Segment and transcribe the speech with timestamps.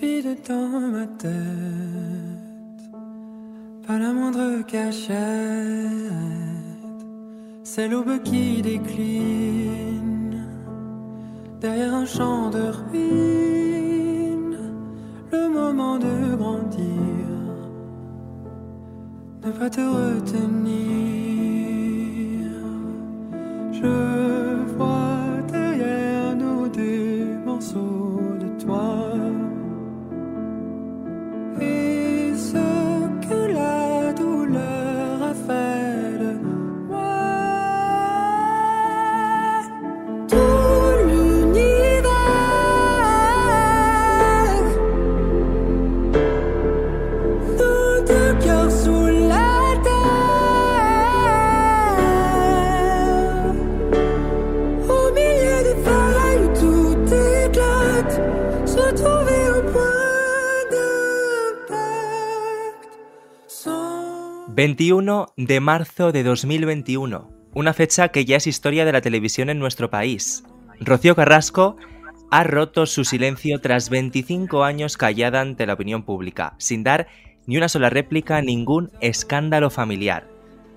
[0.00, 1.30] Vide dans ma tête,
[3.86, 5.16] pas la moindre cachette.
[7.62, 10.44] C'est l'aube qui décline
[11.60, 14.58] derrière un champ de ruines.
[15.32, 16.86] Le moment de grandir
[19.44, 20.76] ne va te retenir.
[23.72, 24.45] Je
[64.56, 69.58] 21 de marzo de 2021, una fecha que ya es historia de la televisión en
[69.58, 70.44] nuestro país.
[70.80, 71.76] Rocío Carrasco
[72.30, 77.06] ha roto su silencio tras 25 años callada ante la opinión pública, sin dar
[77.44, 80.26] ni una sola réplica a ningún escándalo familiar.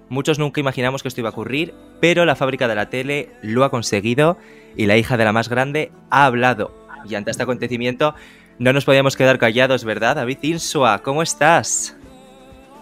[0.09, 3.63] Muchos nunca imaginamos que esto iba a ocurrir, pero la fábrica de la tele lo
[3.63, 4.37] ha conseguido
[4.75, 6.75] y la hija de la más grande ha hablado.
[7.07, 8.13] Y ante este acontecimiento
[8.57, 11.01] no nos podíamos quedar callados, ¿verdad, David Insua?
[11.01, 11.95] ¿Cómo estás?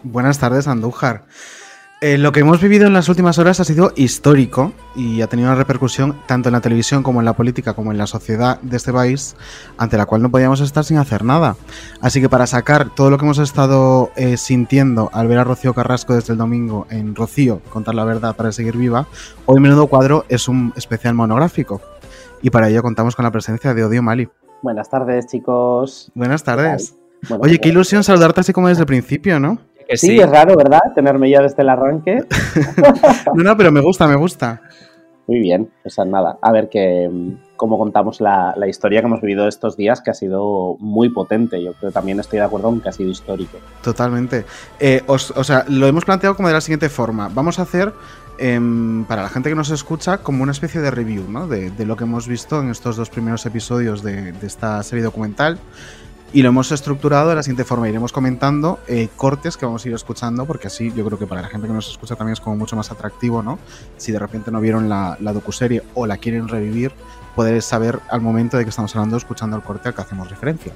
[0.04, 1.26] Buenas tardes, Andújar.
[2.00, 5.50] Eh, lo que hemos vivido en las últimas horas ha sido histórico y ha tenido
[5.50, 8.78] una repercusión tanto en la televisión como en la política como en la sociedad de
[8.78, 9.36] este país,
[9.80, 11.56] ante la cual no podíamos estar sin hacer nada.
[12.00, 15.74] Así que para sacar todo lo que hemos estado eh, sintiendo al ver a Rocío
[15.74, 19.08] Carrasco desde el domingo en Rocío, contar la verdad para seguir viva,
[19.48, 21.82] hoy Menudo Cuadro es un especial monográfico.
[22.44, 24.30] Y para ello contamos con la presencia de Odio Mali.
[24.62, 26.12] Buenas tardes, chicos.
[26.14, 26.96] Buenas tardes.
[27.28, 29.58] Bueno, Oye, qué pues, ilusión saludarte así como desde el principio, ¿no?
[29.88, 30.80] Que Sí, es raro, ¿verdad?
[30.96, 32.20] Tenerme ya desde el arranque.
[33.36, 34.62] No, no, pero me gusta, me gusta.
[35.28, 36.38] Muy bien, o sea, nada.
[36.42, 37.10] A ver que
[37.58, 41.62] cómo contamos la, la historia que hemos vivido estos días, que ha sido muy potente.
[41.62, 43.58] Yo creo que también estoy de acuerdo en que ha sido histórico.
[43.84, 44.46] Totalmente.
[44.80, 47.30] Eh, os- o sea, lo hemos planteado como de la siguiente forma.
[47.34, 47.92] Vamos a hacer,
[48.38, 51.48] em, para la gente que nos escucha, como una especie de review, ¿no?
[51.48, 55.04] De, de lo que hemos visto en estos dos primeros episodios de, de esta serie
[55.04, 55.58] documental.
[56.34, 57.88] Y lo hemos estructurado de la siguiente forma.
[57.88, 61.42] Iremos comentando eh, cortes que vamos a ir escuchando, porque así yo creo que para
[61.42, 63.60] la gente que nos escucha también es como mucho más atractivo, ¿no?
[63.96, 66.92] Si de repente no vieron la, la docuserie o la quieren revivir,
[67.36, 70.74] poder saber al momento de que estamos hablando, escuchando el corte al que hacemos referencia.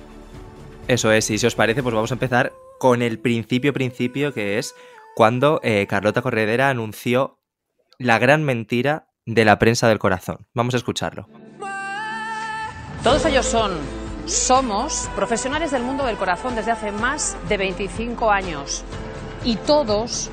[0.88, 4.58] Eso es, y si os parece, pues vamos a empezar con el principio principio, que
[4.58, 4.74] es
[5.16, 7.40] cuando eh, Carlota Corredera anunció
[7.98, 10.48] la gran mentira de la prensa del corazón.
[10.54, 11.28] Vamos a escucharlo.
[13.04, 13.72] Todos ellos son,
[14.26, 18.84] somos profesionales del mundo del corazón desde hace más de 25 años
[19.44, 20.30] y todos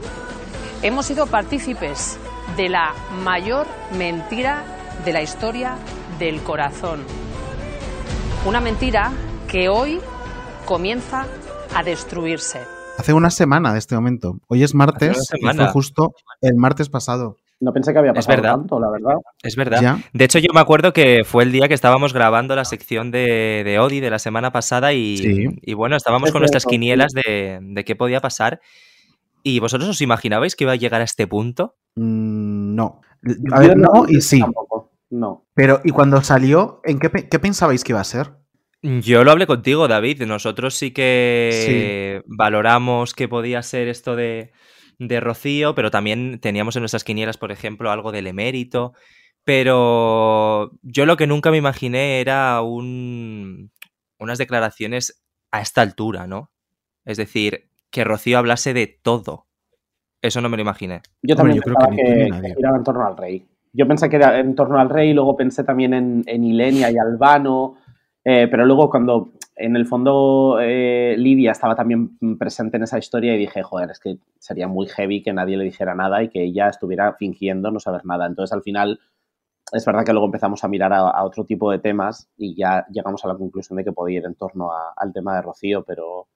[0.83, 2.19] hemos sido partícipes
[2.57, 3.67] de la mayor
[3.97, 4.65] mentira
[5.05, 5.77] de la historia
[6.19, 7.01] del corazón.
[8.47, 9.13] Una mentira
[9.47, 10.01] que hoy
[10.65, 11.27] comienza
[11.75, 12.61] a destruirse.
[12.99, 14.39] Hace una semana de este momento.
[14.49, 17.37] Hoy es martes y fue justo el martes pasado.
[17.61, 18.55] No pensé que había Es pasado verdad.
[18.57, 19.15] tanto, la verdad.
[19.43, 19.81] Es verdad.
[19.83, 19.99] ¿Ya?
[20.13, 23.63] De hecho, yo me acuerdo que fue el día que estábamos grabando la sección de,
[23.65, 25.47] de Odi de la semana pasada y, Sí.
[25.63, 28.61] y bueno, estábamos Es con nuestras quinielas de, de qué podía pasar.
[29.43, 31.77] ¿Y vosotros os imaginabais que iba a llegar a este punto?
[31.97, 33.01] Mm, no.
[33.53, 34.41] A ver, Yo no y sí.
[34.41, 34.93] Tampoco.
[35.11, 35.47] No.
[35.55, 38.31] Pero, ¿y cuando salió, en qué, qué pensabais que iba a ser?
[38.83, 40.23] Yo lo hablé contigo, David.
[40.25, 44.53] Nosotros sí que valoramos que podía ser esto de,
[44.99, 48.93] de Rocío, pero también teníamos en nuestras quinielas, por ejemplo, algo del emérito.
[49.45, 53.71] Pero yo lo que nunca me imaginé era un,
[54.19, 56.51] unas declaraciones a esta altura, ¿no?
[57.05, 59.47] Es decir, que Rocío hablase de todo.
[60.21, 61.01] Eso no me lo imaginé.
[61.23, 63.47] Yo Hombre, también creo pensaba que que, giraba en torno al rey.
[63.73, 66.99] Yo pensé que era en torno al rey, luego pensé también en, en Ilenia y
[66.99, 67.77] Albano,
[68.25, 73.35] eh, pero luego cuando en el fondo eh, Lidia estaba también presente en esa historia
[73.35, 76.45] y dije, joder, es que sería muy heavy que nadie le dijera nada y que
[76.45, 78.27] ella estuviera fingiendo no saber nada.
[78.27, 79.01] Entonces al final
[79.73, 83.25] es verdad que luego empezamos a mirar a, otro tipo de temas y ya llegamos
[83.25, 86.29] a la conclusión de que podía ir en torno al tema de Rocío, pero,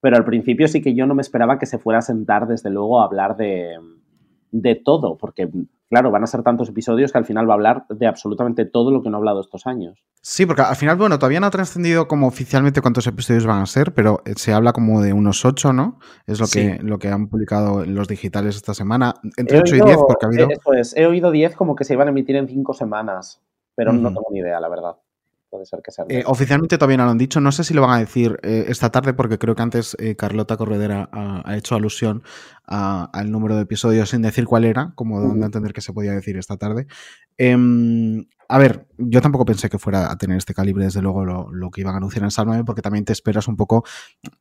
[0.00, 2.70] pero al principio sí que yo no me esperaba que se fuera a sentar desde
[2.70, 3.76] luego a hablar de,
[4.52, 5.48] de todo, porque
[5.90, 8.90] claro, van a ser tantos episodios que al final va a hablar de absolutamente todo
[8.90, 10.04] lo que no ha hablado estos años.
[10.20, 13.66] Sí, porque al final, bueno, todavía no ha trascendido como oficialmente cuántos episodios van a
[13.66, 15.98] ser, pero eh, se habla como de unos 8, ¿no?
[16.26, 19.14] Es lo, que, lo que han publicado en los digitales esta semana.
[19.36, 20.48] Entre He 8 y oído- 10, porque ha habido.
[20.50, 23.40] Eso es, he oído 10 como que se iban a emitir en 5 semanas,
[23.74, 24.96] pero no tengo ni idea, la verdad.
[25.52, 26.06] Puede ser que sea.
[26.08, 27.38] Eh, oficialmente todavía no lo han dicho.
[27.38, 30.16] No sé si lo van a decir eh, esta tarde, porque creo que antes eh,
[30.16, 32.22] Carlota Corredera ha, ha hecho alusión
[32.66, 35.42] a- al número de episodios sin decir cuál era, como dando Ujú.
[35.42, 36.86] a entender que se podía decir esta tarde.
[37.36, 41.52] Em, a ver, yo tampoco pensé que fuera a tener este calibre, desde luego, lo,
[41.52, 43.84] lo que iban a anunciar en Sálvame, porque también te esperas un poco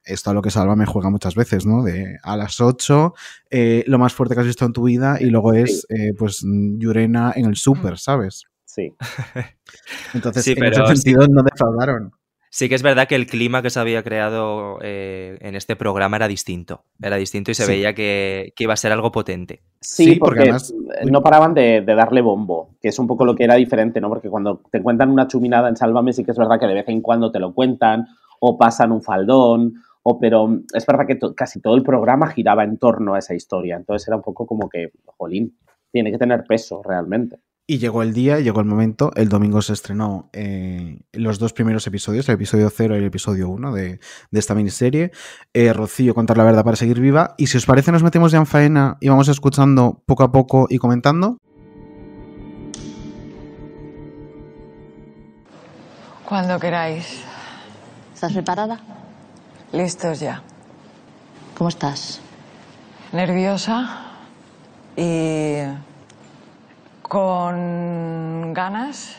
[0.06, 1.84] esto a lo que Sálvame juega muchas veces, ¿no?
[1.84, 3.14] De a las 8,
[3.50, 5.86] eh, lo más fuerte que has visto en tu vida, y luego es,
[6.18, 8.46] pues, Yurena en el súper, ¿sabes?
[8.74, 8.94] Sí.
[10.14, 11.02] Entonces, Sí, en pero ese sí.
[11.02, 12.12] sentido, no defraudaron.
[12.54, 16.18] Sí que es verdad que el clima que se había creado eh, en este programa
[16.18, 16.84] era distinto.
[17.02, 17.72] Era distinto y se Sí.
[17.72, 19.62] veía que, que iba a ser algo potente.
[19.80, 20.74] Sí, Sí, porque porque, además-
[21.10, 24.10] no paraban de, de darle bombo, que es un poco lo que era diferente, ¿no?
[24.10, 26.88] Porque cuando te cuentan una chuminada en Sálvame, sí que es verdad que de vez
[26.90, 28.08] en cuando te lo cuentan,
[28.42, 32.64] o pasan un faldón, o pero es verdad que to- casi todo el programa giraba
[32.66, 33.78] en torno a esa historia.
[33.78, 35.58] Entonces era un poco como que, jolín,
[35.90, 37.38] tiene que tener peso realmente.
[37.68, 39.12] Y llegó el día, llegó el momento.
[39.16, 43.50] El domingo se estrenó eh, los dos primeros episodios, el episodio 0 y el episodio
[43.50, 44.00] 1 de,
[44.32, 45.12] de esta miniserie.
[45.54, 47.36] Eh, Rocío, contar la verdad para seguir viva.
[47.38, 50.68] Y si os parece, nos metemos ya en faena y vamos escuchando poco a poco
[50.70, 51.38] y comentando.
[56.26, 57.24] Cuando queráis.
[58.14, 58.80] ¿Estás preparada?
[59.72, 60.44] Listos ya.
[61.58, 62.22] ¿Cómo estás?
[63.12, 64.06] Nerviosa
[64.96, 65.58] y
[67.12, 69.18] con ganas,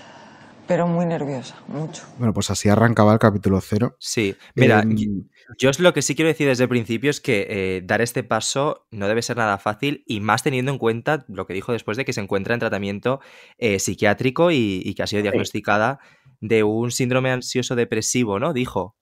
[0.66, 2.04] pero muy nerviosa, mucho.
[2.16, 3.96] Bueno, pues así arrancaba el capítulo 0.
[3.98, 5.28] Sí, mira, Em,
[5.58, 8.22] yo es lo que sí quiero decir desde el principio es que eh, dar este
[8.24, 11.98] paso no debe ser nada fácil y más teniendo en cuenta lo que dijo después
[11.98, 13.20] de que se encuentra en tratamiento
[13.58, 15.98] eh, psiquiátrico y, y que ha sido diagnosticada
[16.40, 18.54] de un síndrome ansioso depresivo, ¿no?
[18.54, 18.96] Dijo,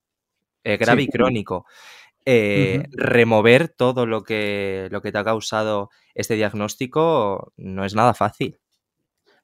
[0.65, 1.07] eh, grave Sí.
[1.07, 1.65] y crónico.
[2.25, 2.83] Eh.
[2.91, 8.57] Remover todo lo que, lo que te ha causado este diagnóstico no es nada fácil.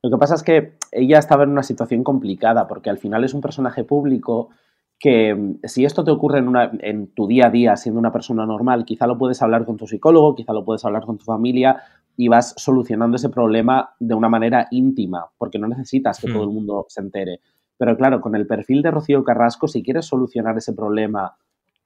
[0.03, 3.33] Lo que pasa es que ella estaba en una situación complicada, porque al final es
[3.33, 4.49] un personaje público
[4.99, 8.11] que mm, si esto te ocurre en, una- en tu día a día siendo una
[8.11, 11.25] persona normal, quizá lo puedes hablar con tu psicólogo, quizá lo puedes hablar con tu
[11.25, 11.81] familia
[12.15, 16.33] y vas solucionando ese problema de una manera íntima, porque no necesitas que Hmm.
[16.33, 17.41] todo el mundo se entere.
[17.77, 21.37] Pero claro, con el perfil de Rocío Carrasco, si quieres solucionar ese problema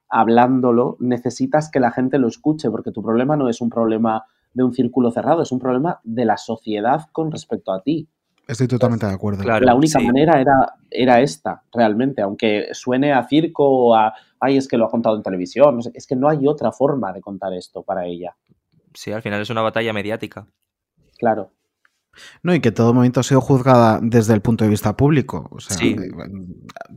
[0.10, 4.64] hablándolo, necesitas que la gente lo escuche, porque tu problema no es un problema de
[4.64, 8.08] un círculo cerrado, es un problema de la sociedad con respecto a ti.
[8.48, 9.44] Estoy totalmente de acuerdo.
[9.44, 10.06] Claro, la única sí.
[10.06, 14.86] manera era, era esta, realmente, aunque suene a circo o a, ay, es que lo
[14.86, 17.84] ha contado en televisión, no sé, es que no hay otra forma de contar esto
[17.84, 18.36] para ella,
[18.94, 20.48] Sí, al final es una batalla mediática.
[21.18, 21.52] claro.
[22.44, 25.48] No, y que todo momento ha sido juzgada desde el punto de vista público.
[25.52, 25.96] O sea, Sí.
[25.98, 26.12] eh,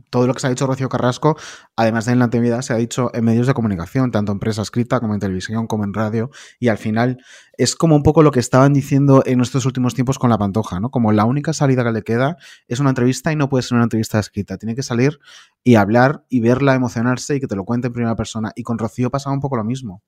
[0.09, 1.37] todo lo que se ha dicho Rocío Carrasco,
[1.75, 4.61] además de en la TV, se ha dicho en medios de comunicación, tanto en prensa
[4.61, 6.29] escrita como en televisión, como en radio.
[6.59, 7.17] Y al final
[7.57, 10.79] es como un poco lo que estaban diciendo en estos últimos tiempos con la pantoja,
[10.79, 10.89] ¿no?
[10.91, 13.83] Como la única salida que le queda es una entrevista y no puede ser una
[13.85, 14.57] entrevista escrita.
[14.57, 15.19] Tiene que salir
[15.63, 18.51] y hablar y verla, emocionarse y que te lo cuente en primera persona.
[18.55, 20.03] Y con Rocío pasaba un poco lo mismo.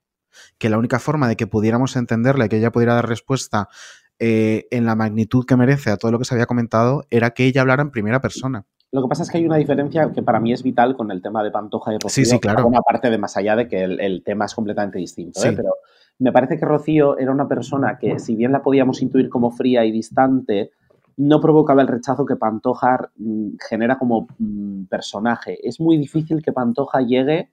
[0.60, 3.70] Que la única forma de que pudiéramos entenderla y que ella pudiera dar respuesta
[4.20, 7.46] eh, en la magnitud que merece a todo lo que se había comentado era que
[7.46, 8.66] ella hablara en primera persona.
[8.92, 11.22] Lo que pasa es que hay una diferencia que para mí es vital con el
[11.22, 12.24] tema de Pantoja y Rocío.
[12.24, 12.66] Sí, sí, claro.
[12.68, 15.52] Una parte de más allá de que el, el tema es completamente distinto, ¿eh?
[15.54, 15.74] Pero
[16.20, 19.84] me parece que Rocío era una persona que, si bien la podíamos intuir como fría
[19.84, 20.72] y distante,
[21.18, 25.60] no provocaba el rechazo que Pantoja mm, genera como mm, personaje.
[25.68, 27.50] Es muy difícil que Pantoja llegue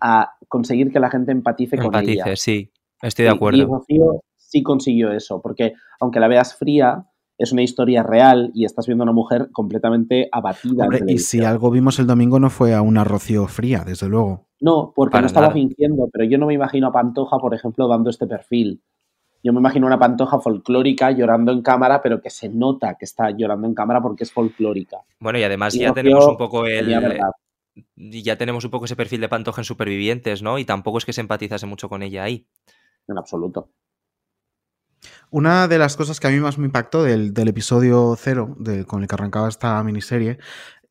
[0.00, 2.12] a conseguir que la gente empatice con ella.
[2.12, 3.66] Empatice, sí, estoy de Y- Y acuerdo.
[3.66, 4.22] Rocío
[4.54, 7.06] sí consiguió eso, porque aunque la veas fría,
[7.36, 10.84] es una historia real y estás viendo a una mujer completamente abatida.
[10.84, 14.46] Hombre, y si algo vimos el domingo no fue a una Rocío fría, desde luego.
[14.60, 15.54] No, porque Para no estaba nada.
[15.54, 18.80] fingiendo, pero yo no me imagino a Pantoja, por ejemplo, dando este perfil.
[19.42, 23.30] Yo me imagino una Pantoja folclórica llorando en cámara, pero que se nota que está
[23.32, 24.98] llorando en cámara porque es folclórica.
[25.18, 27.20] Bueno, y además Y ya tenemos un poco el,
[27.96, 30.58] ya tenemos un poco ese perfil de Pantoja en Supervivientes, ¿no?
[30.58, 32.46] Y tampoco es que se empatizase mucho con ella ahí.
[33.08, 33.68] En absoluto.
[35.36, 38.84] Una de las cosas que a mí más me impactó del, del episodio cero, de,
[38.84, 40.38] con el que arrancaba esta miniserie,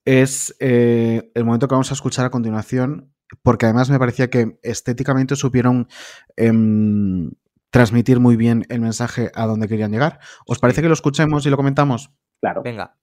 [0.04, 4.60] es eh, el momento que vamos a escuchar a continuación, porque además me parecía que
[4.62, 5.88] estéticamente supieron
[6.36, 7.32] em,
[7.70, 10.20] transmitir muy bien el mensaje a donde querían llegar.
[10.46, 12.12] ¿Os parece que lo escuchemos y lo comentamos?
[12.42, 12.64] Claro.
[12.64, 12.98] Venga.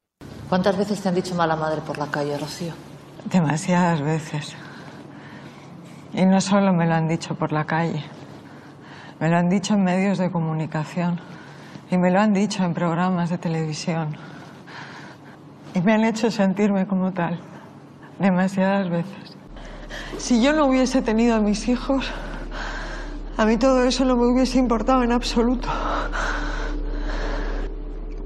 [0.50, 2.74] ¿Cuántas veces te han dicho mala madre por la calle, Rocío?
[3.24, 4.54] Demasiadas veces.
[6.12, 8.04] Y no solo me lo han dicho por la calle,
[9.20, 11.29] me lo han dicho en medios de comunicación
[11.90, 14.16] y me lo han dicho en programas de televisión.
[15.74, 17.38] Y me han hecho sentirme como tal,
[18.18, 19.36] demasiadas veces.
[20.18, 22.06] Si yo no hubiese tenido a mis hijos,
[23.36, 25.68] a mí todo eso no me hubiese importado en absoluto.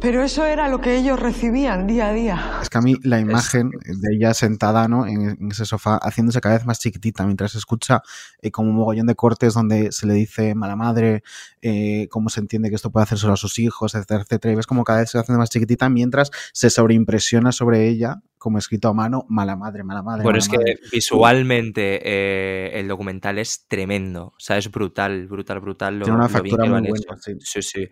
[0.04, 2.58] Pero eso era lo que ellos recibían día a día.
[2.60, 5.06] Es que a mí la imagen de ella sentada ¿no?
[5.06, 8.02] en, en ese sofá, haciéndose cada vez más chiquitita, mientras se escucha
[8.42, 11.22] eh, como un mogollón de cortes donde se le dice mala madre,
[11.62, 14.52] eh, cómo se entiende que esto puede hacer solo a sus hijos, etcétera, etcétera.
[14.52, 18.58] Y ves como cada vez se hace más chiquitita mientras se sobreimpresiona sobre ella, como
[18.58, 20.22] escrito a mano, mala madre, mala madre.
[20.22, 20.78] Bueno, mala es que madre.
[20.92, 24.34] visualmente eh, el documental es tremendo.
[24.36, 25.98] O sea, es brutal, brutal, brutal.
[25.98, 27.38] Lo, Tiene una lo bien factura que muy buena.
[27.40, 27.88] Sí, sí.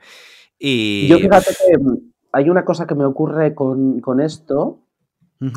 [0.65, 4.79] Y Yo fíjate que mm, hay una cosa que me ocurre con, con esto,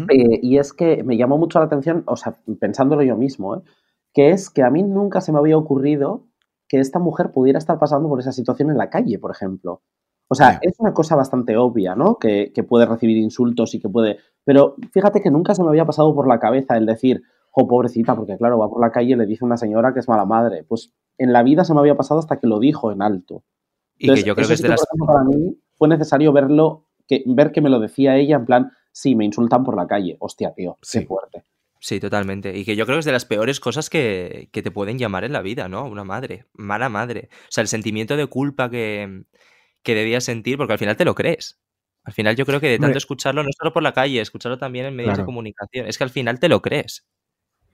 [0.10, 3.62] eh, y es que me llamó mucho la atención, o sea, pensándolo yo mismo, ¿eh?
[4.16, 6.26] que es que a mí nunca se me había ocurrido
[6.68, 9.84] que esta mujer pudiera estar pasando por esa situación en la calle, por ejemplo.
[10.28, 12.18] O sea, es una cosa bastante obvia, ¿no?
[12.18, 14.18] Que, que puede recibir insultos y que puede...
[14.44, 17.22] Pero fíjate que nunca se me había pasado por la cabeza el decir,
[17.52, 20.00] oh, pobrecita, porque claro, va por la calle y le dice a una señora que
[20.00, 20.64] es mala madre.
[20.64, 23.44] Pues en la vida se me había pasado hasta que lo dijo en alto.
[23.98, 24.86] Y que yo creo que es de las...
[25.06, 29.16] para mí fue necesario verlo, que, ver que me lo decía ella en plan, sí,
[29.16, 30.18] me insultan por la calle.
[30.20, 31.06] Hostia, tío, qué Sí.
[31.06, 31.44] fuerte.
[31.80, 32.58] Sí, totalmente.
[32.58, 35.24] Y que yo creo que es de las peores cosas que, que te pueden llamar
[35.24, 35.86] en la vida, ¿no?
[35.86, 37.30] Una madre, mala madre.
[37.32, 39.24] O sea, el sentimiento de culpa que,
[39.84, 41.60] que debías sentir, porque al final te lo crees.
[42.04, 44.86] Al final yo creo que de tanto escucharlo, no solo por la calle, escucharlo también
[44.86, 47.06] en medios de comunicación, es que al final te lo crees.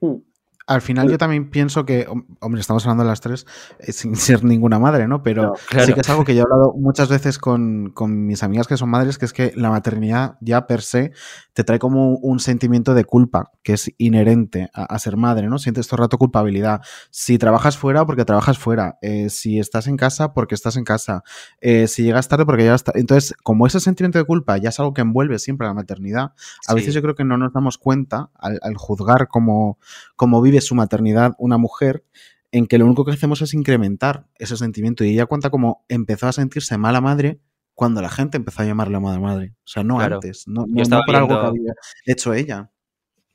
[0.00, 0.16] Hmm.
[0.66, 3.46] Al final yo también pienso que, hom- hombre, estamos hablando de las tres
[3.80, 5.22] eh, sin ser ninguna madre, ¿no?
[5.22, 5.86] Pero No, claro.
[5.86, 8.76] sí que es algo que yo he hablado muchas veces con, con mis amigas que
[8.76, 11.12] son madres, que es que la maternidad ya per se
[11.52, 15.58] te trae como un sentimiento de culpa que es inherente a, a ser madre, ¿no?
[15.58, 16.80] Sientes todo el rato culpabilidad.
[17.10, 18.98] Si trabajas fuera, porque trabajas fuera.
[19.02, 21.22] Eh, si estás en casa, porque estás en casa.
[21.60, 23.00] Eh, si llegas tarde, porque llegas tarde.
[23.00, 26.32] Entonces, como ese sentimiento de culpa ya es algo que envuelve siempre a la maternidad,
[26.68, 29.78] a veces yo creo que no nos damos cuenta al, al juzgar cómo,
[30.16, 32.04] cómo vive su maternidad una mujer,
[32.50, 35.04] en que lo único que hacemos es incrementar ese sentimiento.
[35.04, 37.40] Y ella cuenta como empezó a sentirse mala madre
[37.74, 39.54] cuando la gente empezó a llamarla mala madre.
[39.64, 40.16] O sea, no Claro.
[40.16, 41.72] antes, no, por algo que viendo- había
[42.04, 42.70] hecho ella.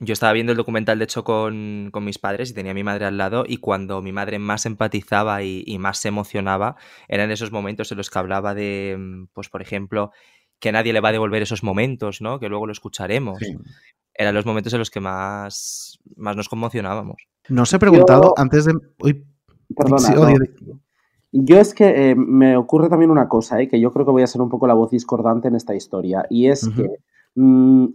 [0.00, 2.84] Yo estaba viendo el documental, de hecho, con, con mis padres y tenía a mi
[2.84, 6.76] madre al lado y cuando mi madre más empatizaba y, y más se emocionaba,
[7.08, 10.12] eran esos momentos en los que hablaba de, pues, por ejemplo,
[10.60, 12.38] que nadie le va a devolver esos momentos, ¿no?
[12.38, 13.38] Que luego lo escucharemos.
[13.40, 13.56] Sí.
[14.18, 17.28] Eran los momentos en los que más, más nos conmocionábamos.
[17.48, 18.74] No os he preguntado Yo- antes de.
[19.00, 19.24] Uy,
[19.74, 20.36] Perdona, sí, odio
[21.30, 24.22] Yo es que eh, me ocurre también una cosa, eh, que yo creo que voy
[24.22, 26.88] a ser un poco la voz discordante en esta historia, y es que
[27.36, 27.86] mm,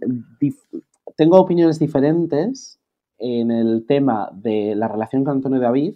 [1.16, 2.80] tengo opiniones diferentes
[3.18, 5.94] en el tema de la relación con Antonio David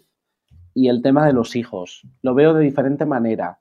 [0.74, 2.06] y el tema de los hijos.
[2.20, 3.60] Lo veo de diferente manera.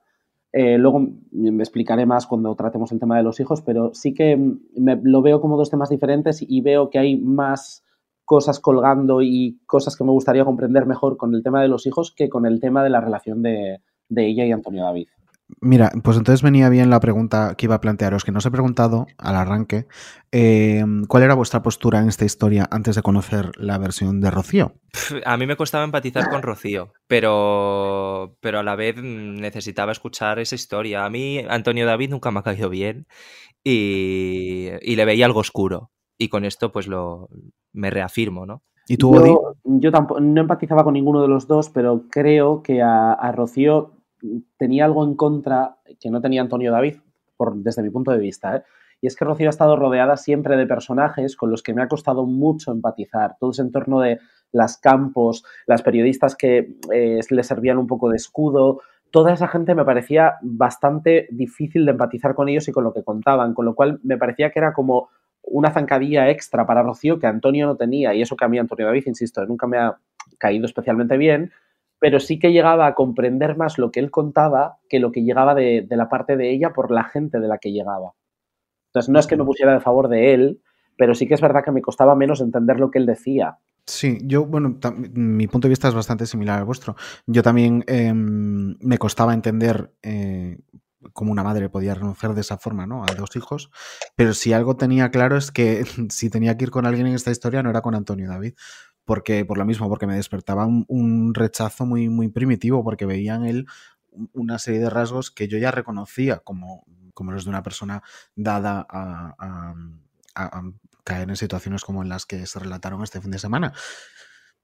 [0.52, 4.36] Eh, luego me explicaré más cuando tratemos el tema de los hijos, pero sí que
[4.76, 7.84] me- lo veo como dos temas diferentes y veo que hay más
[8.24, 12.12] cosas colgando y cosas que me gustaría comprender mejor con el tema de los hijos
[12.14, 15.08] que con el tema de la relación de, de ella y Antonio David.
[15.60, 18.50] Mira, pues entonces venía bien la pregunta que iba a plantearos, que no os he
[18.50, 19.86] preguntado al arranque,
[20.30, 24.74] eh, ¿cuál era vuestra postura en esta historia antes de conocer la versión de Rocío?
[25.24, 30.38] A mí me costaba empatizar con Rocío, pero, pero a la vez mm, necesitaba escuchar
[30.38, 31.04] esa historia.
[31.04, 33.06] A mí Antonio David nunca me ha caído bien
[33.64, 35.90] y, y le veía algo oscuro.
[36.18, 37.28] Y con esto pues lo
[37.72, 38.62] me reafirmo, ¿no?
[38.86, 39.28] ¿Y tú, Odi?
[39.28, 43.32] Yo, yo tampoco, no empatizaba con ninguno de los dos, pero creo que a, a
[43.32, 43.97] Rocío
[44.56, 46.96] tenía algo en contra que no tenía Antonio David,
[47.36, 48.56] por, desde mi punto de vista.
[48.56, 48.62] ¿eh?
[49.00, 51.88] Y es que Rocío ha estado rodeada siempre de personajes con los que me ha
[51.88, 53.36] costado mucho empatizar.
[53.38, 54.18] Todo ese entorno de
[54.52, 58.80] las campos, las periodistas que eh, le servían un poco de escudo.
[59.10, 63.04] Toda esa gente me parecía bastante difícil de empatizar con ellos y con lo que
[63.04, 65.08] contaban, con lo cual me parecía que era como
[65.42, 68.14] una zancadilla extra para Rocío que Antonio no tenía.
[68.14, 69.96] Y eso que a mí Antonio David, insisto, nunca me ha
[70.38, 71.52] caído especialmente bien,
[71.98, 75.54] pero sí que llegaba a comprender más lo que él contaba que lo que llegaba
[75.54, 78.12] de, de la parte de ella por la gente de la que llegaba.
[78.88, 80.62] Entonces, no es que me pusiera de favor de él,
[80.96, 83.58] pero sí que es verdad que me costaba menos entender lo que él decía.
[83.86, 84.78] Sí, yo, bueno,
[85.14, 86.94] mi punto de vista es bastante similar al vuestro.
[87.26, 90.58] Yo también em, me costaba entender eh,
[91.12, 93.04] cómo una madre podía renunciar de esa forma, ¿no?
[93.04, 93.70] A dos hijos,
[94.14, 97.30] pero si algo tenía claro es que si tenía que ir con alguien en esta
[97.30, 98.54] historia no era con Antonio David,
[99.08, 103.44] porque por lo mismo, porque me despertaba un, rechazo muy, muy primitivo, porque veía en
[103.46, 103.66] él
[104.10, 106.84] un- una serie de rasgos que yo ya reconocía como,
[107.14, 108.02] como los de una persona
[108.36, 110.62] dada a- a
[111.04, 113.72] caer en situaciones como en las que se relataron este fin de semana.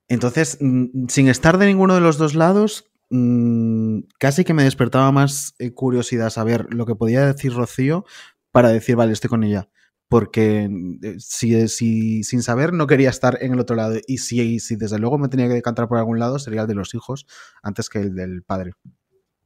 [0.08, 5.10] Entonces, mm, sin estar de ninguno de los dos lados, mm, casi que me despertaba
[5.12, 8.04] más eh, curiosidad saber lo que podía decir Rocío
[8.52, 9.68] para decir, vale, estoy con ella.
[10.14, 10.70] Porque
[11.02, 14.76] eh, si, si sin saber no quería estar en el otro lado y si, si
[14.76, 17.26] desde luego me tenía que decantar por algún lado sería el de los hijos
[17.64, 18.74] antes que el del padre.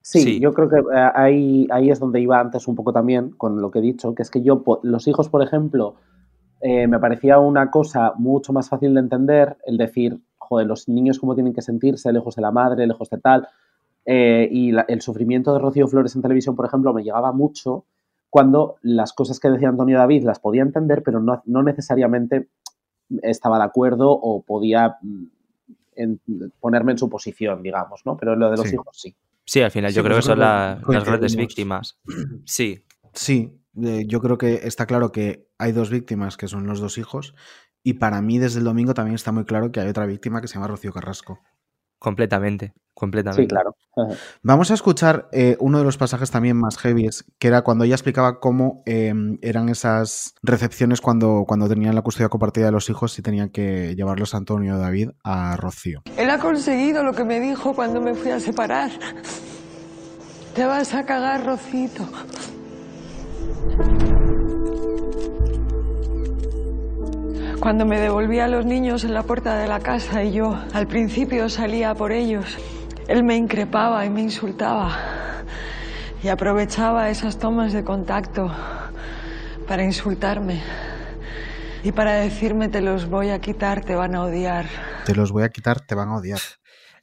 [0.02, 0.40] Sí, Sí.
[0.40, 3.70] yo creo que eh, ahí, ahí es donde iba antes un poco también con lo
[3.70, 5.94] que he dicho, que es que yo, los hijos, por ejemplo,
[6.60, 11.18] eh, me parecía una cosa mucho más fácil de entender el decir, joder, los niños
[11.18, 13.48] cómo tienen que sentirse lejos de la madre, lejos de tal.
[14.04, 17.86] Eh, y la- el sufrimiento de Rocío Flores en televisión, por ejemplo, me llegaba mucho
[18.30, 22.48] cuando las cosas que decía Antonio David las podía entender, pero no, no necesariamente
[23.22, 25.24] estaba de acuerdo o podía mm,
[25.96, 26.20] en-
[26.60, 28.16] ponerme en su posición, digamos, ¿no?
[28.16, 28.74] Pero lo de los Sí.
[28.74, 29.16] hijos sí.
[29.44, 31.98] Sí, al final Sí, yo creo que son la- las grandes víctimas.
[32.44, 36.78] Sí, Sí, eh, yo creo que está claro que hay dos víctimas, que son los
[36.80, 37.34] dos hijos,
[37.82, 40.46] y para mí desde el domingo también está muy claro que hay otra víctima que
[40.46, 41.40] se llama Rocío Carrasco.
[41.98, 43.42] Completamente, completamente.
[43.42, 43.74] Sí, claro.
[44.42, 47.94] Vamos a escuchar eh, uno de los pasajes también más heavies, que era cuando ella
[47.94, 49.12] explicaba cómo eh,
[49.42, 53.94] eran esas recepciones cuando, cuando tenían la custodia compartida de los hijos y tenían que
[53.96, 56.02] llevarlos Antonio y David a Rocío.
[56.16, 58.90] Él ha conseguido lo que me dijo cuando me fui a separar.
[60.54, 62.04] Te vas a cagar, Rocito.
[67.68, 70.86] Cuando me devolvía a los niños en la puerta de la casa y yo al
[70.86, 72.56] principio salía por ellos,
[73.08, 74.96] él me increpaba y me insultaba
[76.22, 78.50] y aprovechaba esas tomas de contacto
[79.66, 80.62] para insultarme
[81.84, 84.64] y para decirme te los voy a quitar, te van a odiar.
[85.04, 86.40] Te los voy a quitar, te van a odiar.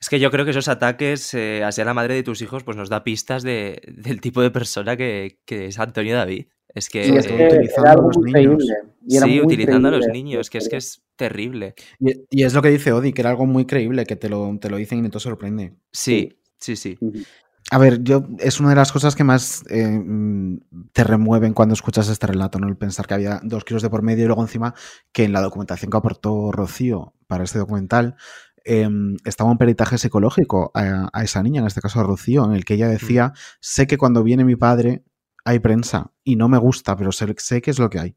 [0.01, 2.75] Es que yo creo que esos ataques eh, hacia la madre de tus hijos pues
[2.75, 6.47] nos da pistas de, del tipo de persona que, que es Antonio David.
[6.75, 8.33] Es que, Sí, es todo que utilizando era a los niños.
[8.33, 8.65] creíble.
[9.07, 11.73] y era sí, muy utilizando a los niños, que es que es terrible.
[11.99, 14.57] Y, y es lo que dice Odi, que era algo muy creíble, que te lo,
[14.59, 15.73] te lo dicen y no te sorprende.
[15.91, 16.97] Sí, sí, sí.
[17.71, 20.59] A ver, yo es una de las cosas que más eh, mm,
[20.93, 22.67] te remueven cuando escuchas este relato, ¿no?
[22.67, 24.75] El pensar que había dos kilos de por medio y luego encima
[25.11, 28.17] que en la documentación que aportó Rocío para este documental
[28.65, 28.87] eh,
[29.25, 32.65] estaba un peritaje psicológico a, a esa niña, en este caso a Rocío, en el
[32.65, 35.03] que ella decía, sé que cuando viene mi padre
[35.45, 38.15] hay prensa y no me gusta, pero sé, sé que es lo que hay.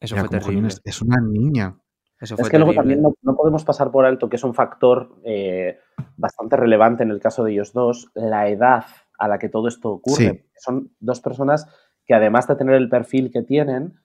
[0.00, 0.68] Eso Era fue como, "Jolín, terrible.
[0.68, 1.76] es, es una niña.
[2.20, 4.54] Eso fue Es que luego también no, no podemos pasar por alto que es un
[4.54, 5.78] factor eh,
[6.16, 8.84] bastante relevante en el caso de ellos dos, la edad
[9.18, 10.14] a la que todo esto ocurre.
[10.16, 10.50] Sí.
[10.56, 11.66] Son dos personas
[12.06, 14.00] que además de tener el perfil que tienen,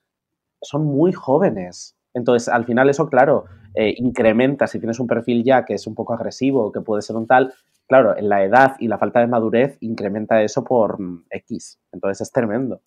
[0.60, 1.96] son muy jóvenes.
[2.12, 3.44] Entonces, al final eso, claro,
[3.74, 7.16] eh, incrementa, si tienes un perfil ya que es un poco agresivo, que puede ser
[7.16, 7.52] un tal,
[7.90, 11.80] claro, en la edad y la falta de madurez incrementa eso por mm, X.
[11.92, 12.80] Entonces es tremendo.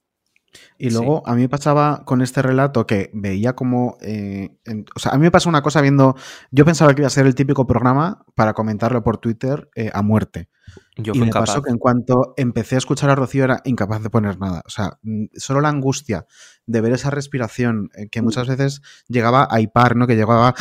[0.77, 0.95] Y Sí.
[0.95, 3.97] luego a mí me pasaba con este relato que veía como...
[4.01, 6.15] eh, en- o sea, a mí me pasó una cosa viendo...
[6.51, 10.01] Yo pensaba que iba a ser el típico programa para comentarlo por Twitter eh, a
[10.03, 10.49] muerte.
[10.95, 11.49] Yo y me incapaz.
[11.49, 14.61] pasó que en cuanto empecé a escuchar a Rocío era incapaz de poner nada.
[14.65, 16.25] O sea, mm, solo la angustia
[16.67, 20.05] de ver esa respiración eh, que muchas veces llegaba a hipar, ¿no?
[20.07, 20.53] Que llegaba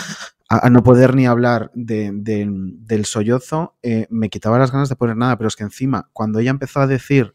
[0.52, 4.88] a, a no poder ni hablar de- de- del sollozo, eh, me quitaba las ganas
[4.88, 5.36] de poner nada.
[5.38, 7.34] Pero es que encima, cuando ella empezó a decir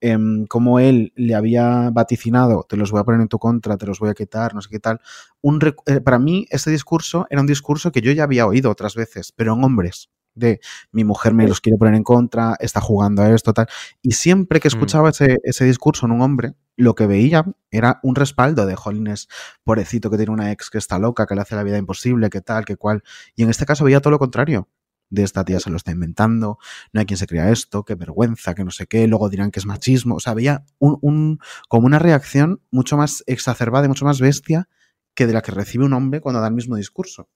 [0.00, 3.86] em, cómo él le había vaticinado, te los voy a poner en tu contra, te
[3.86, 5.00] los voy a quitar, no sé qué tal,
[5.40, 8.94] un eh, para mí ese discurso era un discurso que yo ya había oído otras
[8.94, 10.10] veces, pero en hombres.
[10.36, 10.60] De
[10.92, 13.66] mi mujer me los quiere poner en contra, está jugando a esto, tal.
[14.02, 14.74] Y siempre que Mm.
[14.74, 19.28] escuchaba ese, ese discurso en un hombre, lo que veía era un respaldo de Jolines,
[19.64, 22.40] pobrecito que tiene una ex que está loca, que le hace la vida imposible, que
[22.40, 23.02] tal, que cual.
[23.36, 24.68] Y en este caso veía todo lo contrario.
[25.10, 26.58] De esta tía se lo está inventando,
[26.92, 29.58] no hay quien se crea esto, qué vergüenza, que no sé qué, luego dirán que
[29.58, 30.16] es machismo.
[30.16, 31.38] O sea, veía un, un-
[31.68, 34.68] como una reacción mucho más exacerbada y mucho más bestia
[35.14, 37.28] que de la que recibe un hombre cuando da el mismo discurso.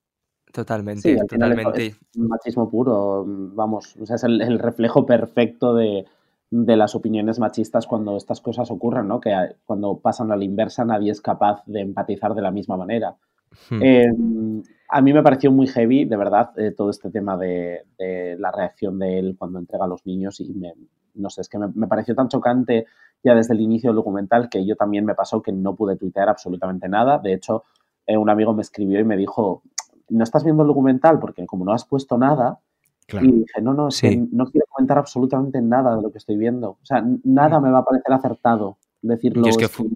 [0.52, 1.86] Totalmente, Sí, totalmente.
[1.86, 6.04] es machismo puro, vamos, o sea, es el, el reflejo perfecto de,
[6.52, 9.20] de las opiniones machistas cuando estas cosas ocurren, ¿no?
[9.20, 9.34] Que
[9.64, 13.16] cuando pasan a la inversa nadie es capaz de empatizar de la misma manera.
[13.70, 13.82] Hmm.
[13.82, 14.06] Eh,
[14.90, 18.52] a mí me pareció muy heavy, de verdad, eh, todo este tema de, de la
[18.52, 20.74] reacción de él cuando entrega a los niños y me,
[21.14, 22.84] no sé, es que me, me pareció tan chocante
[23.24, 26.28] ya desde el inicio del documental, que yo también me pasó que no pude tuitear
[26.28, 27.18] absolutamente nada.
[27.18, 27.64] De hecho,
[28.06, 29.62] eh, un amigo me escribió y me dijo,
[30.10, 31.18] ¿no estás viendo el documental?
[31.18, 32.60] Porque como no has puesto nada,
[33.12, 33.26] Claro.
[33.26, 34.28] y dije, no, no, es que Sí.
[34.32, 36.70] no quiero comentar absolutamente nada de lo que estoy viendo.
[36.70, 39.44] O sea, nada me va a parecer acertado decirlo.
[39.44, 39.74] Yo es que así.
[39.74, 39.94] fu-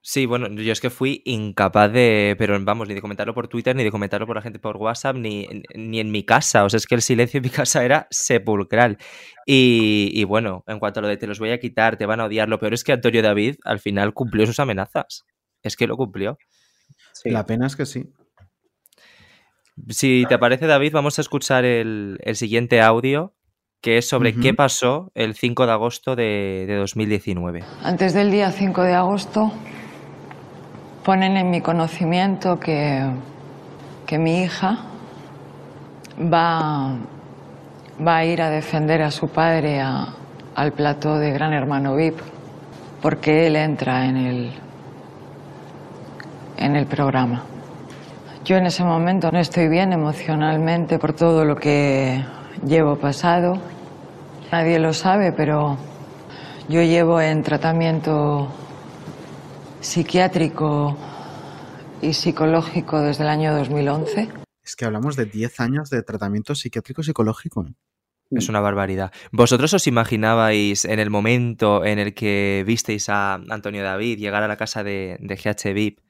[0.00, 3.76] Sí, bueno, yo es que fui incapaz de, pero vamos, ni de comentarlo por Twitter,
[3.76, 6.64] ni de comentarlo por la gente por WhatsApp, ni, ni en mi casa.
[6.64, 8.96] O sea, es que el silencio en mi casa era sepulcral.
[9.44, 12.20] Y, y bueno, en cuanto a lo de te los voy a quitar, te van
[12.20, 15.24] a odiar, lo peor es que Antonio David al final cumplió sus amenazas.
[15.62, 16.38] Es que lo cumplió.
[17.12, 17.28] Sí.
[17.30, 18.06] La pena es que sí.
[19.88, 23.32] Si te parece, David, vamos a escuchar el, el siguiente audio,
[23.80, 27.62] que es sobre qué pasó el 5 de agosto de, de 2019.
[27.82, 29.52] Antes del día 5 de agosto
[31.04, 33.08] ponen en mi conocimiento que,
[34.06, 34.78] que mi hija
[36.20, 36.96] va,
[38.04, 40.08] va a ir a defender a su padre a-
[40.54, 42.18] al plató de Gran Hermano VIP
[43.00, 44.50] porque él entra en el,
[46.56, 47.44] en el programa.
[48.48, 52.24] Yo en ese momento no estoy bien emocionalmente por todo lo que
[52.66, 53.60] llevo pasado.
[54.50, 55.76] Nadie lo sabe, pero
[56.66, 58.50] yo llevo en tratamiento
[59.80, 60.96] psiquiátrico
[62.00, 64.30] y psicológico desde el año 2011.
[64.64, 67.66] Es que hablamos de 10 años de tratamiento psiquiátrico psicológico.
[68.30, 69.12] Es una barbaridad.
[69.30, 74.48] ¿Vosotros os imaginabais en el momento en el que visteis a Antonio David llegar a
[74.48, 76.07] la casa de, de GH VIP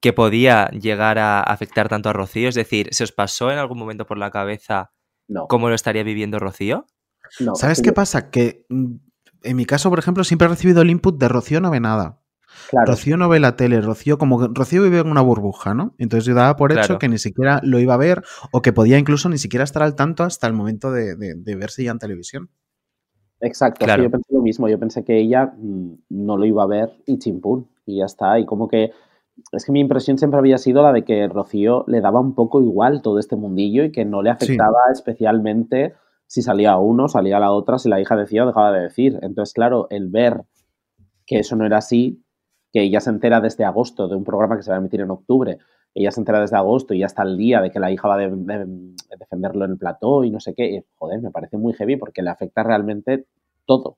[0.00, 2.48] que podía llegar a afectar tanto a Rocío?
[2.48, 4.92] Es decir, ¿se os pasó en algún momento por la cabeza
[5.28, 6.86] No, cómo lo estaría viviendo Rocío?
[7.40, 8.30] no, ¿Sabes es qué pasa?
[8.30, 8.94] Que mm,
[9.42, 12.20] en mi caso, por ejemplo, siempre he recibido el input de Rocío no ve nada.
[12.70, 15.94] Claro, Rocío no ve la tele, Rocío como que Rocío vive en una burbuja, ¿no?
[15.98, 16.98] Entonces yo daba por hecho Claro.
[16.98, 19.94] que ni siquiera lo iba a ver o que podía incluso ni siquiera estar al
[19.94, 22.50] tanto hasta el momento de, de, de verse ya en televisión.
[23.40, 24.02] Exacto, Claro.
[24.02, 27.18] yo pensé lo mismo, yo pensé que ella mm, no lo iba a ver y
[27.18, 28.90] chimpún, y ya está, y como que
[29.52, 32.60] es que mi impresión siempre había sido la de que Rocío le daba un poco
[32.60, 34.36] igual todo este mundillo y que no le Sí.
[34.54, 35.94] afectaba especialmente
[36.26, 39.18] si salía uno, salía la otra, si la hija decía o dejaba de decir.
[39.22, 40.42] Entonces, claro, el ver
[41.26, 42.22] que eso no era así,
[42.72, 45.10] que ella se entera desde agosto de un programa que se va a emitir en
[45.10, 45.58] octubre,
[45.94, 48.14] ella se entera desde agosto y ya está el día de que la hija va
[48.16, 51.30] a de- de- de defenderlo en el plató y no sé qué, y, joder, me
[51.30, 53.24] parece muy heavy porque le afecta realmente
[53.64, 53.96] todo,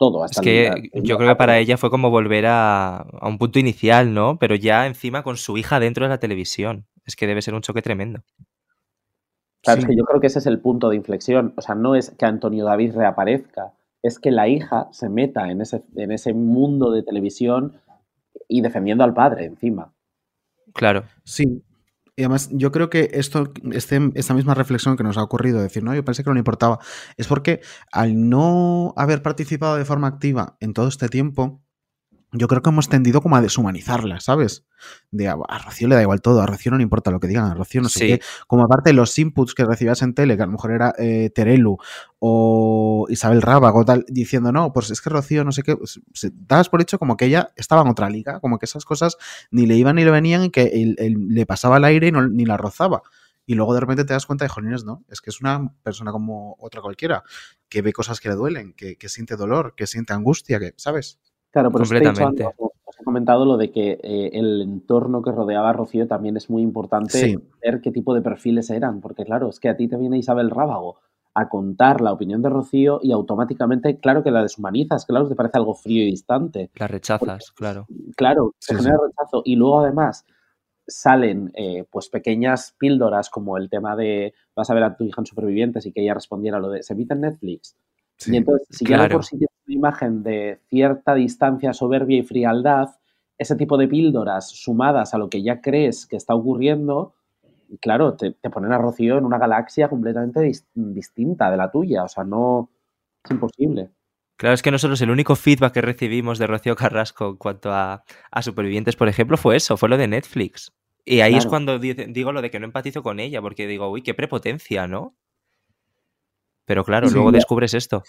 [0.00, 0.24] todo.
[0.24, 3.28] Es Hasta que el- el- yo creo que para ella fue como volver a, a
[3.28, 4.38] un punto inicial, ¿no?
[4.38, 6.86] Pero ya encima con su hija dentro de la televisión.
[7.04, 8.22] Es que debe ser un choque tremendo.
[9.62, 9.84] Claro, Sí.
[9.84, 11.52] es que yo creo que ese es el punto de inflexión.
[11.56, 15.60] O sea, no es que Antonio David reaparezca, es que la hija se meta en
[15.60, 17.74] ese, en ese mundo de televisión
[18.48, 19.92] y defendiendo al padre encima.
[20.72, 21.04] Claro.
[21.24, 21.62] Sí.
[22.20, 25.82] Y además, yo creo que esto, este, esta misma reflexión que nos ha ocurrido, decir,
[25.82, 26.78] no, yo pensé que no le importaba,
[27.16, 31.62] es porque al no haber participado de forma activa en todo este tiempo,
[32.32, 34.64] yo creo que hemos tendido como a deshumanizarla, ¿sabes?
[35.10, 37.26] De a, a Rocío le da igual todo, a Rocío no le importa lo que
[37.28, 38.06] digan, a Rocío no sé Sí.
[38.06, 38.20] qué.
[38.46, 41.76] Como aparte los inputs que recibías en tele, que a lo mejor era eh, Terelu
[42.18, 46.00] o Isabel Rábago, tal, diciendo, no, pues es que Rocío no sé qué, pues,
[46.34, 49.16] dabas por hecho como que ella estaba en otra liga, como que esas cosas
[49.50, 52.12] ni le iban ni le venían y que él- él le pasaba el aire y
[52.12, 53.02] no, ni la rozaba.
[53.46, 56.12] Y luego de repente te das cuenta de, jolines, no, es que es una persona
[56.12, 57.24] como otra cualquiera,
[57.68, 61.18] que ve cosas que le duelen, que, que siente dolor, que siente angustia, que, ¿sabes?
[61.50, 62.44] Claro, dicho Completamente.
[62.44, 66.36] antes, os- he comentado lo de que eh, el entorno que rodeaba a Rocío también
[66.36, 67.36] es muy importante Sí.
[67.62, 70.50] ver qué tipo de perfiles eran, porque claro, es que a ti te viene Isabel
[70.50, 70.96] Rábago
[71.34, 75.36] a contar la opinión de Rocío y automáticamente, claro que la deshumanizas, claro que te
[75.36, 76.70] parece algo frío y distante.
[76.74, 77.86] La rechazas, claro.
[78.16, 79.42] Claro, se Sí, genera rechazo.
[79.44, 80.24] Y luego además
[80.86, 85.20] salen eh, pues pequeñas píldoras como el tema de vas a ver a tu hija
[85.20, 87.76] en Supervivientes y que ella respondiera lo de se emite en Netflix.
[88.16, 88.32] Sí.
[88.34, 89.16] Y entonces, si ya de Claro.
[89.16, 89.38] por sí
[89.70, 92.90] una imagen de cierta distancia, soberbia y frialdad,
[93.38, 97.14] ese tipo de píldoras sumadas a lo que ya crees que está ocurriendo,
[97.80, 102.04] claro, te, te ponen a Rocío en una galaxia completamente dis- distinta de la tuya.
[102.04, 102.68] O sea, no.
[103.24, 103.90] Es imposible.
[104.36, 108.02] Claro, es que nosotros el único feedback que recibimos de Rocío Carrasco en cuanto a,
[108.30, 110.72] a Supervivientes, por ejemplo, fue eso, fue lo de Netflix.
[111.04, 114.02] Y ahí es cuando digo lo de que no empatizo con ella, porque digo, uy,
[114.02, 115.14] qué prepotencia, ¿no?
[116.66, 117.14] Pero claro, Sí.
[117.14, 118.02] luego descubres esto.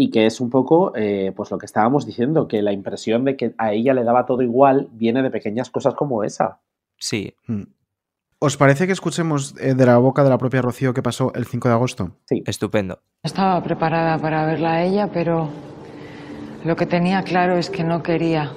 [0.00, 3.36] Y que es un poco, eh, pues lo que estábamos diciendo, que la impresión de
[3.36, 6.60] que a ella le daba todo igual viene de pequeñas cosas como esa.
[6.96, 7.62] Sí, Mm.
[8.40, 11.44] ¿Os parece que escuchemos eh, de la boca de la propia Rocío qué pasó el
[11.46, 12.12] 5 de agosto?
[12.46, 13.00] estupendo.
[13.24, 15.48] Estaba preparada para verla a ella, pero
[16.64, 18.52] lo que tenía claro es que no quería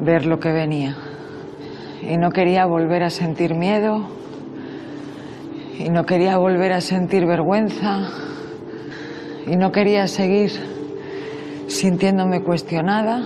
[0.00, 0.96] ver lo que venía.
[2.02, 4.08] Y no quería volver a sentir miedo.
[5.78, 8.08] Y no quería volver a sentir vergüenza.
[9.46, 10.50] Y no quería seguir
[11.68, 13.22] sintiéndome cuestionada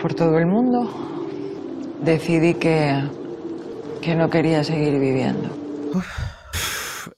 [0.00, 0.88] por todo el mundo,
[2.02, 3.02] decidí que,
[4.02, 5.48] que no quería seguir viviendo.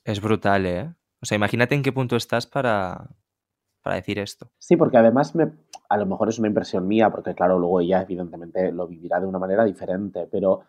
[0.04, 0.94] Es brutal, ¿eh?
[1.22, 3.10] O sea, imagínate en qué punto estás para,
[3.82, 4.50] para decir esto.
[4.58, 5.52] Sí, porque además me,
[5.88, 9.26] a lo mejor es una impresión mía, porque claro, luego ella evidentemente lo vivirá de
[9.26, 10.62] una manera diferente, pero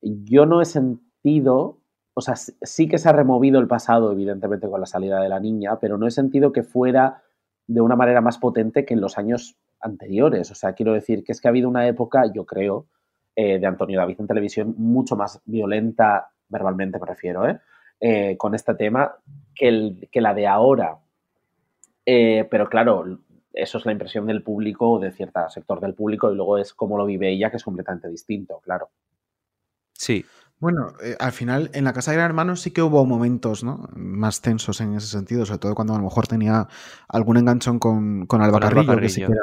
[0.00, 1.80] yo no he sentido,
[2.14, 5.40] o sea, sí- que se ha removido el pasado, evidentemente, con la salida de la
[5.40, 7.22] niña, pero no he sentido que fuera
[7.66, 10.50] de una manera más potente que en los años anteriores.
[10.50, 12.86] O sea, quiero decir que es que ha habido una época, yo creo,
[13.36, 17.58] eh, de Antonio David en televisión mucho más violenta, verbalmente me refiero, ¿eh?
[18.00, 19.16] Eh, con este tema
[19.54, 20.98] que, que la de ahora.
[22.04, 23.18] Pero claro,
[23.54, 26.74] eso es la impresión del público o de cierto sector del público y luego es
[26.74, 28.90] cómo lo vive ella, que es completamente distinto, claro.
[29.92, 30.24] Sí,
[30.64, 33.86] Bueno, eh, al final en la casa de Gran Hermano sí que hubo momentos ¿no?
[33.94, 36.68] más tensos en ese sentido, sobre todo cuando a lo mejor tenía
[37.06, 39.34] algún enganchón con, con Alba con Alba Carrillo, que sí que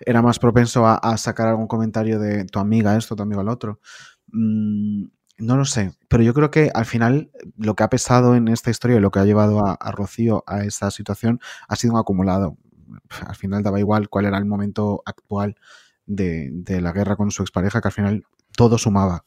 [0.00, 3.48] era, más propenso a, a sacar algún comentario de tu amiga esto, tu amigo el
[3.48, 3.80] otro.
[4.32, 5.06] Mm,
[5.38, 8.68] no lo sé, pero yo creo que al final lo que ha pesado en esta
[8.68, 12.00] historia y lo que ha llevado a, a Rocío a esta situación ha sido un
[12.00, 12.58] acumulado.
[13.26, 15.56] Al final daba igual cuál era el momento actual
[16.04, 19.24] de, de la guerra con su expareja, que al final todo sumaba.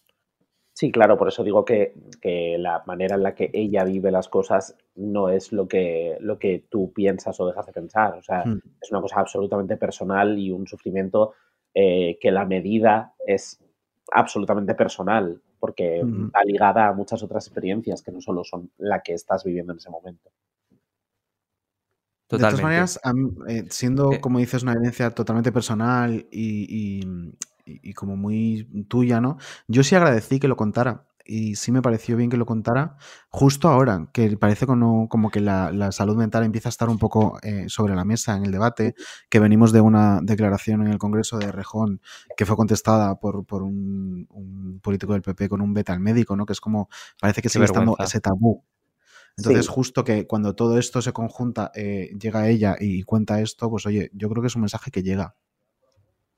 [0.83, 4.27] Sí, claro, por eso digo que, que la manera en la que ella vive las
[4.27, 8.15] cosas no es lo que, lo que tú piensas o dejas de pensar.
[8.17, 8.59] O sea, Mm.
[8.81, 11.35] es una cosa absolutamente personal y un sufrimiento
[11.73, 13.63] eh, que la medida es
[14.11, 16.29] absolutamente personal, porque Ujú.
[16.35, 19.77] va ligada a muchas otras experiencias que no solo son la que estás viviendo en
[19.77, 20.31] ese momento.
[22.29, 22.63] De todas Totalmente.
[22.63, 22.99] maneras,
[23.47, 24.19] eh, siendo, Eh.
[24.19, 27.31] como dices, una evidencia totalmente personal y, y-
[27.65, 29.37] y- y como muy tuya, ¿no?
[29.67, 32.97] Yo sí agradecí que lo contara y sí me pareció bien que lo contara
[33.29, 36.97] justo ahora, que parece como, como que la, la salud mental empieza a estar un
[36.99, 38.93] poco eh, sobre la mesa en el debate,
[39.29, 42.01] que venimos de una declaración en el Congreso de Rejón
[42.35, 46.35] que fue contestada por, por un, un político del PP con un beta al médico,
[46.35, 46.45] ¿no?
[46.45, 46.89] Que es como,
[47.21, 48.01] parece que Qué sigue estando vergüenza.
[48.01, 48.63] ese tabú.
[49.37, 49.69] Entonces, Sí.
[49.69, 54.09] justo que cuando todo esto se conjunta, eh, llega ella y cuenta esto, pues oye,
[54.13, 55.35] yo creo que es un mensaje que llega.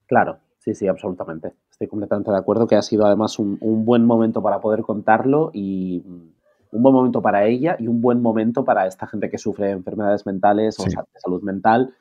[0.07, 1.53] Claro, sí, sí, absolutamente.
[1.71, 5.51] Estoy completamente de acuerdo que ha sido además un, un buen momento para poder contarlo
[5.53, 6.31] y mm,
[6.75, 10.25] un buen momento para ella y un buen momento para esta gente que sufre enfermedades
[10.25, 11.93] mentales o sea, de salud mental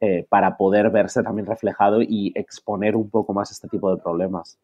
[0.00, 4.58] eh, para poder verse también reflejado y exponer un poco más este tipo de problemas,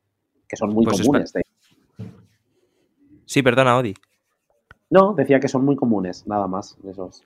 [0.49, 1.33] que son muy Pues comunes.
[1.33, 1.43] de-
[3.25, 3.95] Sí, perdona, Odi.
[4.90, 6.77] No, decía que son muy comunes, nada más.
[6.85, 7.25] Esos.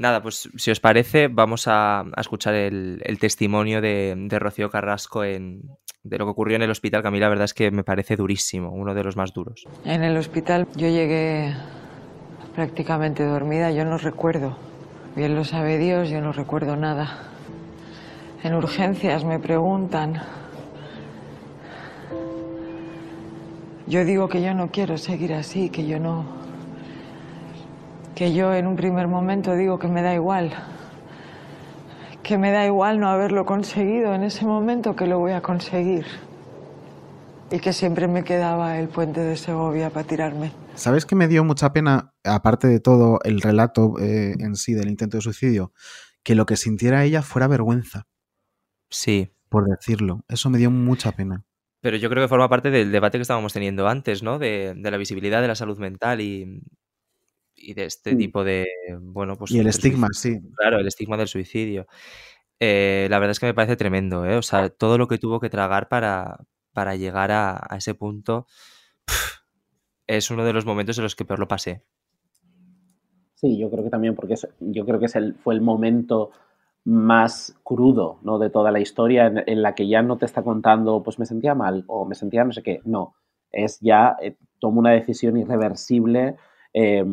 [0.00, 5.24] Nada, pues si os parece, vamos a, escuchar el, el testimonio de, de Rocío Carrasco
[5.24, 5.60] en,
[6.02, 7.84] de lo que ocurrió en el hospital, que a mí la verdad es que me
[7.84, 9.66] parece durísimo, uno de los más duros.
[9.84, 11.54] En el hospital yo llegué
[12.54, 14.56] prácticamente dormida, yo no recuerdo.
[15.16, 17.28] Bien lo sabe Dios, yo no recuerdo nada.
[18.42, 20.22] En urgencias me preguntan.
[23.86, 26.24] Yo digo que yo no quiero seguir así, que yo no...
[28.20, 30.52] Que yo en un primer momento digo que me da igual.
[32.22, 36.04] Que me da igual no haberlo conseguido en ese momento, que lo voy a conseguir.
[37.50, 40.52] Y que siempre me quedaba el puente de Segovia para tirarme.
[40.74, 44.90] ¿Sabes que me dio mucha pena, aparte de todo el relato eh, en sí del
[44.90, 45.72] intento de suicidio,
[46.22, 48.06] que lo que sintiera ella fuera vergüenza,
[48.90, 50.26] Sí, por decirlo?
[50.28, 51.46] Eso me dio mucha pena.
[51.80, 54.38] pero yo creo que forma parte del debate que estábamos teniendo antes, ¿no?
[54.38, 56.60] De, de la visibilidad de la salud mental y,
[57.60, 58.18] y de este Mm.
[58.18, 58.66] tipo de,
[59.00, 59.52] bueno, pues...
[59.52, 60.12] y el estigma, suicidio.
[60.12, 60.40] sí.
[60.56, 61.86] Claro, el estigma del suicidio.
[62.60, 64.36] Eh, la verdad es que me parece tremendo, ¿eh?
[64.36, 66.38] O sea, todo lo que tuvo que tragar para,
[66.72, 68.46] para llegar a, a ese punto
[70.06, 71.84] es uno de los momentos en los que peor lo pasé.
[73.34, 76.30] Sí, yo creo que también, porque es- yo creo que es el, fue el momento
[76.84, 78.38] más crudo ¿no?
[78.38, 81.26] de toda la historia en, en la que ya no te está contando, pues me
[81.26, 82.80] sentía mal o me sentía no sé qué.
[82.84, 83.14] No,
[83.50, 86.36] es ya eh, toma una decisión irreversible,
[86.74, 87.04] eh,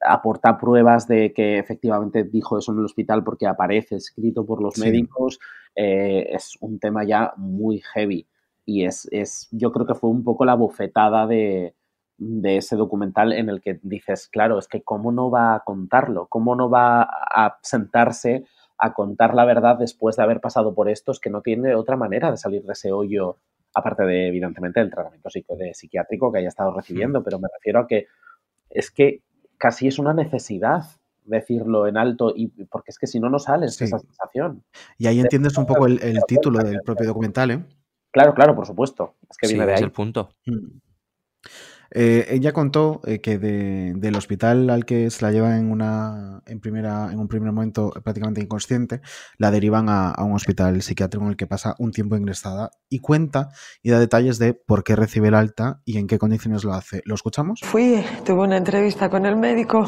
[0.00, 4.74] aporta pruebas de que efectivamente dijo eso en el hospital porque aparece escrito por los
[4.74, 4.80] Sí.
[4.82, 5.38] médicos.
[5.74, 8.26] eh, es un tema ya muy heavy
[8.66, 11.74] y es, es, yo creo que fue un poco la bofetada de,
[12.18, 16.26] de ese documental en el que dices, claro, es que cómo no va a contarlo,
[16.28, 18.44] cómo no va a sentarse
[18.76, 21.96] a contar la verdad después de haber pasado por esto, es que no tiene otra
[21.96, 23.38] manera de salir de ese hoyo,
[23.74, 28.08] aparte de, evidentemente, el tratamiento psiquiátrico que haya estado recibiendo, pero me refiero a que
[28.72, 29.20] es que
[29.58, 30.84] casi es una necesidad
[31.24, 33.84] decirlo en alto, y porque es que si no, no sales Sí.
[33.84, 34.64] de esa sensación.
[34.98, 37.64] Y ahí entiendes un poco el, el título del propio documental, ¿eh?
[38.10, 39.84] Claro, claro, por supuesto, es que Sí, viene de es ahí.
[39.84, 40.30] el punto.
[40.46, 40.78] Mm.
[41.94, 46.40] Eh, ella contó eh, que de- del hospital al que se la lleva en una
[46.46, 49.00] en primera en un primer momento prácticamente inconsciente,
[49.38, 53.00] la derivan a, a un hospital psiquiátrico en el que pasa un tiempo ingresada y
[53.00, 53.50] cuenta
[53.82, 57.02] y da detalles de por qué recibe el alta y en qué condiciones lo hace.
[57.04, 57.60] ¿Lo escuchamos?
[57.62, 59.86] Fui, tuve una entrevista con el médico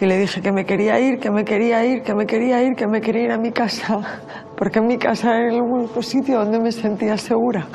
[0.00, 2.76] y le dije que me quería ir, que me quería ir, que me quería ir,
[2.76, 4.20] que me quería ir a mi casa,
[4.58, 7.66] porque en mi casa era el único sitio donde me sentía segura.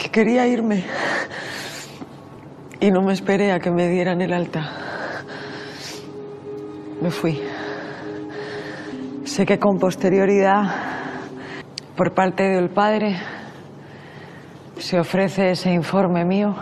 [0.00, 0.82] Que quería irme.
[2.80, 4.72] Y no me esperé a que me dieran el alta.
[7.02, 7.38] Me fui.
[9.24, 10.62] Sé que con posterioridad,
[11.96, 13.18] por parte del padre,
[14.78, 16.56] se ofrece ese informe mío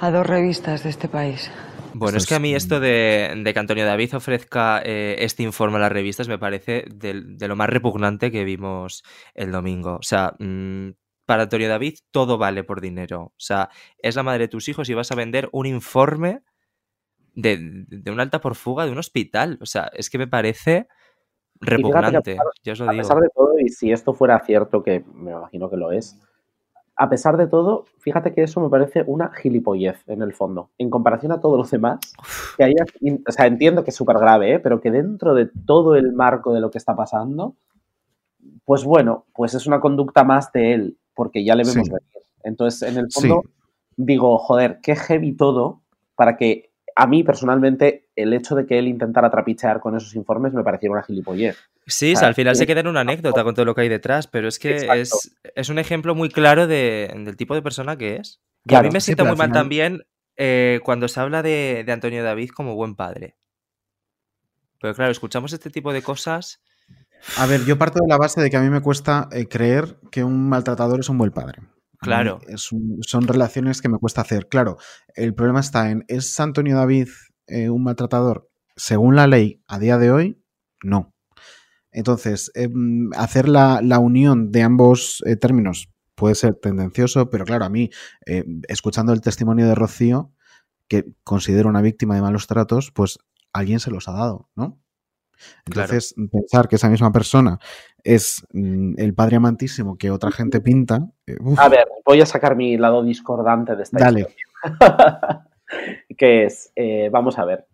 [0.00, 1.52] a dos revistas de este país.
[1.94, 5.76] Bueno, es que a mí esto de, de que Antonio David ofrezca eh, este informe
[5.76, 9.02] a las revistas me parece de, de lo más repugnante que vimos
[9.34, 9.96] el domingo.
[9.96, 10.90] O sea, mm,
[11.26, 13.22] para Antonio David todo vale por dinero.
[13.22, 16.42] O sea, es la madre de tus hijos y vas a vender un informe
[17.34, 19.58] de, de un alta por fuga de un hospital.
[19.60, 20.86] O sea, es que me parece a
[21.60, 22.32] repugnante.
[22.32, 23.02] pesar- Ya os lo A digo.
[23.02, 26.18] pesar de todo, y si esto fuera cierto, que me imagino que lo es,
[26.96, 30.70] a pesar de todo, fíjate que eso me parece una gilipollez en el fondo.
[30.78, 31.98] En comparación a todos los demás,
[32.56, 32.84] que haya,
[33.26, 34.58] o sea, entiendo que es súper grave, ¿eh?
[34.60, 37.56] pero que dentro de todo el marco de lo que está pasando,
[38.64, 41.92] pues bueno, pues es una conducta más de él, porque ya le vemos Sí.
[41.92, 42.26] venir.
[42.44, 43.20] Entonces, en el Sí.
[43.28, 43.42] fondo,
[43.96, 45.80] digo, joder, qué heavy todo
[46.14, 50.52] para que a mí personalmente el hecho de que él intentara trapichear con esos informes
[50.52, 51.56] me pareciera una gilipollez.
[51.86, 53.82] Sí, o sea, sea, al final se queda en una anécdota con todo lo que
[53.82, 57.62] hay detrás, pero es que es, es un ejemplo muy claro de- del tipo de
[57.62, 58.40] persona que es.
[58.64, 60.02] Y a mí me sí, sienta muy al mal final- también
[60.36, 63.36] eh, cuando se habla de, de Antonio David como buen padre.
[64.80, 66.60] Pero claro, escuchamos este tipo de cosas.
[67.38, 69.96] A ver, yo parto de la base de que a mí me cuesta eh, creer
[70.10, 71.60] que un maltratador es un buen padre.
[72.00, 72.38] Claro.
[72.48, 74.46] es un- son relaciones que me cuesta hacer.
[74.48, 74.76] Claro,
[75.14, 77.08] el problema está en, ¿es Antonio David
[77.46, 78.48] eh, un maltratador?
[78.76, 80.42] Según la ley, a día de hoy,
[80.82, 81.12] no.
[81.92, 87.64] Entonces, em, hacer la, la unión de ambos eh, términos puede ser tendencioso, pero claro,
[87.64, 87.90] a mí,
[88.26, 90.32] eh, escuchando el testimonio de Rocío,
[90.88, 93.18] que considero una víctima de malos tratos, pues
[93.52, 94.80] alguien se los ha dado, ¿no?
[95.64, 95.92] Claro.
[95.92, 97.58] Entonces, pensar que esa misma persona
[98.02, 101.08] es mm, el padre amantísimo que otra gente pinta.
[101.26, 104.20] eh, A ver, voy a sacar mi lado discordante de esta Dale.
[104.20, 104.46] historia.
[106.16, 107.66] que es, eh, vamos a ver,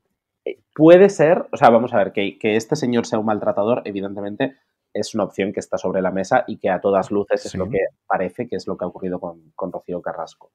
[0.45, 3.83] eh, puede ser, o sea, vamos a ver, que, que este señor sea un maltratador,
[3.85, 4.57] evidentemente
[4.93, 7.69] es una opción que está sobre la mesa y que a todas luces es lo
[7.69, 10.51] que parece que es lo que ha ocurrido con, con Rocío Carrasco.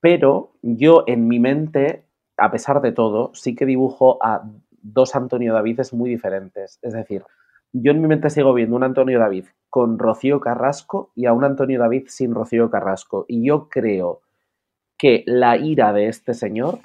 [0.00, 2.06] Pero yo en mi mente,
[2.38, 6.78] a pesar de todo, sí que dibujo a dos Antonio Davides muy diferentes.
[6.80, 7.24] Es decir,
[7.72, 11.44] yo en mi mente sigo viendo un Antonio David con Rocío Carrasco y a un
[11.44, 13.26] Antonio David sin Rocío Carrasco.
[13.28, 14.22] Y yo creo
[15.00, 16.80] que la ira de este señor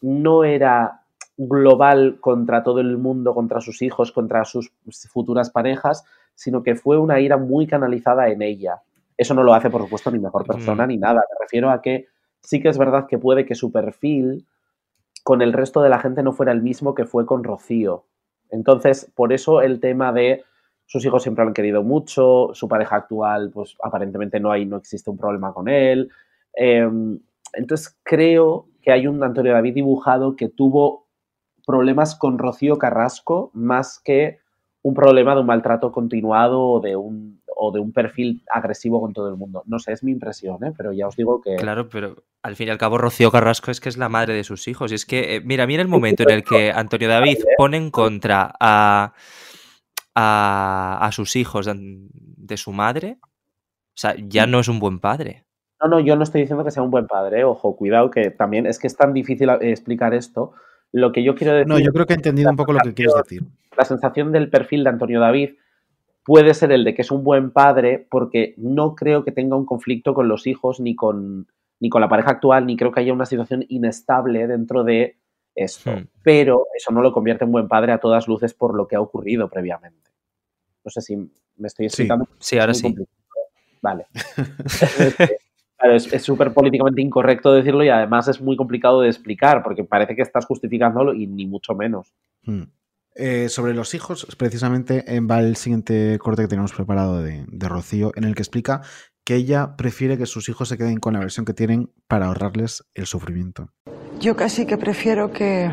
[0.00, 1.02] no era
[1.36, 4.72] global contra todo el mundo, contra sus hijos, contra sus
[5.12, 8.82] futuras parejas, sino que fue una ira muy canalizada en ella.
[9.16, 10.88] Eso no lo hace, por supuesto, ni mejor persona Mm.
[10.88, 11.20] ni nada.
[11.30, 12.06] Me refiero a que
[12.40, 14.46] sí que es verdad que puede que su perfil
[15.22, 18.04] con el resto de la gente no fuera el mismo que fue con Rocío.
[18.50, 20.42] Entonces, por eso el tema de
[20.86, 24.76] sus hijos siempre lo han querido mucho, su pareja actual, pues aparentemente no hay, no
[24.76, 26.10] existe un problema con él.
[26.56, 26.88] Eh,
[27.56, 31.08] entonces creo que hay un Antonio David dibujado que tuvo
[31.66, 34.38] problemas con Rocío Carrasco más que
[34.82, 39.14] un problema de un maltrato continuado o de un, o de un perfil agresivo con
[39.14, 39.62] todo el mundo.
[39.66, 40.74] No sé, es mi impresión, ¿eh?
[40.76, 41.56] pero ya os digo que...
[41.56, 44.44] Claro, pero al fin y al cabo Rocío Carrasco es que es la madre de
[44.44, 44.92] sus hijos.
[44.92, 47.90] Y es que, eh, mira, mira el momento en el que Antonio David pone en
[47.90, 49.14] contra a,
[50.14, 51.74] a, a sus hijos de,
[52.12, 53.16] de su madre.
[53.22, 55.46] O sea, ya no es un buen padre.
[55.84, 57.44] No, no, yo no estoy diciendo que sea un buen padre, ¿eh?
[57.44, 60.52] ojo, cuidado, que también es que es tan difícil eh, explicar esto.
[60.92, 61.68] Lo que yo quiero decir...
[61.68, 63.42] No, yo creo que he entendido un poco lo que quieres decir.
[63.76, 65.56] la sensación del perfil de Antonio David
[66.24, 69.66] puede ser el de que es un buen padre porque no creo que tenga un
[69.66, 71.48] conflicto con los hijos ni con,
[71.80, 75.18] ni con la pareja actual, ni creo que haya una situación inestable dentro de
[75.54, 75.90] esto.
[75.90, 76.06] Hmm.
[76.22, 79.02] Pero eso no lo convierte en buen padre a todas luces por lo que ha
[79.02, 80.10] ocurrido previamente.
[80.82, 82.26] No sé si me estoy explicando.
[82.38, 82.84] Sí, ahora sí.
[82.84, 83.18] complicado.
[83.82, 84.06] Vale.
[85.84, 90.16] Claro, es súper políticamente incorrecto decirlo y además es muy complicado de explicar porque parece
[90.16, 92.14] que estás justificándolo y ni mucho menos.
[92.44, 92.62] Mm.
[93.16, 97.68] Eh, sobre los hijos, precisamente eh, va el siguiente corte que tenemos preparado de, de
[97.68, 98.80] Rocío, en el que explica
[99.24, 102.84] que ella prefiere que sus hijos se queden con la versión que tienen para ahorrarles
[102.94, 103.68] el sufrimiento.
[104.20, 105.70] Yo casi que prefiero que,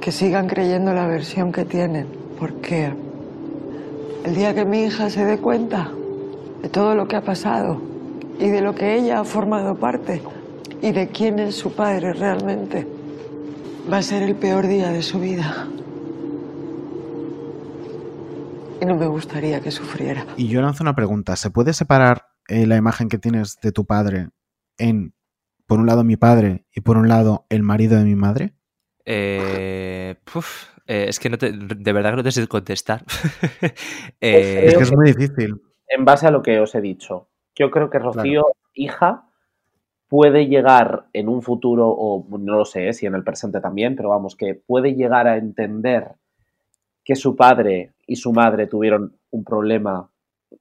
[0.00, 2.06] que sigan creyendo la versión que tienen,
[2.38, 2.92] porque
[4.24, 5.90] el día que mi hija se dé cuenta
[6.62, 7.91] de todo lo que ha pasado
[8.42, 10.20] y de lo que ella ha formado parte
[10.80, 12.86] y de quién es su padre realmente.
[13.90, 15.68] Va a ser el peor día de su vida.
[18.80, 20.26] Y no me gustaría que sufriera.
[20.36, 21.36] Y yo lanzo una pregunta.
[21.36, 24.30] ¿Se puede separar eh, la imagen que tienes de tu padre
[24.76, 25.14] en,
[25.66, 28.54] por un lado, mi padre y por un lado, el marido de mi madre?
[29.04, 33.04] Eh, puf, eh, es que no te- de verdad que no te sé contestar.
[33.62, 33.76] Es
[34.20, 35.62] Eh, creo que es muy difícil.
[35.88, 39.24] En base a lo que os he dicho, yo creo que Rocío, hija,
[40.08, 44.10] puede llegar en un futuro, o no lo sé si en el presente también, pero
[44.10, 46.12] vamos, que puede llegar a entender
[47.04, 50.08] que su padre y su madre tuvieron un problema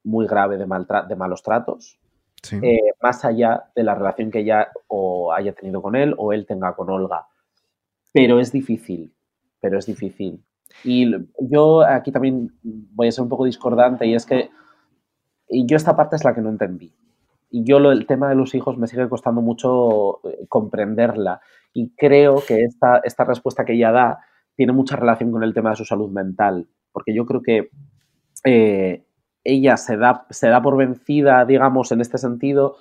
[0.03, 1.97] muy grave de, de malos tratos,
[2.43, 2.57] Sí.
[2.63, 6.47] eh, más allá de la relación que ella o haya tenido con él o él
[6.47, 7.27] tenga con Olga.
[8.13, 9.13] Pero es difícil,
[9.59, 10.43] pero es difícil.
[10.83, 14.49] Y yo aquí también voy a ser un poco discordante y es que
[15.51, 16.93] y yo esta parte es la que no entendí.
[17.49, 21.41] Y yo lo, el tema de los hijos me sigue costando mucho eh, comprenderla.
[21.73, 24.19] Y creo que esta, esta respuesta que ella da
[24.55, 26.67] tiene mucha relación con el tema de su salud mental.
[26.93, 27.69] Porque yo creo que
[28.45, 29.03] eh,
[29.43, 32.77] ella se da, se da por vencida, digamos, en este sentido,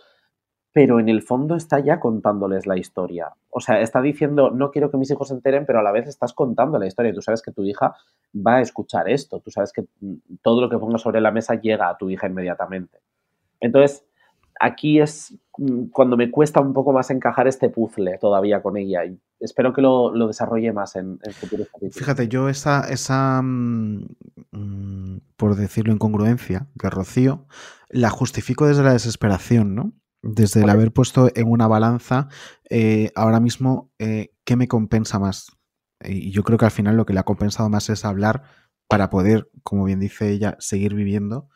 [0.73, 3.33] pero en el fondo está ya contándoles la historia.
[3.51, 6.07] O sea, está diciendo, no quiero que mis hijos se enteren, pero a la vez
[6.07, 7.13] estás contando la historia.
[7.13, 7.95] Tú sabes que tu hija
[8.35, 9.41] va a escuchar esto.
[9.41, 12.29] Tú sabes que mm, todo lo que pongas sobre la mesa llega a tu hija
[12.29, 12.99] inmediatamente.
[13.59, 14.05] Entonces,
[14.61, 19.05] aquí es mm, cuando me cuesta un poco más encajar este puzzle todavía con ella.
[19.05, 21.97] Y espero que lo, lo desarrolle más en, futuros capítulos.
[21.97, 24.05] Fíjate, yo esa, esa mm,
[25.37, 27.47] por decirlo, incongruencia de Rocío,
[27.89, 29.93] la justifico desde la desesperación, ¿no?
[30.23, 32.29] Desde el haber puesto en una balanza
[32.69, 35.47] eh, ahora mismo eh, qué me compensa más.
[36.03, 38.43] Y yo creo que al final lo que le ha compensado más es hablar
[38.89, 41.49] para poder, como bien dice ella, seguir viviendo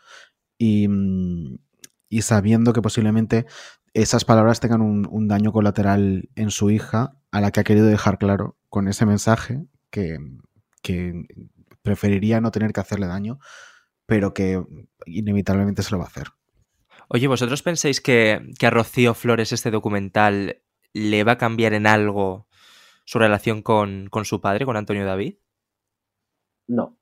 [0.58, 1.58] y, mm,
[2.08, 3.46] y sabiendo que posiblemente
[3.92, 7.86] esas palabras tengan un, un daño colateral en su hija, a la que ha querido
[7.86, 10.18] dejar claro con ese mensaje que,
[10.82, 11.26] que
[11.82, 13.38] preferiría no tener que hacerle daño,
[14.06, 14.62] pero que
[15.06, 16.28] inevitablemente se lo va a hacer.
[17.14, 20.62] Oye, ¿vosotros pensáis que, que a Rocío Flores este documental
[20.92, 22.48] le va a cambiar en algo
[23.04, 25.36] su relación con, con su padre, con Antonio David?
[26.66, 26.98] No.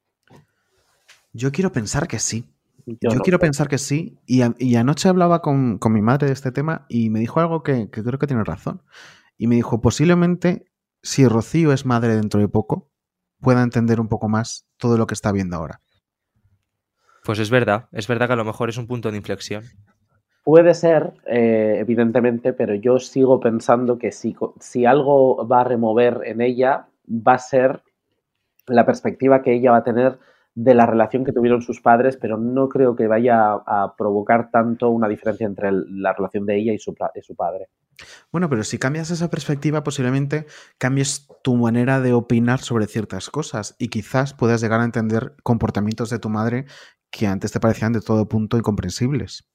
[1.32, 2.44] Yo quiero pensar que sí.
[2.84, 3.22] Yo, Yo, no.
[3.22, 4.18] quiero pensar que sí.
[4.26, 7.40] Y, a- y anoche hablaba con, con mi madre de este tema y me dijo
[7.40, 8.82] algo que, que creo que tiene razón.
[9.38, 10.66] Y me dijo, posiblemente,
[11.02, 12.90] si Rocío es madre dentro de poco,
[13.40, 15.80] pueda entender un poco más todo lo que está viendo ahora.
[17.24, 19.64] Pues es verdad, es verdad que a lo mejor es un punto de inflexión.
[20.44, 26.22] Puede ser, eh, evidentemente, pero yo sigo pensando que si, si algo va a remover
[26.24, 27.82] en ella, va a ser
[28.66, 30.18] la perspectiva que ella va a tener
[30.54, 34.90] de la relación que tuvieron sus padres, pero no creo que vaya a, provocar tanto
[34.90, 37.68] una diferencia entre la relación de ella y su padre.
[38.30, 40.46] Bueno, pero si cambias esa perspectiva, posiblemente
[40.78, 46.10] cambies tu manera de opinar sobre ciertas cosas y quizás puedas llegar a entender comportamientos
[46.10, 46.66] de tu madre
[47.10, 49.51] que antes te parecían de todo punto incomprensibles.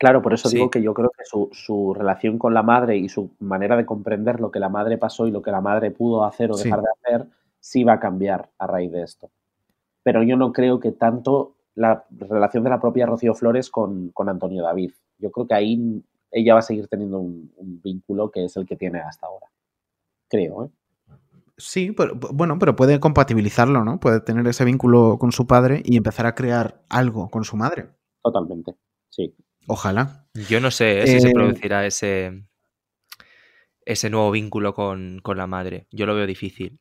[0.00, 0.56] Claro, por eso Sí.
[0.56, 3.84] digo que yo creo que su, su relación con la madre y su manera de
[3.84, 6.64] comprender lo que la madre pasó y lo que la madre pudo hacer o Sí.
[6.64, 7.28] dejar de hacer,
[7.60, 9.30] sí va a cambiar a raíz de esto.
[10.02, 14.30] Pero yo no creo que tanto la relación de la propia Rocío Flores con, con
[14.30, 14.92] Antonio David.
[15.18, 18.64] Yo creo que ahí ella va a seguir teniendo un, un vínculo que es el
[18.66, 19.48] que tiene hasta ahora.
[20.30, 20.68] Creo, ¿eh?
[21.58, 24.00] Sí, pero, bueno, pero puede compatibilizarlo, ¿no?
[24.00, 27.90] Puede tener ese vínculo con su padre y empezar a crear algo con su madre.
[28.22, 28.74] Totalmente.
[29.10, 29.34] Sí.
[29.70, 30.26] Ojalá.
[30.48, 31.06] Yo no sé ¿eh?
[31.06, 32.42] si se Eh, producirá ese,
[33.84, 35.86] ese nuevo vínculo con, con la madre.
[35.92, 36.80] Yo lo veo difícil.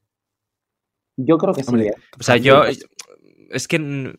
[1.15, 1.75] Yo creo que sí.
[1.81, 1.93] ¿eh?
[2.19, 2.63] O sea, yo.
[3.51, 3.77] Es que.
[3.77, 4.13] mm,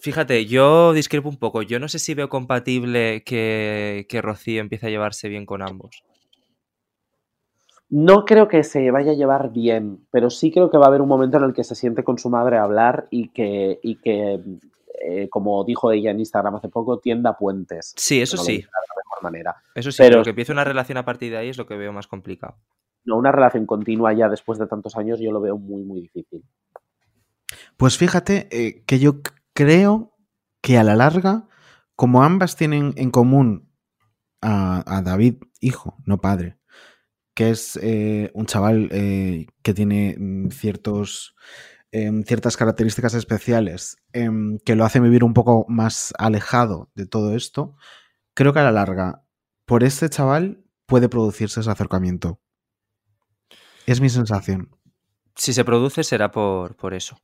[0.00, 1.60] Fíjate, yo discrepo un poco.
[1.60, 6.02] Yo no sé si veo compatible que, que Rocío empiece a llevarse bien con ambos.
[7.90, 11.02] No creo que se vaya a llevar bien, pero sí creo que va a haber
[11.02, 13.96] un momento en el que se siente con su madre a hablar y que, y
[13.96, 14.40] que
[15.04, 17.92] eh, como dijo ella en Instagram hace poco, tienda puentes.
[17.96, 18.56] Sí, eso No sí.
[18.58, 19.56] de la mejor manera.
[19.74, 21.92] Eso sí, Pero- que empiece una relación a partir de ahí es lo que veo
[21.92, 22.56] más complicado.
[23.04, 26.42] No, una relación continua ya después de tantos años yo lo veo muy, muy difícil.
[27.76, 29.20] Pues fíjate eh, que yo
[29.52, 30.16] creo
[30.62, 31.46] que a la larga,
[31.94, 33.70] como ambas tienen en común
[34.40, 36.58] a, a David, hijo, no padre,
[37.34, 41.34] que es eh, un chaval eh, que tiene mm, ciertos,
[41.92, 47.34] em, ciertas características especiales em, que lo hacen vivir un poco más alejado de todo
[47.34, 47.74] esto,
[48.34, 49.22] creo que a la larga,
[49.64, 52.40] por este chaval puede producirse ese acercamiento.
[53.86, 54.70] Es mi sensación.
[55.36, 57.18] Si se produce será por, por eso.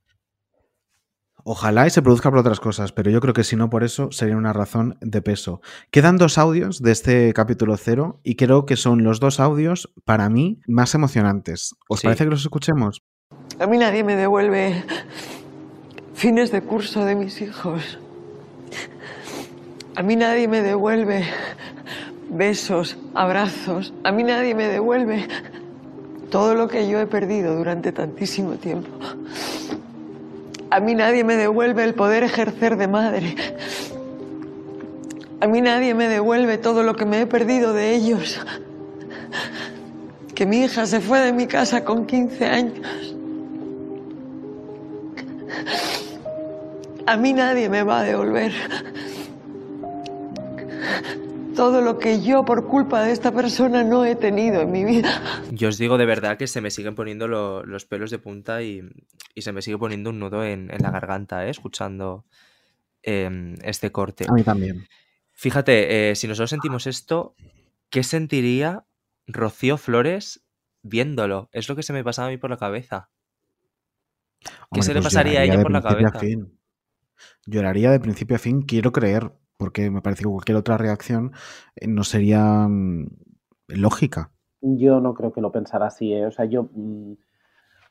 [1.45, 4.13] Ojalá y se produzca por otras cosas, pero yo creo que si no por eso
[4.13, 5.61] sería una razón de peso.
[5.91, 10.29] Quedan dos audios de este capítulo cero y creo que son los dos audios para
[10.29, 11.75] mí más emocionantes.
[11.89, 12.07] ¿Os Sí.
[12.07, 13.03] parece que los escuchemos?
[13.59, 14.83] A mí nadie me devuelve
[16.15, 17.99] fines de curso de mis hijos.
[19.95, 21.25] A mí nadie me devuelve
[22.31, 23.93] besos, abrazos.
[24.05, 25.29] A mí nadie me devuelve
[26.31, 28.89] todo lo que yo he perdido durante tantísimo tiempo.
[30.71, 33.37] A mí nadie me devuelve el poder ejercer de madre.
[35.41, 38.41] A mí nadie me devuelve todo lo que me he perdido de ellos.
[40.35, 43.13] Que mi hija se fue de mi casa con 15 años.
[47.07, 48.53] A mí nadie me va a devolver
[51.57, 55.21] todo lo que yo por culpa de esta persona no he tenido en mi vida.
[55.51, 58.63] Yo os digo de verdad que se me siguen poniendo lo- los pelos de punta
[58.63, 58.83] y,
[59.35, 61.51] y se me sigue poniendo un nudo en, en la garganta, ¿eh?
[61.51, 62.25] escuchando
[63.03, 64.25] em, este corte.
[64.29, 64.87] A mí también.
[65.33, 67.35] Fíjate, eh, si nosotros sentimos esto,
[67.91, 68.85] ¿qué sentiría
[69.27, 70.43] Rocío Flores
[70.83, 71.49] viéndolo?
[71.53, 73.11] Es lo que se me pasaba a mí por la cabeza.
[74.41, 76.19] ¿Qué Hombre, se le pues pasaría a ella por la cabeza?
[77.47, 81.33] Lloraría de principio a fin, quiero creer, porque me parece que cualquier otra reacción
[81.77, 83.07] eh, no sería mm,
[83.69, 84.33] lógica.
[84.61, 86.27] Yo no creo que lo pensara así, ¿eh?
[86.27, 87.15] O sea, yo, mm,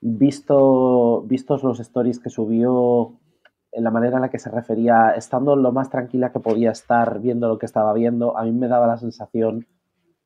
[0.02, 3.20] visto, vistos los stories que subió,
[3.72, 7.20] en la manera en la que se refería, estando lo más tranquila que podía estar
[7.22, 9.66] viendo lo que estaba viendo, a mí me daba la sensación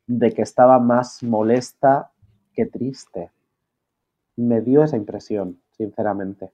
[0.07, 2.11] de que estaba más molesta
[2.53, 3.31] que triste.
[4.35, 6.51] Me dio esa impresión, sinceramente.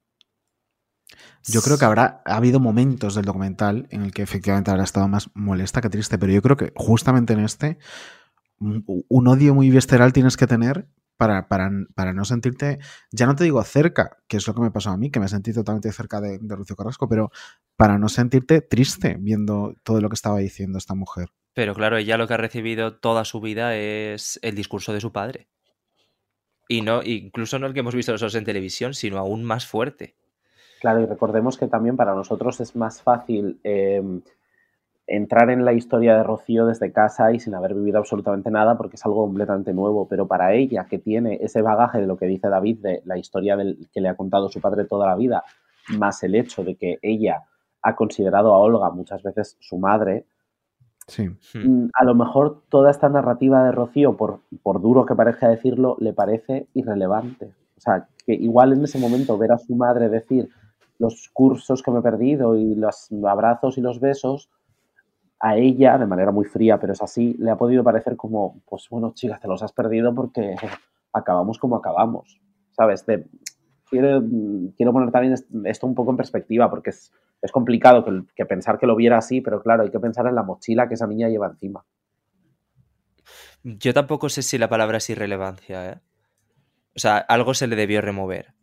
[1.43, 5.07] Yo creo que habrá ha habido momentos del documental en el que efectivamente habrá estado
[5.07, 7.77] más molesta que triste, pero yo creo que justamente en este
[8.59, 10.87] un, odio muy visceral tienes que tener
[11.17, 12.79] para, para, para no sentirte,
[13.11, 15.27] ya no te digo cerca, que es lo que me pasó a mí, que me
[15.27, 17.31] sentí totalmente cerca de, de Rocío Carrasco, pero
[17.75, 21.29] para no sentirte triste viendo todo lo que estaba diciendo esta mujer.
[21.53, 25.11] Pero claro, ella lo que ha recibido toda su vida es el discurso de su
[25.11, 25.47] padre.
[26.67, 30.15] Y no, incluso no el que hemos visto nosotros en televisión, sino aún más fuerte.
[30.81, 34.01] Claro, y recordemos que también para nosotros es más fácil eh,
[35.05, 38.95] entrar en la historia de Rocío desde casa y sin haber vivido absolutamente nada porque
[38.95, 42.49] es algo completamente nuevo, pero para ella que tiene ese bagaje de lo que dice
[42.49, 45.43] David, de la historia del, que le ha contado su padre toda la vida,
[45.99, 47.43] más el hecho de que ella
[47.83, 50.25] ha considerado a Olga muchas veces su madre,
[51.07, 51.27] Sí.
[51.53, 51.83] Hmm.
[51.83, 55.95] mm, a lo mejor toda esta narrativa de Rocío, por, por duro que parezca decirlo,
[55.99, 57.53] le parece irrelevante.
[57.77, 60.49] O sea, que igual en ese momento ver a su madre decir
[61.01, 64.49] los cursos que me he perdido y los abrazos y los besos,
[65.39, 68.87] a ella, de manera muy fría, pero es así, le ha podido parecer como, pues
[68.89, 70.55] bueno, chicas, te los has perdido porque
[71.13, 72.39] acabamos como acabamos,
[72.71, 73.05] ¿sabes?
[73.89, 74.23] Quiero,
[74.77, 78.45] quiero poner también est- esto un poco en perspectiva, porque es, es complicado que, que
[78.45, 81.07] pensar que lo viera así, pero claro, hay que pensar en la mochila que esa
[81.07, 81.83] niña lleva encima.
[83.63, 85.99] Yo tampoco sé si la palabra es irrelevancia, ¿eh?
[86.95, 88.53] O sea, algo se le debió remover.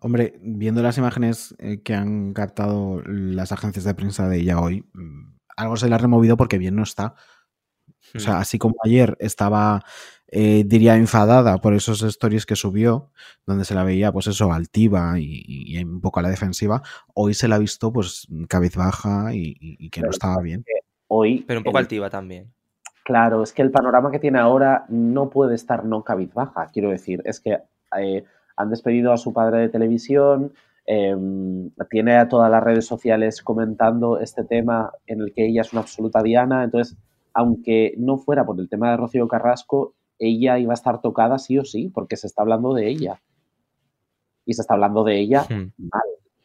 [0.00, 4.84] Hombre, viendo las imágenes eh, que han captado las agencias de prensa de ella hoy,
[4.92, 7.14] mm, algo se le ha removido porque bien no está.
[8.14, 8.40] O sea, Hmm.
[8.40, 9.82] así como ayer estaba,
[10.28, 13.10] eh, diría, enfadada por esos stories que subió,
[13.44, 16.82] donde se la veía, pues eso, altiva y, y un poco a la defensiva,
[17.14, 20.64] hoy se la ha visto, pues, cabizbaja y, y- que no estaba bien.
[21.08, 22.52] Hoy, Pero un poco el- altiva también.
[23.04, 26.66] Claro, es que el panorama que tiene ahora no puede estar no cabizbaja.
[26.72, 27.58] Quiero decir, es que
[27.98, 28.24] eh,
[28.58, 30.52] han despedido a su padre de televisión,
[30.86, 31.16] eh,
[31.90, 35.82] tiene a todas las redes sociales comentando este tema en el que ella es una
[35.82, 36.64] absoluta diana.
[36.64, 36.96] Entonces,
[37.34, 41.58] aunque no fuera por el tema de Rocío Carrasco, ella iba a estar tocada sí
[41.58, 43.20] o sí, porque se está hablando de ella.
[44.44, 45.46] Y se está hablando de ella
[45.76, 46.02] mal,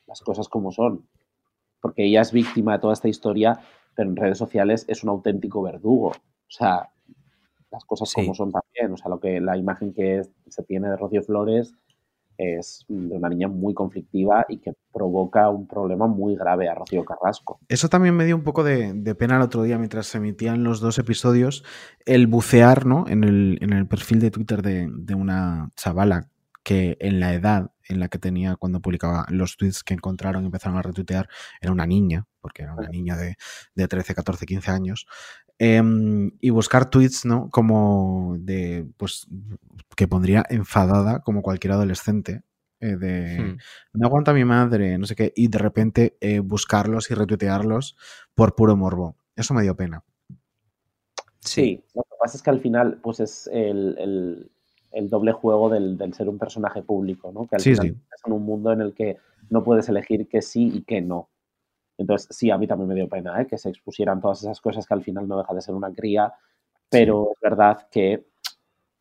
[0.07, 1.07] las cosas como son.
[1.81, 3.59] Porque ella es víctima de toda esta historia,
[3.95, 6.09] pero en redes sociales es un auténtico verdugo.
[6.09, 6.89] O sea,
[7.71, 8.15] las cosas Sí.
[8.21, 8.91] como son también.
[8.93, 11.73] O sea, lo que la imagen que se tiene de Rocío Flores
[12.37, 17.03] es de una niña muy conflictiva y que provoca un problema muy grave a Rocío
[17.05, 17.59] Carrasco.
[17.67, 20.63] Eso también me dio un poco de, de pena el otro día mientras se emitían
[20.63, 21.63] los dos episodios,
[22.05, 23.05] el bucear ¿no?
[23.07, 26.29] en, el, en el perfil de Twitter de, de una chavala
[26.63, 30.45] que en la edad en la que tenía cuando publicaba los tweets que encontraron y
[30.45, 31.27] empezaron a retuitear
[31.61, 33.35] era una niña, porque era una niña de,
[33.75, 35.05] de 13, 14, 15 años.
[35.59, 37.49] Em, y buscar tweets, ¿no?
[37.51, 39.27] Como de, pues,
[39.95, 42.43] que pondría enfadada como cualquier adolescente.
[42.85, 43.57] eh, de, Hmm.
[43.93, 47.95] no aguanta mi madre, no sé qué, y de repente eh, buscarlos y retuitearlos
[48.35, 49.15] por puro morbo.
[49.37, 50.03] Eso me dio pena.
[51.39, 51.83] Sí.
[51.93, 54.51] lo que pasa es que al final, pues es el, el-
[54.91, 57.47] el doble juego del, del ser un personaje público, ¿no?
[57.47, 57.95] Que al Sí, final sí.
[58.15, 59.17] es en un mundo en el que
[59.49, 61.29] no puedes elegir que sí y que no.
[61.97, 63.47] Entonces, sí, a mí también me dio pena ¿eh?
[63.47, 66.33] que se expusieran todas esas cosas que al final no deja de ser una cría,
[66.89, 68.25] pero es verdad que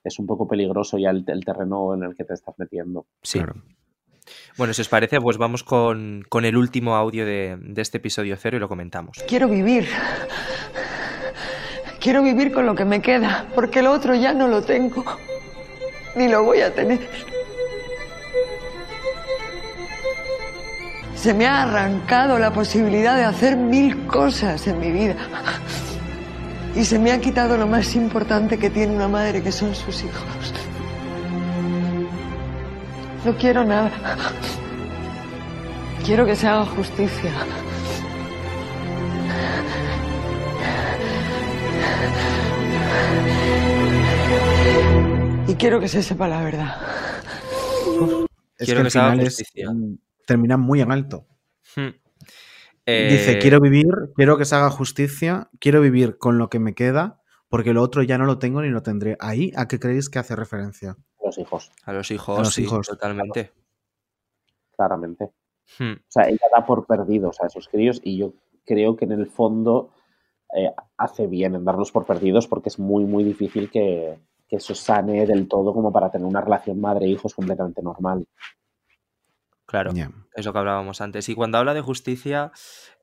[0.05, 3.07] es un poco peligroso ya el, el terreno en el que te estás metiendo.
[3.23, 3.39] Sí.
[3.39, 3.55] Claro.
[4.57, 8.37] Bueno, si os parece, pues vamos con, con el último audio de, de este episodio
[8.37, 9.19] cero y lo comentamos.
[9.27, 9.89] Quiero vivir.
[12.01, 15.05] Quiero vivir con lo que me queda, porque lo otro ya no lo tengo.
[16.17, 17.09] Ni lo voy a tener.
[21.23, 25.15] Se me ha arrancado la posibilidad de hacer mil cosas en mi vida.
[26.75, 30.03] Y se me ha quitado lo más importante que tiene una madre, que son sus
[30.03, 30.53] hijos.
[33.25, 33.93] No quiero nada.
[36.05, 37.31] Quiero que se haga justicia.
[45.47, 46.77] Y quiero que se sepa la verdad.
[48.59, 49.41] Es Quiero que, que se haga es,
[50.33, 50.57] justicia.
[50.57, 51.27] mm, termina muy en alto.
[51.77, 51.91] Hmm.
[52.87, 56.75] Dice, Eh, quiero vivir, quiero que se haga justicia, quiero vivir con lo que me
[56.75, 59.17] queda, porque lo otro ya no lo tengo ni lo tendré.
[59.21, 60.97] Ahí, ¿a qué creéis que hace referencia?
[61.25, 62.87] Los hijos, A los hijos, a los sí, hijos.
[62.87, 63.53] totalmente.
[64.77, 65.31] claramente.
[65.79, 65.93] Hmm.
[65.93, 69.27] O sea, ella da por perdidos a esos críos y yo creo que en el
[69.27, 69.91] fondo
[70.57, 74.19] eh, hace bien en darlos por perdidos porque es muy, muy difícil que,
[74.49, 78.27] que eso sane del todo como para tener una relación madre-hijos completamente normal.
[79.73, 79.91] Claro.
[79.95, 80.11] Ya.
[80.35, 81.29] Es lo que hablábamos antes.
[81.29, 82.53] Y cuando habla de justicia,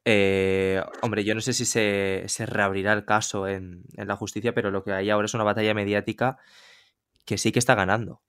[0.05, 4.53] eh, hombre, yo no sé si se, se reabrirá el caso en, en la justicia,
[4.53, 6.37] pero lo que hay ahora es una batalla mediática
[7.25, 8.21] que sí que está ganando.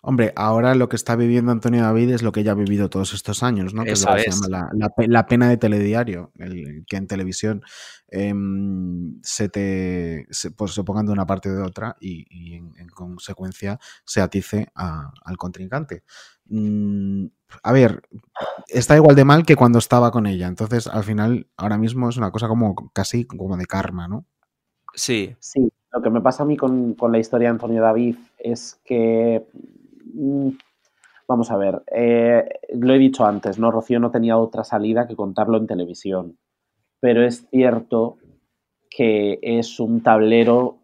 [0.00, 3.12] Hombre, ahora lo que está viviendo Antonio David es lo que ya ha vivido todos
[3.12, 3.84] estos años, ¿no?
[3.84, 6.84] Que es lo Eso que se llama la, la pe- la pena de telediario, el,
[6.86, 7.62] que en televisión
[8.08, 12.54] em, se te se, pues, se pongan de una parte o de otra y, y
[12.54, 16.04] en, en consecuencia se atice a- al contrincante.
[16.48, 17.26] Mm,
[17.62, 18.02] a ver,
[18.68, 22.16] está igual de mal que cuando estaba con ella, entonces al final ahora mismo es
[22.16, 24.24] una cosa como casi como de karma, ¿no?
[24.94, 28.16] Sí, Sí, lo que me pasa a mí con, con la historia de Antonio David
[28.38, 29.46] es que,
[30.14, 30.48] mm,
[31.28, 33.70] vamos a ver, eh, lo he dicho antes, ¿no?
[33.70, 36.38] Rocío no tenía otra salida que contarlo en televisión,
[37.00, 38.18] pero es cierto
[38.90, 40.78] que es un tablero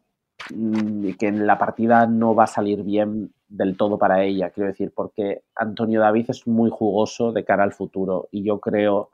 [0.55, 4.51] mm, y que en la partida no va a salir bien del todo para ella,
[4.51, 9.11] quiero decir, porque Antonio David es muy jugoso de cara al futuro y yo creo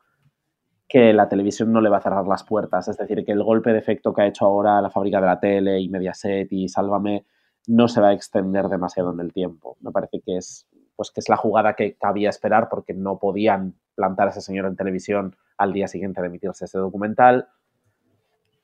[0.89, 2.89] que la televisión no le va a cerrar las puertas.
[2.89, 5.41] Es decir, que el golpe de efecto que ha hecho ahora la fábrica de la
[5.41, 7.27] tele y Mediaset y Sálvame
[7.67, 9.77] no se va a extender demasiado en el tiempo.
[9.81, 10.67] Me parece que es,
[10.97, 14.67] pues, que es la jugada que cabía esperar porque no podían plantar a ese señor
[14.67, 17.49] en televisión al día siguiente de emitirse ese documental.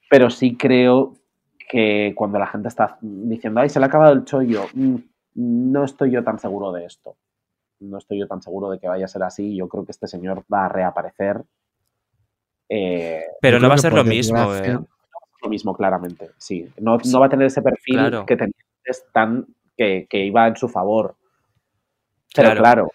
[0.09, 1.15] Pero sí creo
[1.69, 4.97] que cuando la gente está diciendo, ay, se le ha acabado el chollo, mm,
[5.35, 7.17] no estoy yo tan seguro de esto.
[7.81, 9.57] No estoy yo tan seguro de que vaya a ser así.
[9.57, 11.43] Yo creo que este señor va a reaparecer.
[12.69, 14.55] Eh, pero no va a ser lo mismo.
[14.55, 14.79] eh.
[15.43, 16.67] lo mismo, claramente, sí.
[16.81, 18.25] No, no va a tener ese perfil Claro.
[18.25, 21.17] que tenía antes tan que, que iba en su favor.
[22.35, 22.61] Pero Claro.
[22.61, 22.91] claro.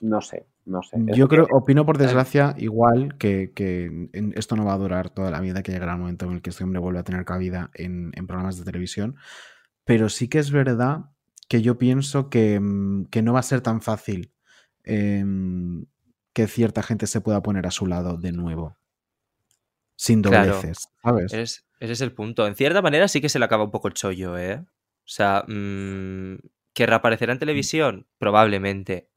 [0.00, 0.96] No sé, no sé.
[1.14, 5.10] Yo que- creo, opino por desgracia, igual que, que en- esto no va a durar
[5.10, 7.24] toda la vida, que llegará el momento en el que este hombre vuelva a tener
[7.26, 9.16] cabida en, en programas de televisión.
[9.84, 11.06] Pero sí que es verdad
[11.48, 14.32] que yo pienso que, mm, que no va a ser tan fácil
[14.84, 15.86] em,
[16.32, 18.76] que cierta gente se pueda poner a su lado de nuevo.
[19.96, 20.52] Sin Claro.
[20.52, 21.32] dobleces, ¿sabes?
[21.32, 22.46] Es- ese es el punto.
[22.46, 24.58] En cierta manera sí que se le acaba un poco el chollo, ¿eh?
[24.60, 26.36] O sea, mm,
[26.72, 28.06] ¿que reaparecerá en televisión?
[28.18, 29.08] Probablemente.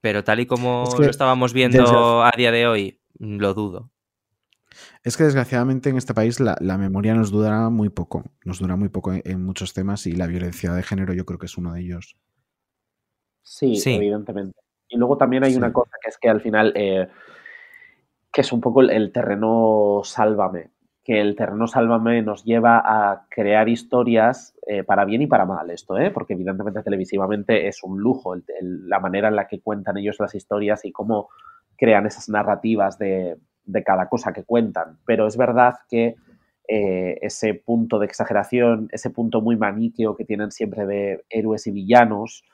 [0.00, 3.54] Pero tal y como Es que lo estábamos viendo a día de hoy, mm, lo
[3.54, 3.90] dudo.
[5.02, 8.24] Es que desgraciadamente en este país la, la memoria nos dura muy poco.
[8.44, 11.38] Nos dura muy poco en, en muchos temas y la violencia de género yo creo
[11.38, 12.16] que es uno de ellos.
[13.42, 13.94] Sí, Sí.
[13.94, 14.58] evidentemente.
[14.88, 15.58] Y luego también hay Sí.
[15.58, 17.08] una cosa que es que al final, eh,
[18.32, 20.70] que es un poco el, el terreno sálvame,
[21.02, 25.70] que el terreno sálvame nos lleva a crear historias eh, para bien y para mal
[25.70, 26.10] esto, ¿eh?
[26.10, 30.16] porque evidentemente televisivamente es un lujo el- el- la manera en la que cuentan ellos
[30.20, 31.30] las historias y cómo
[31.78, 33.38] crean esas narrativas de,
[33.68, 34.98] de cada cosa que cuentan.
[35.06, 36.16] Pero es verdad que
[36.66, 41.70] eh, ese punto de exageración, ese punto muy maniqueo que tienen siempre de héroes y
[41.70, 42.44] villanos,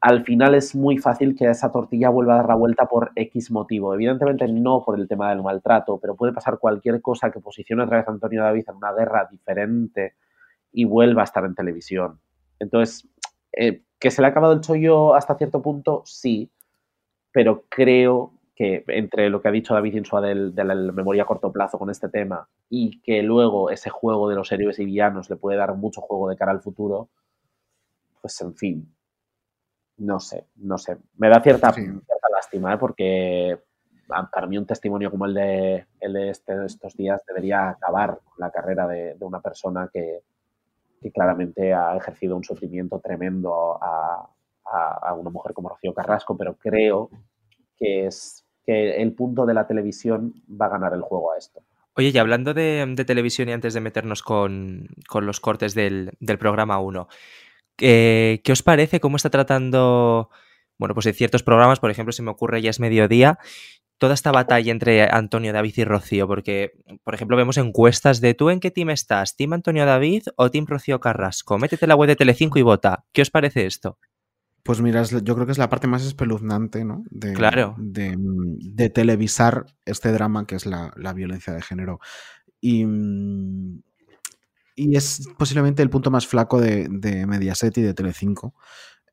[0.00, 3.50] al final es muy fácil que esa tortilla vuelva a dar la vuelta por X
[3.50, 3.92] motivo.
[3.92, 7.98] Evidentemente no por el tema del maltrato, pero puede pasar cualquier cosa que posicione otra
[7.98, 10.14] vez a Antonio David en una guerra diferente
[10.72, 12.20] y vuelva a estar en televisión.
[12.58, 13.06] Entonces,
[13.52, 16.02] eh, ¿que se le ha acabado el chollo hasta cierto punto?
[16.06, 16.50] Sí,
[17.32, 21.26] pero creo que entre lo que ha dicho David Insua del- de la memoria a
[21.26, 25.30] corto plazo con este tema y que luego ese juego de los héroes y villanos
[25.30, 27.08] le puede dar mucho juego de cara al futuro,
[28.20, 28.94] pues en fin,
[29.96, 30.98] no sé, no sé.
[31.16, 31.82] Me da cierta, Sí.
[31.84, 32.78] cierta lástima, ¿eh?
[32.78, 33.58] porque
[34.30, 38.34] para mí un testimonio como el de, el de este- estos días debería acabar con
[38.38, 40.20] la carrera de, de una persona que,
[41.00, 44.28] que claramente ha ejercido un sufrimiento tremendo a,
[44.66, 47.08] a- a una mujer como Rocío Carrasco, pero creo
[47.78, 51.62] que es que el punto de la televisión va a ganar el juego a esto.
[51.94, 56.38] Oye, y hablando de, televisión y antes de meternos con, con los cortes del, del
[56.38, 57.08] programa 1,
[57.76, 59.00] ¿qué, qué os parece?
[59.00, 60.30] ¿Cómo está tratando,
[60.78, 63.38] bueno, pues en ciertos programas, por ejemplo, se me ocurre Ya es mediodía,
[63.98, 66.28] toda esta batalla entre Antonio David y Rocío?
[66.28, 66.72] Porque,
[67.04, 69.36] por ejemplo, vemos encuestas de ¿tú en qué team estás?
[69.36, 71.58] ¿Team Antonio David o Team Rocío Carrasco?
[71.58, 73.04] Métete la web de Telecinco y vota.
[73.12, 73.98] ¿Qué os parece esto?
[74.70, 77.02] Pues mira, yo creo que es la parte más espeluznante, ¿no?
[77.10, 77.74] De, Claro.
[77.76, 81.98] De, de televisar este drama que es la, la violencia de género.
[82.60, 83.82] Y, mm,
[84.76, 88.54] y es posiblemente el punto más flaco de, de Mediaset y de Telecinco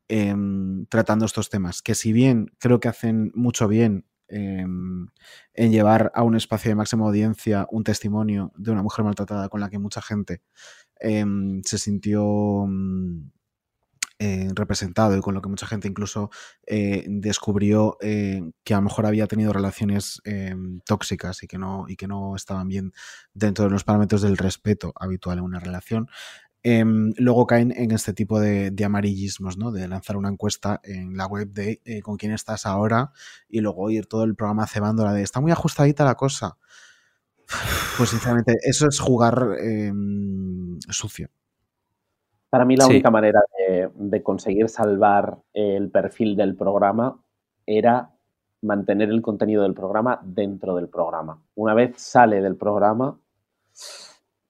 [0.08, 1.82] em, tratando estos temas.
[1.82, 5.08] Que si bien creo que hacen mucho bien em,
[5.56, 9.60] en llevar a un espacio de máxima audiencia un testimonio de una mujer maltratada con
[9.60, 10.44] la que mucha gente
[11.00, 13.32] em, se sintió mm,
[14.20, 16.32] eh, representado y con lo que mucha gente incluso
[16.66, 20.24] eh, descubrió eh, que a lo mejor había tenido relaciones
[20.86, 22.94] tóxicas y que, no, y que no estaban bien
[23.36, 26.08] dentro de los parámetros del respeto habitual en una relación.
[26.64, 29.72] luego caen en este tipo de, de amarillismos, ¿no?
[29.72, 33.12] De lanzar una encuesta en la web de con quién estás ahora
[33.48, 36.58] y luego ir todo el programa cebándola de está muy ajustadita la cosa.
[37.98, 39.48] Pues sinceramente, eso es jugar
[40.90, 41.30] sucio.
[42.50, 42.92] Para mí la Sí.
[42.94, 47.20] única manera de, de conseguir salvar el perfil del programa
[47.66, 48.12] era
[48.62, 51.42] mantener el contenido del programa dentro del programa.
[51.56, 53.20] Una vez sale del programa,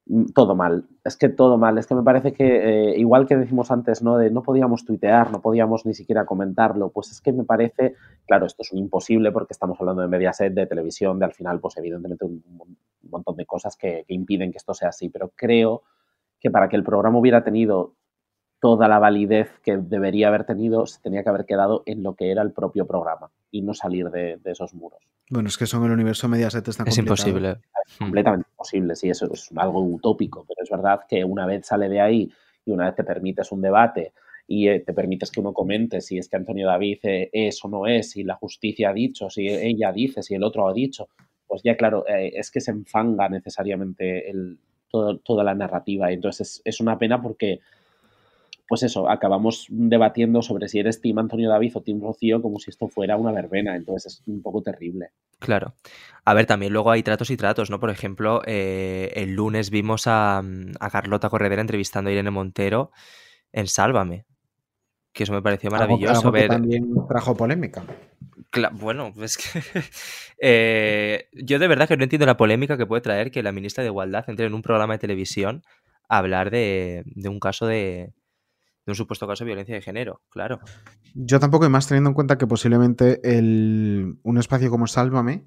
[0.06, 0.86] mm, todo mal.
[1.04, 1.78] Es que todo mal.
[1.78, 4.18] Es que me parece que, eh, igual que decimos antes, ¿no?
[4.18, 6.90] De no podíamos tuitear, no podíamos ni siquiera comentarlo.
[6.92, 7.96] Pues es que me parece,
[8.26, 11.60] claro, esto es un imposible porque estamos hablando de Mediaset, de televisión, de al final,
[11.60, 12.78] pues evidentemente un, un
[13.10, 15.10] montón de cosas que, que impiden que esto sea así.
[15.10, 15.84] Pero creo
[16.40, 17.96] que para que el programa hubiera tenido
[18.60, 22.32] toda la validez que debería haber tenido, se tenía que haber quedado en lo que
[22.32, 25.00] era el propio programa y no salir de, de esos muros.
[25.30, 27.30] Bueno, es que son el universo Mediaset está Es complicado.
[27.30, 27.62] imposible.
[27.86, 31.88] Es completamente imposible, sí, eso es algo utópico, pero es verdad que una vez sale
[31.88, 32.32] de ahí
[32.66, 34.14] y una vez te permites un debate
[34.48, 37.68] y eh, te permites que uno comente si es que Antonio David eh, es o
[37.68, 41.10] no es, si la justicia ha dicho, si ella dice, si el otro ha dicho,
[41.46, 44.58] pues ya claro, eh, es que se enfanga necesariamente el,
[44.90, 46.12] todo- toda la narrativa.
[46.12, 47.60] Y entonces es, es una pena porque,
[48.68, 52.70] pues eso, acabamos debatiendo sobre si eres Team Antonio David o Team Rocío como si
[52.70, 53.76] esto fuera una verbena.
[53.76, 55.12] Entonces es un poco terrible.
[55.40, 55.76] Claro.
[56.26, 57.80] A ver, también luego hay tratos y tratos, ¿no?
[57.80, 62.92] Por ejemplo, eh, el lunes vimos a, a Carlota Corredera entrevistando a Irene Montero
[63.54, 64.26] en Sálvame.
[65.14, 66.48] Que eso me pareció maravilloso algo ver.
[66.50, 67.84] también trajo polémica.
[68.74, 69.62] Bueno, es que
[70.42, 73.84] eh, yo de verdad que no entiendo la polémica que puede traer que la ministra
[73.84, 75.64] de Igualdad entre en un programa de televisión
[76.10, 78.14] a hablar de, de un caso de,
[78.86, 80.60] de un supuesto caso de violencia de género, claro.
[81.14, 85.46] Yo tampoco, y más teniendo en cuenta que posiblemente el- un espacio como Sálvame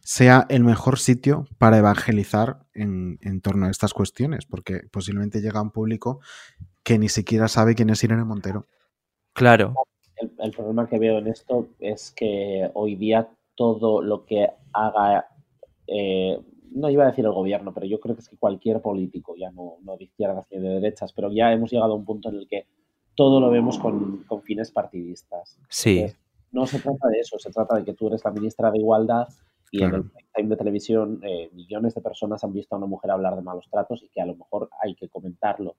[0.00, 5.60] sea el mejor sitio para evangelizar en, en torno a estas cuestiones, porque posiblemente llega
[5.60, 6.20] a un público
[6.82, 8.66] que ni siquiera sabe quién es Irene Montero.
[9.34, 9.74] Claro,
[10.22, 15.26] el, el problema que veo en esto es que hoy día todo lo que haga,
[15.86, 16.38] eh,
[16.74, 19.50] no iba a decir el gobierno, pero yo creo que es que cualquier político, ya
[19.50, 22.36] no, no de izquierdas ni de derechas, pero ya hemos llegado a un punto en
[22.36, 22.66] el que
[23.14, 25.58] todo lo vemos con, con fines partidistas.
[25.68, 26.18] sí, Entonces,
[26.50, 29.28] no se trata de eso, se trata de que tú eres la ministra de Igualdad
[29.70, 29.96] y Claro.
[29.96, 33.36] en el time de televisión eh, millones de personas han visto a una mujer hablar
[33.36, 35.76] de malos tratos y que a lo mejor hay que comentarlo.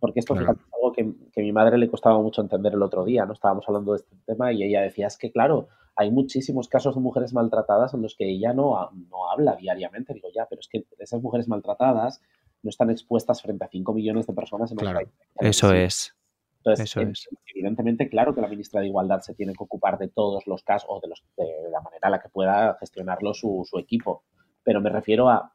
[0.00, 0.52] Porque esto Claro.
[0.52, 3.32] es algo que, que mi madre le costaba mucho entender el otro día, ¿no?
[3.32, 7.00] Estábamos hablando de este tema y ella decía, es que claro, hay muchísimos casos de
[7.00, 10.12] mujeres maltratadas en los que ella no, no habla diariamente.
[10.12, 12.20] Digo, ya, pero es que esas mujeres maltratadas
[12.62, 14.98] no están expuestas frente a 5 millones de personas en Claro.
[14.98, 15.08] país.
[15.40, 16.12] eso es.
[16.58, 17.28] Entonces, Eso en- es.
[17.54, 20.88] evidentemente, claro que la ministra de Igualdad se tiene que ocupar de todos los casos
[20.90, 24.24] o de, los, de la manera en la que pueda gestionarlo su, su equipo.
[24.64, 25.52] Pero me refiero a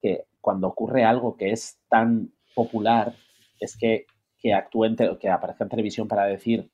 [0.00, 3.12] que cuando ocurre algo que es tan popular,
[3.60, 4.06] es que,
[4.38, 6.70] que actúe en que aparezca en televisión para decir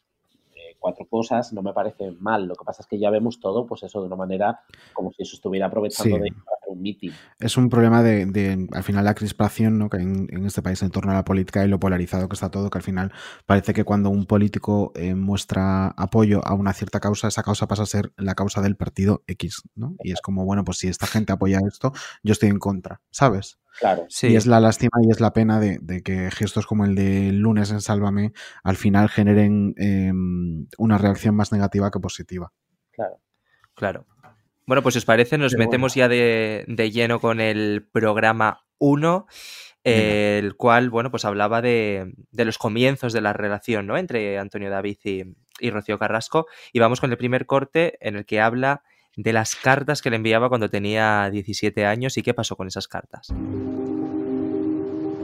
[0.55, 2.47] eh, cuatro cosas no me parece mal.
[2.47, 4.61] Lo que pasa es que ya vemos todo, pues eso, de una manera
[4.93, 6.23] como si eso estuviera aprovechando Sí.
[6.23, 6.31] de
[6.73, 7.15] un.
[7.39, 9.89] Es un problema de, de, al final, la crispación ¿no?
[9.89, 12.35] que hay en, en, este país en torno a la política y lo polarizado que
[12.35, 13.13] está todo, que al final
[13.47, 17.83] parece que cuando un político eh, muestra apoyo a una cierta causa, esa causa pasa
[17.83, 19.97] a ser la causa del partido X, ¿no?
[20.03, 21.93] Y es como, bueno, pues si esta gente apoya esto,
[22.23, 23.59] yo estoy en contra, ¿sabes?
[23.79, 24.07] Claro.
[24.09, 24.29] Sí.
[24.29, 27.33] Y es la lástima y es la pena de, de, que gestos como el de
[27.33, 28.33] lunes en Sálvame
[28.65, 30.13] al final generen eh,
[30.77, 32.53] una reacción más negativa que positiva.
[32.91, 33.21] Claro.
[33.75, 34.07] Claro.
[34.71, 36.07] Bueno, pues si os parece, nos Pero metemos bueno.
[36.07, 39.27] ya de, de, lleno con el programa 1,
[39.83, 43.97] eh, el cual, bueno, pues hablaba de, de, los comienzos de la relación, ¿no?
[43.97, 45.25] Entre Antonio David y,
[45.59, 46.47] y Rocío Carrasco.
[46.73, 48.85] Y vamos con el primer corte en el que habla
[49.17, 52.87] de las cartas que le enviaba cuando tenía 17 años y qué pasó con esas
[52.87, 53.27] cartas.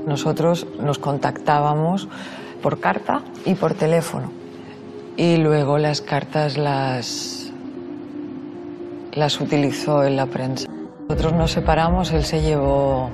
[0.08, 2.08] Nosotros nos contactábamos
[2.62, 4.32] por carta y por teléfono.
[5.16, 7.45] Y luego las cartas las
[9.16, 10.68] las utilizó en la prensa.
[11.08, 13.10] Nosotros nos separamos, él se llevó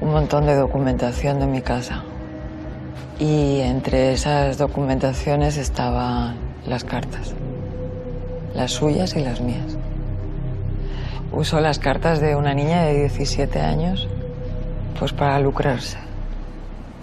[0.00, 2.04] un montón de documentación de mi casa.
[3.18, 6.36] Y entre esas documentaciones estaban
[6.66, 7.34] las cartas,
[8.54, 9.76] las suyas y las mías.
[11.32, 14.08] Usó las cartas de una niña de 17 años
[14.98, 15.98] pues para lucrarse.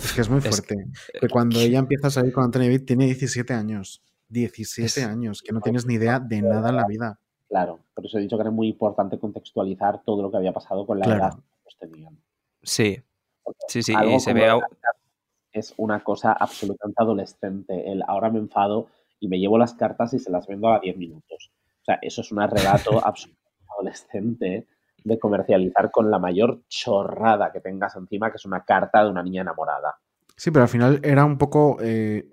[0.02, 0.76] Es que es muy fuerte.
[1.14, 1.22] Es...
[1.22, 4.02] Que cuando ella empieza a salir con Antonio David tiene 17 años.
[4.34, 5.06] 17 es...
[5.06, 7.20] años, que no tienes ni idea de nada en la vida.
[7.48, 10.86] Claro, por eso he dicho que era muy importante contextualizar todo lo que había pasado
[10.86, 11.20] con la claro.
[11.20, 12.20] edad que ellos tenían.
[12.62, 13.02] Sí,
[13.68, 14.60] sí, sí, y se ve...
[15.52, 17.92] Es una cosa absolutamente adolescente.
[17.92, 18.88] El ahora me enfado
[19.20, 21.52] y me llevo las cartas y se las vendo a 10 minutos.
[21.82, 24.68] O sea, eso es un relato absolutamente adolescente
[25.04, 29.22] de comercializar con la mayor chorrada que tengas encima, que es una carta de una
[29.22, 29.96] niña enamorada.
[30.36, 32.28] Sí, pero al final era un poco eh,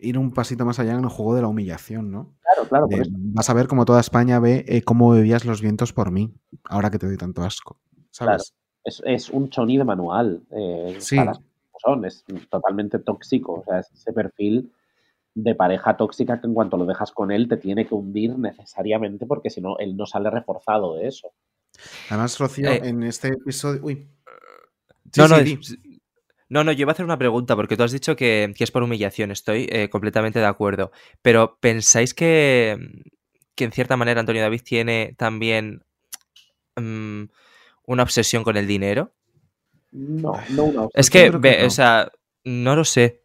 [0.00, 2.34] ir un pasito más allá en el juego de la humillación, ¿no?
[2.42, 2.86] Claro, claro.
[2.90, 6.32] Eh, vas a ver cómo toda España ve eh, cómo bebías los vientos por mí,
[6.64, 7.80] ahora que te doy tanto asco.
[8.10, 8.52] ¿sabes?
[8.52, 8.60] Claro.
[8.84, 10.42] Es, es, un choni de manual.
[10.50, 11.16] Eh, sí.
[11.82, 13.54] Son, es totalmente tóxico.
[13.54, 14.72] O sea, es ese perfil
[15.34, 19.26] de pareja tóxica que en cuanto lo dejas con él te tiene que hundir necesariamente
[19.26, 21.32] porque si no, él no sale reforzado de eso.
[22.08, 23.80] Además, Rocío, en este episodio.
[23.82, 24.06] Uy.
[25.12, 25.93] Sí, no, no, sí, no,
[26.48, 28.82] no, yo iba a hacer una pregunta, porque tú has dicho que, que es por
[28.82, 30.92] humillación, estoy eh, completamente de acuerdo.
[31.22, 32.78] Pero ¿pensáis que,
[33.54, 35.84] que, en cierta manera Antonio David tiene también
[36.76, 37.28] um,
[37.86, 39.12] una obsesión con el dinero?
[39.90, 40.90] No, no una obsesión.
[40.94, 41.66] Es que, ve, no.
[41.66, 42.12] o sea,
[42.44, 43.23] no lo sé.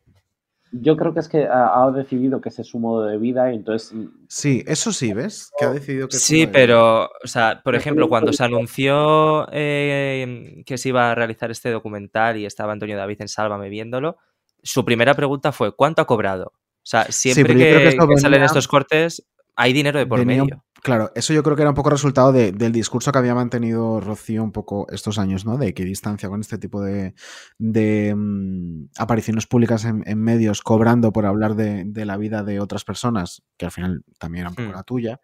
[0.72, 3.52] Yo creo que es que ha, ha, decidido que ese es su modo de vida
[3.52, 3.94] y entonces...
[4.28, 5.52] Sí, eso sí, ¿ves?
[5.58, 6.18] Que ha decidido que...
[6.18, 11.50] Sí, pero, o sea, por ejemplo, cuando se anunció eh, que se iba a realizar
[11.50, 14.18] este documental y estaba Antonio David en Sálvame viéndolo,
[14.62, 16.54] su primera pregunta fue, ¿cuánto ha cobrado?
[16.54, 18.18] O sea, siempre sí, que, que, que venía...
[18.18, 20.64] salen estos cortes, hay dinero de por venía, medio.
[20.82, 24.00] Claro, eso yo creo que era un poco resultado de, del discurso que había mantenido
[24.00, 25.58] Rocío un poco estos años, ¿no?
[25.58, 27.14] De equidistancia con este tipo de,
[27.58, 32.60] de um, apariciones públicas en, en, medios, cobrando por hablar de, de, la vida de
[32.60, 34.76] otras personas, que al final también era un poco mm.
[34.76, 35.20] la tuya.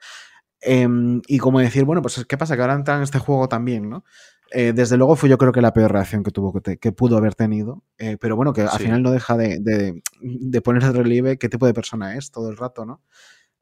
[0.62, 0.88] Eh,
[1.28, 2.56] y como decir, bueno, pues ¿qué pasa?
[2.56, 4.04] Que ahora entra en este juego también, ¿no?
[4.52, 6.92] Eh, desde luego fue yo creo que la peor reacción que tuvo que, te, que
[6.92, 8.84] pudo haber tenido, eh, pero bueno, que al sí.
[8.84, 12.50] final no deja de, de, de poner de relieve qué tipo de persona es todo
[12.50, 13.02] el rato, ¿no?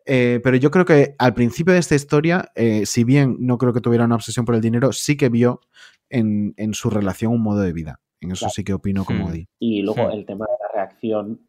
[0.06, 3.74] Eh, pero yo creo que al principio de esta historia, eh, si bien no creo
[3.74, 5.62] que tuviera una obsesión por el dinero, sí que vio
[6.10, 8.00] en, en su relación un modo de vida.
[8.22, 8.54] En eso claro.
[8.54, 9.32] sí que opino como hmm.
[9.32, 9.48] Di.
[9.60, 10.12] Y luego hmm.
[10.12, 11.42] el tema de la reacción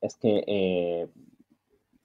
[0.00, 1.08] es que eh,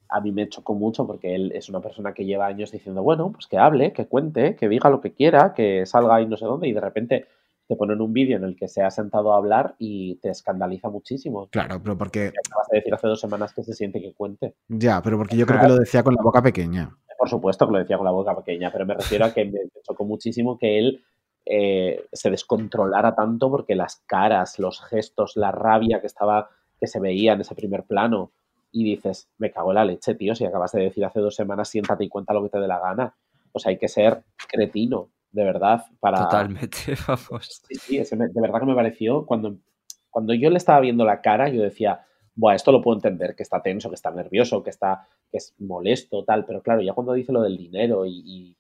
[0.09, 3.32] a mí me chocó mucho porque él es una persona que lleva años diciendo, bueno,
[3.32, 6.45] pues que hable, que cuente, que diga lo que quiera, que salga y no sé
[6.45, 7.26] dónde, y de repente
[7.68, 10.89] te ponen un vídeo en el que se ha sentado a hablar y te escandaliza
[10.89, 11.47] muchísimo.
[11.49, 12.28] Claro, pero porque...
[12.28, 14.55] Acabas de decir hace dos semanas que se siente que cuente.
[14.68, 16.95] Ya, pero porque yo creo que lo decía con la boca pequeña.
[17.18, 19.59] Por supuesto que lo decía con la boca pequeña, pero me refiero a que me
[19.84, 21.03] chocó muchísimo que él
[21.45, 26.49] eh, se descontrolara tanto porque las caras, los gestos, la rabia que estaba,
[26.80, 28.32] que se veía en ese primer plano,
[28.72, 31.70] y dices, me cago en la leche, tío, si acabas de decir hace dos semanas,
[31.70, 33.16] siéntate y cuenta lo que te dé la gana.
[33.53, 36.23] O sea, hay que ser cretino de verdad, para...
[36.23, 36.77] Totalmente,
[37.07, 37.61] vamos.
[37.67, 39.57] Sí, sí, me, de verdad que me pareció, cuando,
[40.09, 42.05] cuando yo le estaba viendo la cara, yo decía,
[42.36, 45.53] Buah, esto lo puedo entender, que está tenso, que está nervioso, que está, que es
[45.59, 48.57] molesto, tal, pero claro, ya cuando dice lo del dinero y, y,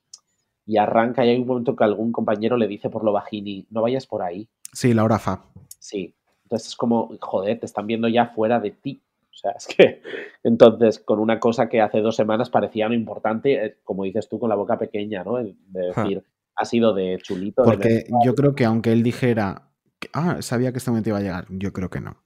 [0.65, 3.81] y arranca y hay un momento que algún compañero le dice por lo bajini, no
[3.81, 4.49] vayas por ahí.
[4.73, 5.45] Sí, la hora fa.
[5.79, 6.13] Sí,
[6.43, 9.01] entonces es como, joder, te están viendo ya fuera de ti.
[9.31, 10.01] O sea, es que
[10.43, 14.39] entonces con una cosa que hace dos semanas parecía no importante, eh, como dices tú,
[14.39, 15.37] con la boca pequeña, ¿no?
[15.37, 16.23] De decir,
[16.55, 17.63] ha sido de chulito.
[17.63, 21.19] Porque de yo creo que aunque él dijera, que, ah, sabía que este momento iba
[21.19, 22.24] a llegar, yo creo que no.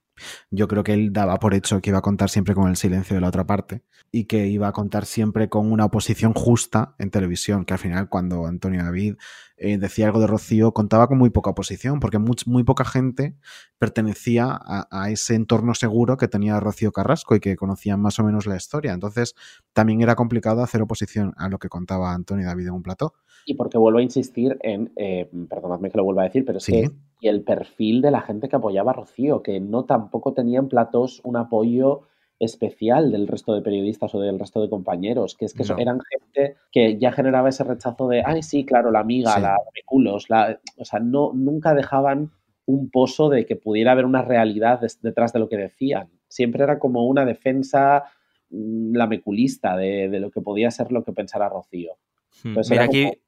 [0.50, 3.14] Yo creo que él daba por hecho que iba a contar siempre con el silencio
[3.14, 7.10] de la otra parte y que iba a contar siempre con una oposición justa en
[7.10, 9.14] televisión, que al final cuando Antonio David
[9.56, 13.36] eh, decía algo de Rocío contaba con muy poca oposición, porque muy, muy poca gente
[13.78, 18.24] pertenecía a, a, ese entorno seguro que tenía Rocío Carrasco y que conocían más o
[18.24, 18.92] menos la historia.
[18.92, 19.34] Entonces
[19.72, 23.14] también era complicado hacer oposición a lo que contaba Antonio David en un plató.
[23.46, 26.64] Y porque vuelvo a insistir en, eh, perdonadme que lo vuelva a decir, pero es
[26.64, 26.72] Sí.
[26.72, 26.90] que
[27.20, 31.20] y el perfil de la gente que apoyaba a Rocío, que no tampoco tenían platos
[31.24, 32.02] un apoyo
[32.38, 35.76] especial del resto de periodistas o del resto de compañeros, que es que No.
[35.78, 39.42] eran gente que ya generaba ese rechazo de, ay, sí, claro, la amiga, Sí.
[39.42, 40.58] la de culos, la...
[40.78, 42.30] o sea, no, nunca dejaban
[42.64, 46.08] un pozo de que pudiera haber una realidad des- detrás de lo que decían.
[46.28, 48.04] Siempre era como una defensa
[48.48, 51.98] mm, lameculista de, de lo que podía ser lo que pensara Rocío.
[52.42, 53.20] Hmm, Pues Mira, como- aquí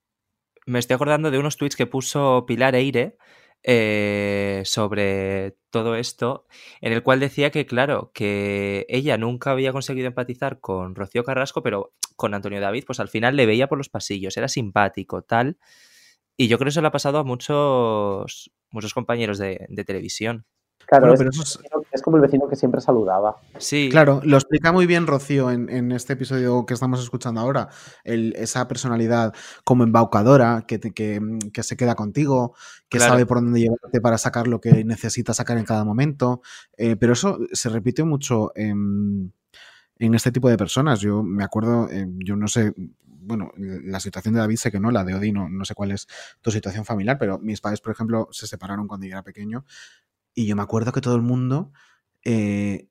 [0.65, 3.17] me estoy acordando de unos tweets que puso Pilar Eire
[3.63, 6.47] eh, sobre todo esto,
[6.81, 11.63] en el cual decía que, claro, que ella nunca había conseguido empatizar con Rocío Carrasco,
[11.63, 15.59] pero con Antonio David, pues al final le veía por los pasillos, era simpático, tal.
[16.37, 20.47] Y yo creo que eso le ha pasado a muchos, muchos compañeros de, de televisión.
[20.93, 23.37] Claro, Bueno, es, pero eso es- es como el vecino que siempre saludaba.
[23.59, 27.69] Sí, Claro, lo explica muy bien Rocío en, en este episodio que estamos escuchando ahora.
[28.05, 29.33] El- esa personalidad
[29.65, 31.19] como embaucadora que, te- que,
[31.53, 32.55] que se queda contigo,
[32.91, 33.13] que Claro.
[33.15, 36.43] sabe por dónde llevarte para sacar lo que necesita sacar en cada momento.
[36.77, 39.33] Eh, pero eso se repite mucho en,
[39.99, 41.01] en este tipo de personas.
[41.01, 42.75] Yo me acuerdo, eh, yo no sé,
[43.07, 45.93] bueno, la situación de David sé que no, la de Odi no, no sé cuál
[45.93, 46.07] es
[46.43, 49.65] tu situación familiar, pero mis padres, por ejemplo, se separaron cuando yo era pequeño
[50.35, 51.73] y yo me acuerdo que todo el mundo
[52.25, 52.89] eh,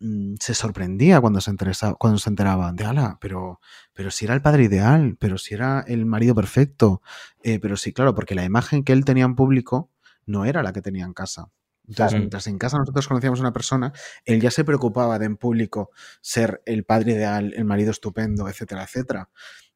[0.00, 3.60] mm, se sorprendía cuando se, interesa- cuando se enteraba de ala, pero,
[3.94, 7.02] pero si era el padre ideal, pero si era el marido perfecto,
[7.42, 9.90] eh, pero sí, claro, porque la imagen que él tenía en público
[10.26, 11.50] no era la que tenía en casa.
[11.86, 12.18] Entonces, Claro.
[12.20, 13.92] mientras en casa nosotros conocíamos a una persona,
[14.24, 15.90] él ya se preocupaba de en público
[16.22, 19.28] ser el padre ideal, el marido estupendo, etcétera, etcétera.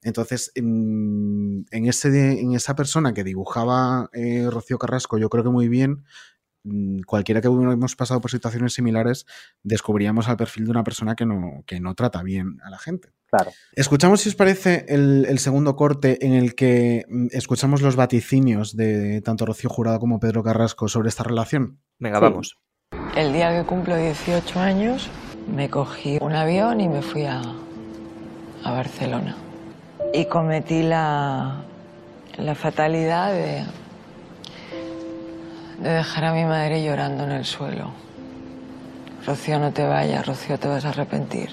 [0.03, 5.51] Entonces, en, en ese, en esa persona que dibujaba eh, Rocío Carrasco, yo creo que
[5.51, 6.03] muy bien, mm,
[7.07, 9.27] cualquiera que hubiéramos pasado por situaciones similares,
[9.63, 13.11] descubríamos al perfil de una persona que no, que no trata bien a la gente.
[13.31, 13.51] Claro.
[13.73, 18.75] Escuchamos, si os parece, el, el segundo corte en el que mm, escuchamos los vaticinios
[18.77, 21.81] de tanto Rocío Jurado como Pedro Carrasco sobre esta relación.
[21.99, 22.23] venga, Sí.
[22.23, 22.57] vamos.
[23.17, 25.11] El día que cumplo 18 años,
[25.55, 27.43] me cogí un avión y me fui a,
[28.65, 29.37] a Barcelona.
[30.15, 31.63] Y cometí la,
[32.39, 33.63] la fatalidad de,
[35.79, 37.91] de dejar a mi madre llorando en el suelo.
[39.27, 41.51] Rocío, no te vayas, Rocío, te vas a arrepentir.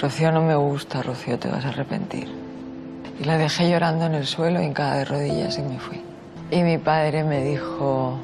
[0.00, 2.28] Rocío, no me gusta, Rocío, te vas a arrepentir.
[3.18, 6.02] Y la dejé llorando en el suelo, hincada de rodillas, y me fui.
[6.50, 8.18] Y mi padre me dijo,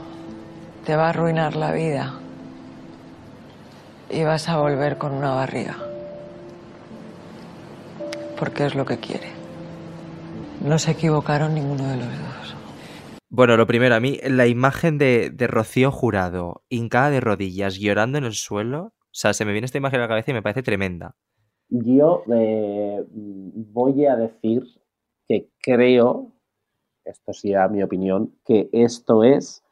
[0.85, 2.15] te va a arruinar la vida
[4.11, 5.77] y vas a volver con una barriga.
[8.39, 9.31] Porque es lo que quiere.
[10.61, 12.32] No se equivocaron ninguno de los dos.
[13.35, 18.19] Bueno, lo primero, a mí la imagen de, de Rocío Jurado, hincada de rodillas, llorando
[18.19, 20.43] en el suelo, o sea, se me viene esta imagen a la cabeza y me
[20.43, 21.17] parece tremenda.
[21.71, 24.65] Yo eh, voy a decir
[25.27, 26.31] que creo,
[27.07, 29.65] esto sí a mi opinión, que esto es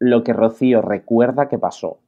[0.00, 2.00] lo que Rocío recuerda que pasó.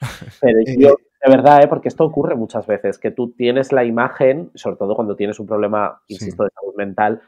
[0.40, 0.94] Pero Eh, yo,
[1.24, 1.68] de verdad, ¿eh?
[1.68, 5.46] porque esto ocurre muchas veces, que tú tienes la imagen, sobre todo cuando tienes un
[5.46, 6.14] problema, Sí.
[6.14, 7.20] insisto, de salud mental,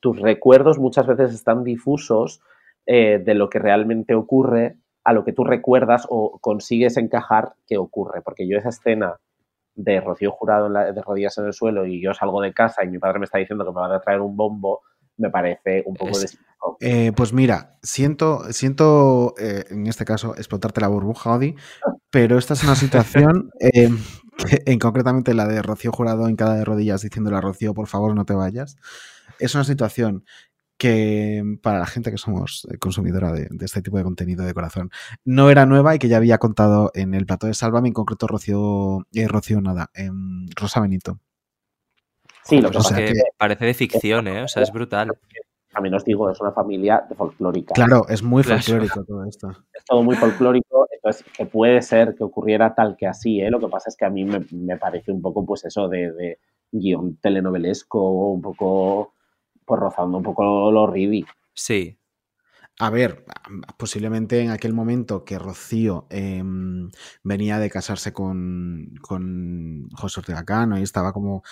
[0.00, 2.40] tus recuerdos muchas veces están difusos
[2.86, 7.76] eh, de lo que realmente ocurre a lo que tú recuerdas o consigues encajar que
[7.78, 8.22] ocurre.
[8.22, 9.16] Porque yo esa escena
[9.74, 12.84] de Rocío Jurado en la- de rodillas en el suelo y yo salgo de casa
[12.84, 14.80] y mi padre me está diciendo que me va a traer un bombo,
[15.16, 16.38] me parece un poco Es- de.
[16.80, 21.54] Eh, pues mira, siento, siento eh, en este caso explotarte la burbuja, Odi,
[22.10, 23.88] pero esta es una situación, eh,
[24.66, 28.14] en concretamente la de Rocío Jurado en cada de rodillas diciéndole a Rocío, por favor,
[28.14, 28.76] no te vayas.
[29.40, 30.24] Es una situación
[30.78, 34.54] que para la gente que somos eh, consumidora de, de este tipo de contenido de
[34.54, 34.90] corazón
[35.26, 38.26] no era nueva y que ya había contado en el plato de Sálvame, en concreto
[38.26, 41.18] Rocío, eh, Rocío nada, en Rosa Benito.
[42.44, 44.42] Sí, lo que o pasa sea que es que parece de ficción, ¿eh?
[44.42, 45.12] O sea, es brutal.
[45.72, 47.74] también os digo, es una familia de folclórica.
[47.74, 48.60] Claro, es muy Claro.
[48.62, 49.50] folclórico todo esto.
[49.74, 53.50] Es todo muy folclórico, entonces que puede ser que ocurriera tal que así, ¿eh?
[53.50, 56.10] Lo que pasa es que a mí me, me parece un poco, pues eso, de,
[56.12, 56.38] de
[56.72, 59.12] guion telenovelesco, un poco,
[59.70, 61.32] pues rozando un poco lo ridículo.
[61.54, 61.96] Sí.
[62.78, 63.24] A ver,
[63.78, 66.42] posiblemente en aquel momento que Rocío eh,
[67.22, 71.42] venía de casarse con, con José Ortega Cano y estaba como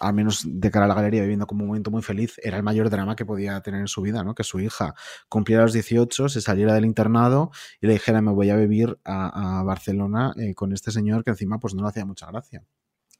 [0.00, 2.64] al menos de cara a la galería, viviendo como un momento muy feliz, era el
[2.64, 4.34] mayor drama que podía tener en su vida, ¿no?
[4.34, 4.94] Que su hija
[5.28, 7.50] cumpliera los 18, se saliera del internado
[7.80, 11.30] y le dijera, me voy a vivir a, a Barcelona eh, con este señor que
[11.30, 12.64] encima pues no le hacía mucha gracia.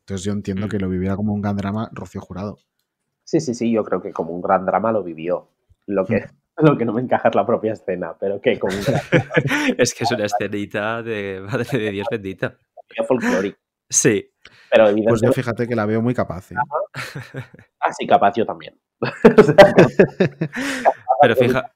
[0.00, 0.70] Entonces yo entiendo Mm.
[0.70, 2.58] que lo viviera como un gran drama Rocío Jurado.
[3.26, 5.48] Sí, sí, sí, yo creo que como un gran drama lo vivió.
[5.86, 6.26] Lo que,
[6.58, 9.02] lo que no me encaja es la propia escena, pero que como un gran
[9.78, 12.06] es que es una escenita de madre de Dios
[13.06, 13.58] folclórico.
[13.90, 14.30] Sí.
[14.70, 16.52] Pero Pues yo fíjate que la veo muy capaz.
[16.52, 16.56] ¿eh?
[17.80, 18.78] así capaz yo también.
[21.20, 21.72] Pero fija,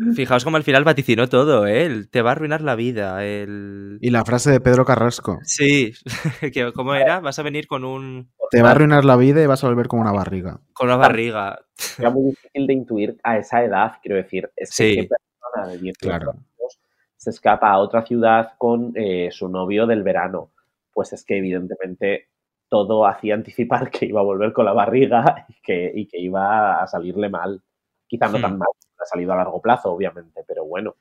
[0.14, 1.84] fijaos como al final vaticinó todo, ¿eh?
[1.84, 3.24] El te va a arruinar la vida.
[3.24, 3.98] El...
[4.00, 5.92] Y la frase de Pedro Carrasco, Sí,
[6.52, 7.20] que, ¿cómo era?
[7.20, 9.86] Vas a venir con un te va a arruinar la vida y vas a volver
[9.88, 10.60] como una barriga.
[10.72, 11.60] con una barriga.
[11.98, 14.50] Era muy difícil de intuir a esa edad, quiero decir.
[14.56, 15.08] Es que Sí.
[15.08, 16.30] persona de 18 Claro.
[16.32, 16.80] años
[17.16, 20.50] se escapa a otra ciudad con eh, su novio del verano.
[20.92, 22.28] Pues es que evidentemente
[22.68, 26.82] todo hacía anticipar que iba a volver con la barriga y que, y que iba
[26.82, 27.62] a salirle mal.
[28.08, 28.42] Quizá no Hmm.
[28.42, 28.68] tan mal,
[29.02, 30.96] ha salido a largo plazo, obviamente, pero bueno,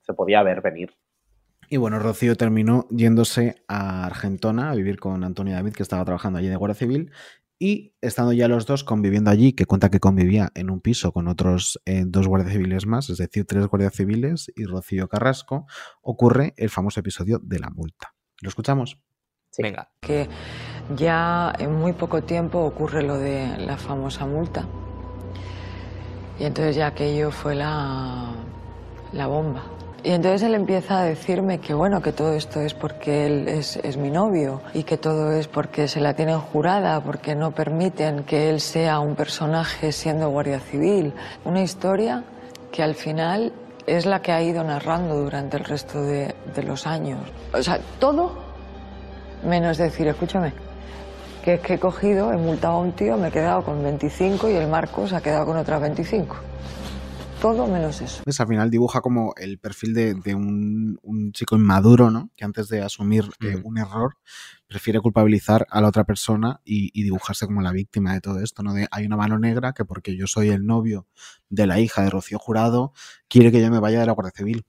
[0.00, 0.92] se podía ver venir.
[1.72, 6.40] Y bueno, Rocío terminó yéndose a Argentona a vivir con Antonio David, que estaba trabajando
[6.40, 7.12] allí de Guardia Civil.
[7.60, 11.28] Y estando ya los dos conviviendo allí, que cuenta que convivía en un piso con
[11.28, 15.66] otros eh, dos guardias civiles más, es decir, tres guardias civiles y Rocío Carrasco,
[16.00, 18.14] ocurre el famoso episodio de la multa.
[18.40, 18.98] ¿Lo escuchamos?
[19.50, 19.62] Sí.
[19.62, 19.90] Venga.
[20.00, 20.28] que
[20.96, 24.66] ya en muy poco tiempo ocurre lo de la famosa multa.
[26.40, 28.32] Y entonces ya aquello fue la,
[29.12, 29.62] la bomba.
[30.02, 33.76] Y entonces él empieza a decirme que bueno, que todo esto es porque él es,
[33.76, 38.24] es mi novio y que todo es porque se la tienen jurada, porque no permiten
[38.24, 41.12] que él sea un personaje siendo guardia civil.
[41.44, 42.24] Una historia
[42.72, 43.52] que al final
[43.86, 47.20] es la que ha ido narrando durante el resto de, de los años.
[47.52, 48.38] O sea, todo
[49.44, 50.54] menos decir, escúchame,
[51.42, 54.48] que es que he cogido, he multado a un tío, me he quedado con 25
[54.50, 56.36] y el Marcos ha quedado con otras 25.
[57.40, 58.22] Todo menos eso.
[58.22, 62.28] Pues al final dibuja como el perfil de, de un, un chico inmaduro, ¿no?
[62.36, 63.66] Que antes de asumir eh, Mm.
[63.66, 64.16] un error
[64.66, 68.62] prefiere culpabilizar a la otra persona y, y dibujarse como la víctima de todo esto,
[68.62, 68.74] ¿no?
[68.74, 71.06] De hay una mano negra que porque yo soy el novio
[71.48, 72.92] de la hija de Rocío Jurado,
[73.26, 74.66] quiere que yo me vaya de la Guardia Civil.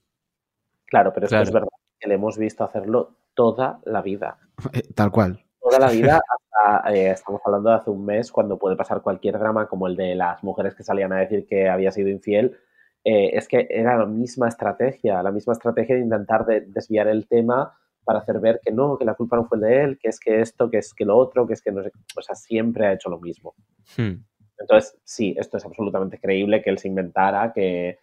[0.85, 1.43] Claro, pero es que Claro.
[1.43, 1.67] es verdad
[1.99, 4.39] que le hemos visto hacerlo toda la vida.
[4.71, 5.43] Eh, Tal cual.
[5.61, 9.37] Toda la vida hasta, eh, estamos hablando de hace un mes, cuando puede pasar cualquier
[9.39, 12.57] drama como el de las mujeres que salían a decir que había sido infiel,
[13.03, 17.27] eh, es que era la misma estrategia, la misma estrategia de intentar de- desviar el
[17.27, 20.19] tema para hacer ver que no, que la culpa no fue de él, que es
[20.19, 22.85] que esto, que es que lo otro, que es que no sé, o sea, siempre
[22.87, 23.53] ha hecho lo mismo.
[23.97, 24.23] Hmm.
[24.57, 27.99] Entonces, sí, esto es absolutamente creíble que él se inventara, que,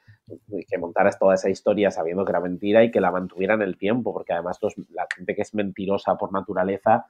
[0.69, 3.79] que montara toda esa historia sabiendo que era mentira y que la mantuviera en el
[3.79, 7.07] tiempo, porque además los- la gente que es mentirosa por naturaleza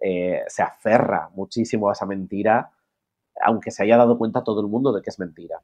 [0.00, 2.72] eh, se aferra muchísimo a esa mentira,
[3.42, 5.60] aunque se haya dado cuenta todo el mundo de que es mentira.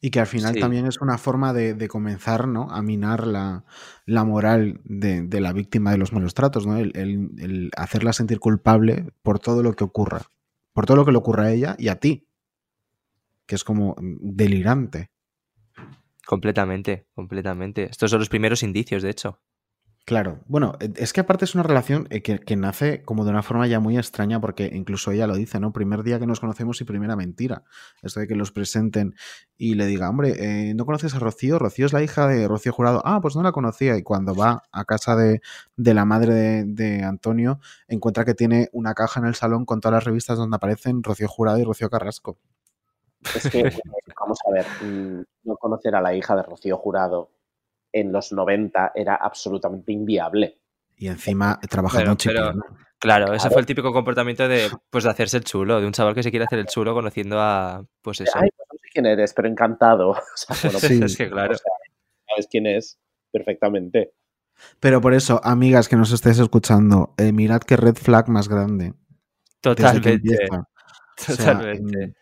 [0.00, 0.60] Y que al final Sí.
[0.60, 2.70] también es una forma de, de comenzar ¿no?
[2.70, 3.64] a minar la,
[4.06, 6.76] la moral de, de la víctima de los malos tratos, ¿no?
[6.78, 10.22] El, el- el hacerla sentir culpable por todo lo que ocurra,
[10.72, 12.28] por todo lo que le ocurra a ella y a ti,
[13.46, 15.10] que es como mm, delirante.
[16.26, 17.84] Completamente, completamente.
[17.90, 19.40] Estos son los primeros indicios, de hecho.
[20.08, 23.30] Claro, bueno, eh, es que aparte es una relación eh, que, que nace como de
[23.30, 25.70] una forma ya muy extraña, porque incluso ella lo dice, ¿no?
[25.70, 27.64] Primer día que nos conocemos y primera mentira.
[28.00, 29.14] Esto de que los presenten
[29.58, 31.58] y le diga, hombre, eh, ¿no conoces a Rocío?
[31.58, 33.02] Rocío es la hija de Rocío Jurado.
[33.04, 33.98] Ah, pues no la conocía.
[33.98, 35.42] Y cuando va a casa de,
[35.76, 39.80] de la madre de, de Antonio, encuentra que tiene una caja en el salón con
[39.80, 42.38] todas las revistas donde aparecen Rocío Jurado y Rocío Carrasco.
[43.34, 43.62] Es que,
[44.18, 47.28] vamos a ver, mm, no conocer a la hija de Rocío Jurado
[47.92, 50.58] en los 90 era absolutamente inviable.
[50.96, 52.76] Y encima trabajando Pero- en pero-.
[53.00, 56.16] Claro, ese fue el típico comportamiento de, pues, de hacerse el chulo, de un chaval
[56.16, 58.32] que se quiere hacer el chulo conociendo a, pues eso.
[58.34, 60.10] Ay, pues no sé quién eres, pero encantado.
[60.10, 61.00] O sea, bueno, Sí.
[61.04, 61.52] es que claro.
[61.52, 61.72] o sea,
[62.28, 62.98] sabes quién es
[63.30, 64.12] perfectamente.
[64.80, 68.94] Pero por eso, amigas que nos estéis escuchando, eh, mirad qué red flag más grande.
[69.60, 70.14] Totalmente.
[70.14, 70.56] empieza.
[70.56, 70.66] O
[71.20, 72.14] sea, Totalmente.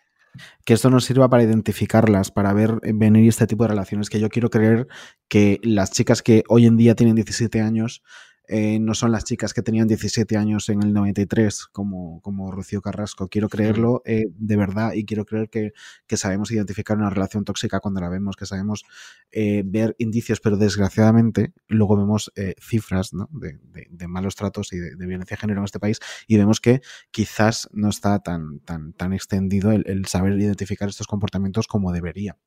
[0.65, 4.19] Que esto nos sirva para identificarlas, para ver eh, venir este tipo de relaciones, que
[4.19, 4.87] yo quiero creer
[5.27, 8.03] que las chicas que hoy en día tienen 17 años
[8.47, 12.81] eh, no son las chicas que tenían 17 años en el 93, como, como Rocío
[12.81, 13.27] Carrasco.
[13.27, 15.73] Quiero creerlo eh, de verdad y quiero creer que,
[16.07, 18.83] que sabemos identificar una relación tóxica cuando la vemos, que sabemos
[19.31, 23.27] eh, ver indicios, pero desgraciadamente luego vemos eh, cifras ¿no?
[23.31, 26.37] de, de- de malos tratos y de, de violencia de género en este país y
[26.37, 31.67] vemos que quizás no está tan, tan, tan extendido el, el saber identificar estos comportamientos
[31.67, 32.37] como debería.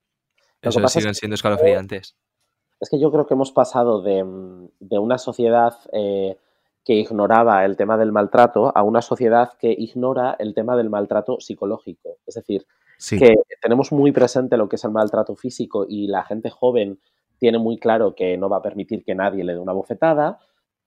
[0.63, 2.17] Eso siguen que- siendo escalofriantes.
[2.81, 6.37] Es que yo creo que hemos pasado de, mm, de una sociedad eh,
[6.85, 11.39] que ignoraba el tema del maltrato a una sociedad que ignora el tema del maltrato
[11.41, 12.17] psicológico.
[12.27, 12.67] Es decir,
[13.01, 17.01] Sí, que tenemos muy presente lo que es el maltrato físico y la gente joven
[17.39, 20.39] tiene muy claro que no va a permitir que nadie le dé una bofetada,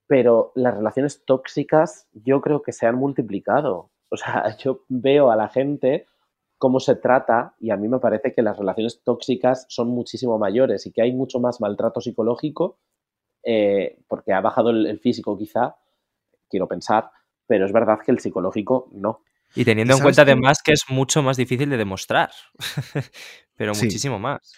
[0.06, 3.90] pero las relaciones tóxicas yo creo que se han multiplicado.
[4.10, 6.06] O sea, yo veo a la gente
[6.64, 10.86] cómo se trata y a mí me parece que las relaciones tóxicas son muchísimo mayores
[10.86, 12.78] y que hay mucho más maltrato psicológico
[13.42, 15.76] eh, porque ha bajado el, el físico quizá,
[16.48, 17.10] quiero pensar,
[17.46, 19.20] pero es verdad que el psicológico no.
[19.54, 22.30] Y teniendo ¿Y en cuenta además que es mucho más difícil de demostrar.
[23.58, 23.84] Pero Sí.
[23.84, 24.54] muchísimo más.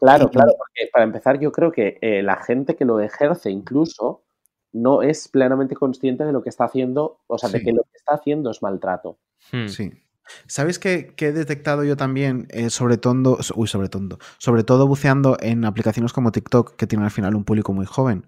[0.00, 4.24] Claro, claro, porque para empezar yo creo que eh, la gente que lo ejerce incluso
[4.72, 7.98] no es plenamente consciente de lo que está haciendo, o sea, de que lo que
[7.98, 9.18] está haciendo es maltrato.
[9.52, 9.66] Hmm.
[9.68, 9.92] Sí.
[10.46, 14.86] ¿Sabéis qué, qué he detectado yo también, eh, sobre todo, uy, sobre todo, sobre todo
[14.86, 18.26] buceando en aplicaciones como TikTok, que tienen al final un público muy joven,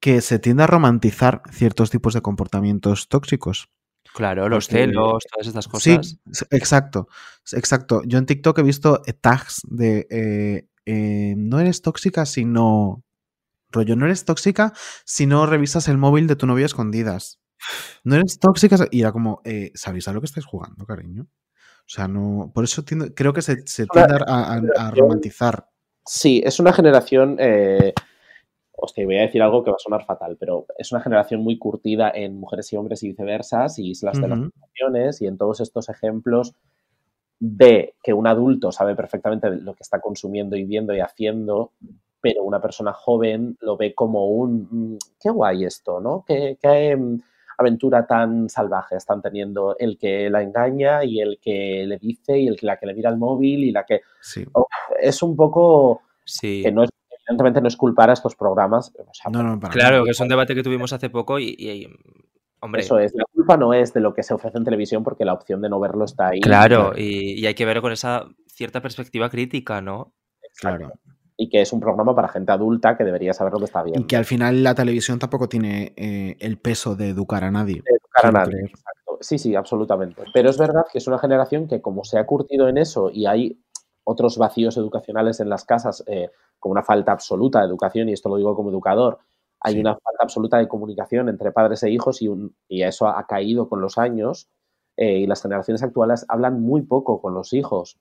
[0.00, 3.68] que se tiende a romantizar ciertos tipos de comportamientos tóxicos.
[4.14, 6.18] Claro, los Porque- celos, todas estas Sí, cosas.
[6.30, 7.08] s- exacto,
[7.52, 8.02] exacto.
[8.06, 13.04] Yo en TikTok he visto eh, tags de eh, eh, no eres tóxica si no...
[13.70, 14.72] Rollo, no eres tóxica
[15.04, 17.38] si no revisas el móvil de tu novia escondidas.
[18.04, 18.76] No eres tóxica.
[18.76, 18.84] si-".
[18.92, 21.22] Y era como, eh, ¿sabéis a lo que estáis jugando, cariño?
[21.24, 22.50] O sea, no.
[22.54, 25.68] Por eso tiendo- creo que se, se tiende a, a- a generación- romantizar.
[26.06, 27.92] Sí, es una generación, eh,
[28.72, 31.58] hostia, voy a decir algo que va a sonar fatal, pero es una generación muy
[31.58, 34.50] curtida en mujeres y hombres y viceversas, y islas de las Ujú.
[34.54, 36.54] relaciones, y en todos estos ejemplos
[37.40, 41.72] ve que un adulto sabe perfectamente lo que está consumiendo y viendo y haciendo,
[42.20, 46.24] pero una persona joven lo ve como un, mm, qué guay esto, ¿no?
[46.28, 47.16] Mm,
[47.58, 52.46] aventura tan salvaje están teniendo el que la engaña y el que le dice y
[52.48, 54.44] el que la que le mira el móvil y la que Sí.
[55.00, 56.62] es un poco Sí.
[56.62, 56.90] que no es,
[57.26, 60.20] evidentemente no es culpar a estos programas, o sea, No, no, para Claro, que es
[60.20, 61.86] un debate que tuvimos hace poco y, y-
[62.60, 65.24] hombre, eso es, la culpa no es de lo que se ofrece en televisión porque
[65.24, 66.40] la opción de no verlo está ahí.
[66.40, 70.12] claro, y, y hay que verlo con esa cierta perspectiva crítica, ¿no?
[70.60, 70.92] Claro.
[71.40, 74.00] Y que es un programa para gente adulta que debería saber lo que está bien.
[74.02, 77.76] Y que al final la televisión tampoco tiene eh, el peso de educar a nadie.
[77.76, 78.52] de educar a nadie.
[78.54, 78.70] creer.
[78.70, 79.18] Exacto.
[79.20, 80.24] Sí, sí, absolutamente.
[80.34, 83.26] Pero es verdad que es una generación que como se ha curtido en eso y
[83.26, 83.58] hay
[84.04, 88.28] otros vacíos educacionales en las casas, eh, con una falta absoluta de educación, y esto
[88.28, 89.18] lo digo como educador,
[89.60, 89.80] hay Sí.
[89.80, 93.68] una falta absoluta de comunicación entre padres e hijos y, un- y eso ha caído
[93.68, 94.48] con los años
[94.96, 97.98] eh, y las generaciones actuales hablan muy poco con los hijos.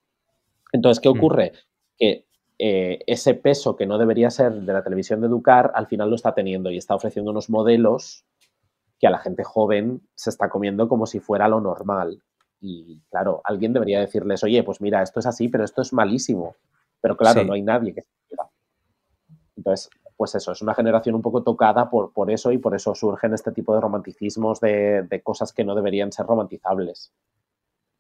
[0.72, 1.18] Entonces, ¿qué Mm.
[1.18, 1.52] ocurre?
[1.98, 2.26] Que
[2.60, 6.16] eh, ese peso que no debería ser de la televisión de educar, al final lo
[6.16, 8.26] está teniendo y está ofreciendo unos modelos
[9.00, 12.22] que a la gente joven se está comiendo como si fuera lo normal.
[12.60, 16.56] Y claro, alguien debería decirles, oye, pues mira, esto es así, pero esto es malísimo.
[17.00, 17.48] Pero claro, Sí.
[17.48, 18.50] no hay nadie que se diga.
[19.56, 22.96] Entonces, pues eso, es una generación un poco tocada por, por eso y por eso
[22.96, 27.14] surgen este tipo de romanticismos de, de cosas que no deberían ser romantizables.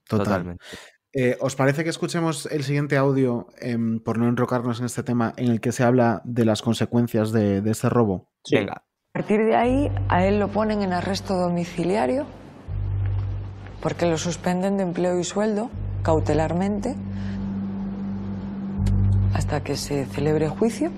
[0.07, 0.25] Total.
[0.25, 0.65] Totalmente.
[1.13, 5.33] Eh, ¿Os parece que escuchemos el siguiente audio, em, por no enrocarnos en este tema,
[5.37, 8.29] en el que se habla de las consecuencias de, de este robo?
[8.43, 8.57] Sí.
[8.57, 8.73] Venga.
[8.73, 12.27] A partir de ahí, a él lo ponen en arresto domiciliario
[13.81, 15.69] porque lo suspenden de empleo y sueldo
[16.03, 16.95] cautelarmente
[19.33, 20.91] hasta que se celebre juicio.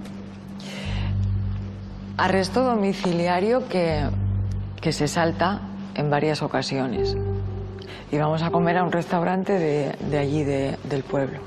[2.18, 4.04] Arresto domiciliario que,
[4.82, 5.62] que se salta
[5.96, 7.16] en varias ocasiones.
[8.12, 11.40] Y vamos a comer a un restaurante de, de allí, de- del pueblo.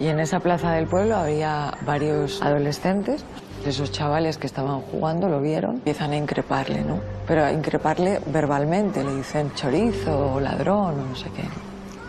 [0.00, 3.24] Y en esa plaza del pueblo había varios adolescentes.
[3.64, 6.98] Esos chavales que estaban jugando lo vieron, empiezan a increparle, ¿no?
[7.28, 11.44] Pero a increparle verbalmente, le dicen chorizo o ladrón o no sé qué.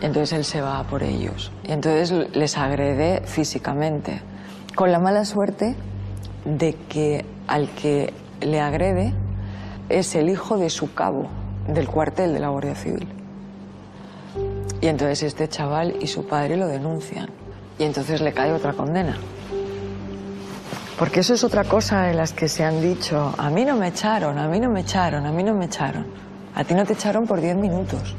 [0.04, 1.52] Entonces él se va por ellos.
[1.62, 4.20] Y entonces les agrede físicamente.
[4.74, 5.76] Con la mala suerte
[6.44, 9.12] de que al que le agrede
[9.88, 11.28] es el hijo de su cabo
[11.68, 13.06] del cuartel de la Guardia Civil.
[14.80, 17.30] Y entonces este chaval y su padre lo denuncian.
[17.78, 19.16] Y entonces le cae otra condena.
[20.98, 23.88] Porque eso es otra cosa de las que se han dicho, a mí no me
[23.88, 26.06] echaron, a mí no me echaron, a mí no me echaron.
[26.54, 28.14] A ti no te echaron por 10 minutos.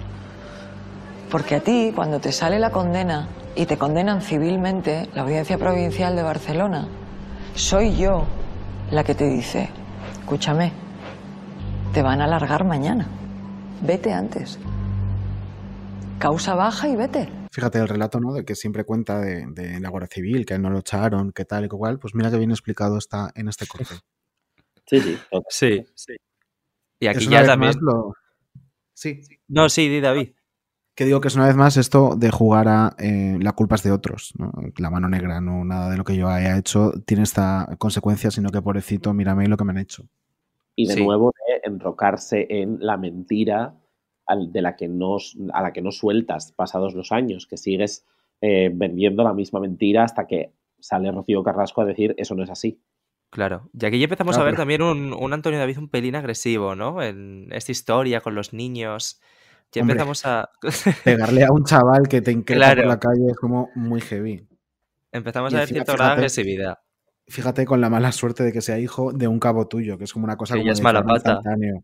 [1.32, 6.18] Porque a ti, cuando te sale la condena y te condenan civilmente, la Audiencia Provincial
[6.18, 6.88] de Barcelona,
[7.56, 8.26] soy yo
[8.92, 9.70] la que te dice,
[10.20, 10.74] escúchame,
[11.94, 13.08] te van a largar mañana,
[13.82, 14.60] vete antes.
[16.20, 17.28] Causa baja y vete.
[17.52, 18.34] Fíjate el relato, ¿no?
[18.34, 21.66] De que siempre cuenta de, de la Guardia Civil, que no lo echaron, que tal
[21.66, 22.00] y que cual.
[22.00, 23.86] Pues mira que bien explicado está en este corte.
[24.88, 25.00] Sí,
[25.50, 25.84] sí.
[25.96, 26.16] Sí.
[27.00, 27.74] Y aquí ya también.
[27.82, 28.14] lo-
[28.94, 30.34] Sí, No, sí, di David.
[30.94, 33.82] que digo que es una vez más esto de jugar a eh, la culpa es
[33.84, 34.34] de otros.
[34.38, 34.52] ¿no?
[34.78, 38.52] La mano negra, no nada de lo que yo haya hecho tiene esta consecuencia, sino
[38.52, 40.04] que pobrecito, mírame lo que me han hecho.
[40.76, 41.04] Y de Sí.
[41.04, 43.74] nuevo, eh, enrocarse en la mentira
[44.52, 45.18] de la que no,
[45.54, 48.06] a la que no sueltas pasados los años, que sigues
[48.42, 52.50] eh, vendiendo la misma mentira hasta que sale Rocío Carrasco a decir eso no es
[52.50, 52.80] así.
[53.30, 53.70] Claro.
[53.80, 56.16] Y aquí ya empezamos Claro, a ver pero- también un, un Antonio David un pelín
[56.16, 57.02] agresivo, ¿no?
[57.02, 59.20] En esta historia con los niños.
[59.72, 59.94] Ya Hombre.
[59.94, 60.50] empezamos a.
[61.04, 62.82] Pegarle a un chaval que te increpa Claro.
[62.84, 64.48] por la calle es como muy heavy.
[65.12, 66.78] empezamos Y a ver encima, cierto grado de fíjate, agresividad.
[67.28, 70.14] Fíjate con la mala suerte de que sea hijo de un cabo tuyo, que es
[70.14, 71.32] como una cosa Que como ya es mala pata.
[71.34, 71.84] instantáneo.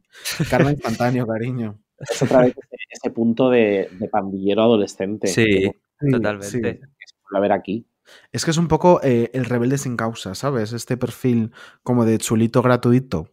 [0.50, 1.80] Karma instantáneo, cariño.
[2.10, 5.28] Es otra vez ese, ese punto de, de pandillero adolescente.
[5.28, 5.72] Sí,
[6.11, 6.48] totalmente.
[6.48, 7.40] sí.
[7.40, 7.86] ver aquí.
[8.32, 10.73] Es que es un poco eh, el rebelde sin causa, ¿sabes?
[10.73, 11.52] Este perfil
[11.84, 13.28] como de chulito gratuito.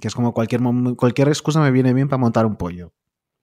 [0.00, 0.60] Que es como cualquier,
[0.96, 2.92] cualquier excusa me viene bien para montar un pollo.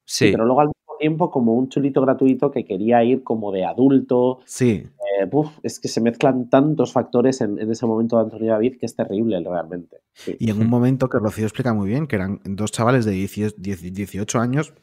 [0.05, 3.65] Sí, Pero luego al mismo tiempo como un chulito gratuito que quería ir como de
[3.65, 4.39] adulto.
[4.45, 4.87] Sí,
[5.19, 5.29] Eh,
[5.63, 8.95] es que se mezclan tantos factores en, en ese momento de Antonio David que es
[8.95, 9.97] terrible realmente.
[10.13, 10.35] Sí.
[10.39, 13.55] y en un momento que Rocío explica muy bien, que eran dos chavales de 10
[13.57, 14.73] 10 18 años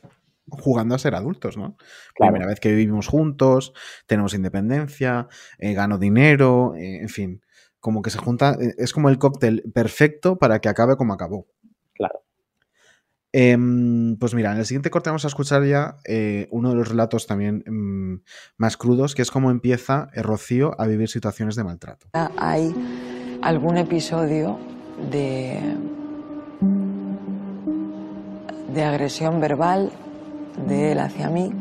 [0.48, 1.76] jugando a ser adultos, ¿no?
[2.14, 2.32] Claro.
[2.32, 3.72] Primera vez que vivimos juntos,
[4.06, 7.42] tenemos independencia, eh, gano dinero, eh, en fin,
[7.80, 11.46] como que se junta, es como el cóctel perfecto para que acabe como acabó.
[11.94, 12.25] Claro.
[13.32, 16.88] Em, pues mira, en el siguiente corte vamos a escuchar ya eh, uno de los
[16.88, 18.22] relatos también mm,
[18.56, 22.06] más crudos, que es cómo empieza Rocío a vivir situaciones de maltrato.
[22.38, 22.74] Hay
[23.42, 24.58] algún episodio
[25.10, 25.60] de,
[28.72, 29.92] de agresión verbal
[30.66, 31.52] de él hacia mí.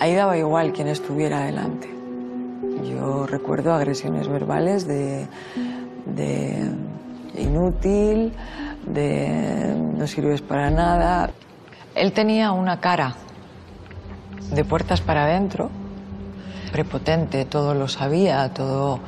[0.00, 1.88] Ahí daba igual quien estuviera delante.
[2.88, 5.26] Yo recuerdo agresiones verbales de,
[6.16, 6.70] de
[7.36, 8.32] inútil,
[8.86, 11.30] de no sirves para nada.
[11.94, 13.14] Él tenía una cara
[14.50, 15.70] de puertas para adentro,
[16.72, 19.00] prepotente, todo lo sabía, todo,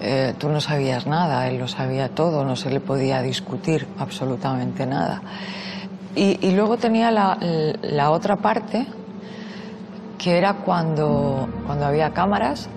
[0.00, 4.86] eh, tú no sabías nada, él lo sabía todo, no se le podía discutir absolutamente
[4.86, 5.22] nada.
[6.14, 7.38] Y, y luego tenía la,
[7.82, 8.86] la otra parte,
[10.18, 12.68] que era cuando, cuando había cámaras,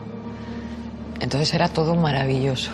[1.19, 2.71] entonces era todo maravilloso.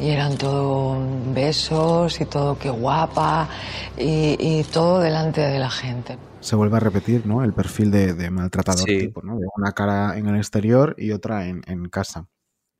[0.00, 0.96] Y eran todo
[1.34, 3.48] besos y todo qué guapa
[3.96, 6.16] y, y todo delante de la gente.
[6.40, 7.42] Se vuelve a repetir, ¿no?
[7.42, 8.98] El perfil de, de maltratador Sí.
[8.98, 9.38] tipo, ¿no?
[9.38, 12.28] De una cara en el exterior y otra en, en casa.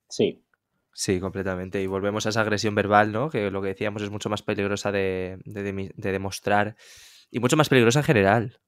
[0.09, 0.45] Sí.
[0.93, 1.83] sí, completamente.
[1.83, 3.31] Y volvemos a esa agresión verbal, ¿no?
[3.31, 6.77] Que lo que decíamos es mucho más peligrosa de, de de demostrar
[7.31, 8.61] y mucho más peligrosa en general.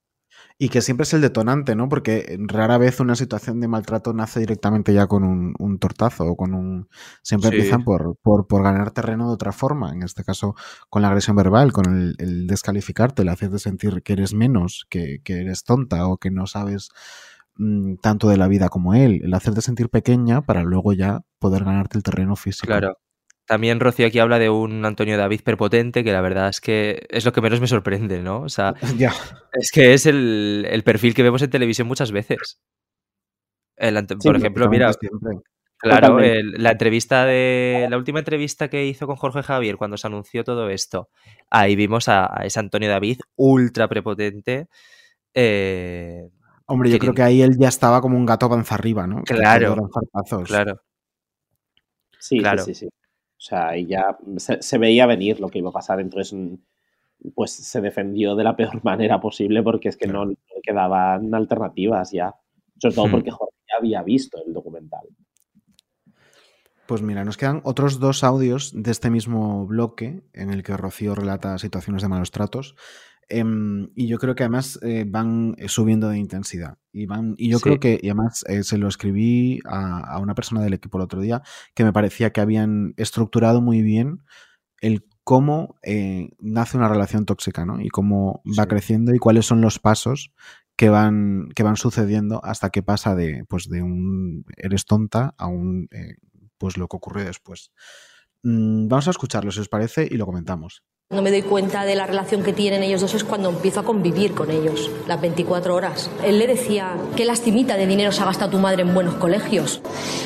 [0.62, 1.88] Y que siempre es el detonante, ¿no?
[1.88, 6.36] Porque rara vez una situación de maltrato nace directamente ya con un, un tortazo o
[6.36, 6.86] con un...
[7.22, 7.56] Siempre Sí.
[7.56, 9.92] empiezan por, por, por ganar terreno de otra forma.
[9.94, 10.54] En este caso,
[10.90, 15.20] con la agresión verbal, con el, el descalificarte, el hacerte sentir que eres menos, que,
[15.24, 16.90] que eres tonta o que no sabes
[17.56, 19.22] mm, tanto de la vida como él.
[19.24, 22.66] El hacerte sentir pequeña para luego ya poder ganarte el terreno físico.
[22.66, 22.98] Claro.
[23.50, 27.24] También Rocío aquí habla de un Antonio David prepotente, que la verdad es que es
[27.24, 28.42] lo que menos me sorprende, ¿no?
[28.42, 28.76] O sea,
[29.52, 32.60] es que es el, el perfil que vemos en televisión muchas veces.
[33.76, 35.38] El Sí, por ejemplo, mira, Siempre.
[35.78, 40.06] claro, el- la entrevista de la última entrevista que hizo con Jorge Javier cuando se
[40.06, 41.08] anunció todo esto,
[41.50, 44.68] ahí vimos a, a ese Antonio David ultra prepotente.
[45.34, 46.22] eh,
[46.66, 49.24] Hombre, yo que creo que ahí él ya estaba como un gato panza arriba, ¿no?
[49.24, 49.74] Claro.
[50.46, 50.80] claro,
[52.20, 52.62] Sí, Claro.
[52.62, 52.99] sí, sí, sí.
[53.40, 56.54] O sea, ahí ya se, se veía venir lo que iba a pasar, entonces mm,
[57.34, 60.26] pues se defendió de la peor manera posible porque es que Claro.
[60.26, 62.34] no, no le quedaban alternativas ya.
[62.78, 63.10] Sobre todo Hmm.
[63.12, 65.06] porque Jorge ya había visto el documental.
[66.86, 71.14] Pues mira, nos quedan otros dos audios de este mismo bloque en el que Rocío
[71.14, 72.74] relata situaciones de malos tratos.
[73.30, 76.78] Em, y yo creo que además eh, van eh, subiendo de intensidad.
[76.92, 77.64] Y, van, y yo Sí.
[77.64, 81.04] creo que, y además eh, se lo escribí a, a una persona del equipo el
[81.04, 81.42] otro día,
[81.74, 84.22] que me parecía que habían estructurado muy bien
[84.80, 87.80] el cómo eh, nace una relación tóxica, ¿no?
[87.80, 90.32] Y cómo va creciendo y cuáles son los pasos
[90.76, 95.46] que van, que van sucediendo hasta que pasa de, pues, de un eres tonta a
[95.46, 95.88] un
[96.58, 97.70] pues lo que ocurre después.
[98.42, 100.82] Mm, vamos a escucharlo, si os parece, y lo comentamos.
[101.12, 103.82] Cuando me doy cuenta de la relación que tienen ellos dos es cuando empiezo a
[103.82, 106.08] convivir con ellos, las 24 horas.
[106.22, 109.80] Él le decía, qué lastimita de dinero se ha gastado tu madre en buenos colegios.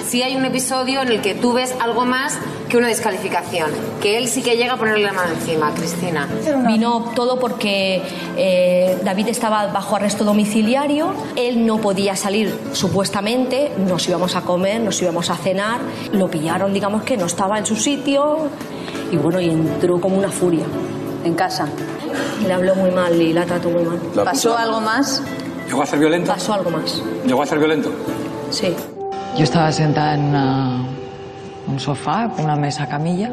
[0.07, 2.39] Sí hay un episodio en el que tú ves algo más
[2.69, 3.71] que una descalificación,
[4.03, 6.29] que él sí que llega a ponerle la mano encima, Cristina.
[6.67, 8.03] Vino todo porque
[8.37, 14.83] eh, David estaba bajo arresto domiciliario, él no podía salir supuestamente, nos íbamos a comer,
[14.83, 15.81] nos íbamos a cenar,
[16.13, 18.51] lo pillaron, digamos que no estaba en su sitio
[19.15, 20.65] y bueno, y entró como una furia.
[21.25, 21.67] En casa.
[22.47, 23.99] Le habló muy mal y la trató muy mal.
[24.25, 25.23] ¿Pasó algo más?
[25.67, 26.31] ¿Llegó a ser violento?
[26.33, 27.91] Pasó algo más, ¿Llegó a ser violento?
[28.51, 28.75] sí.
[29.37, 30.85] Yo estaba sentada en una-
[31.67, 33.31] un sofá, con una mesa camilla,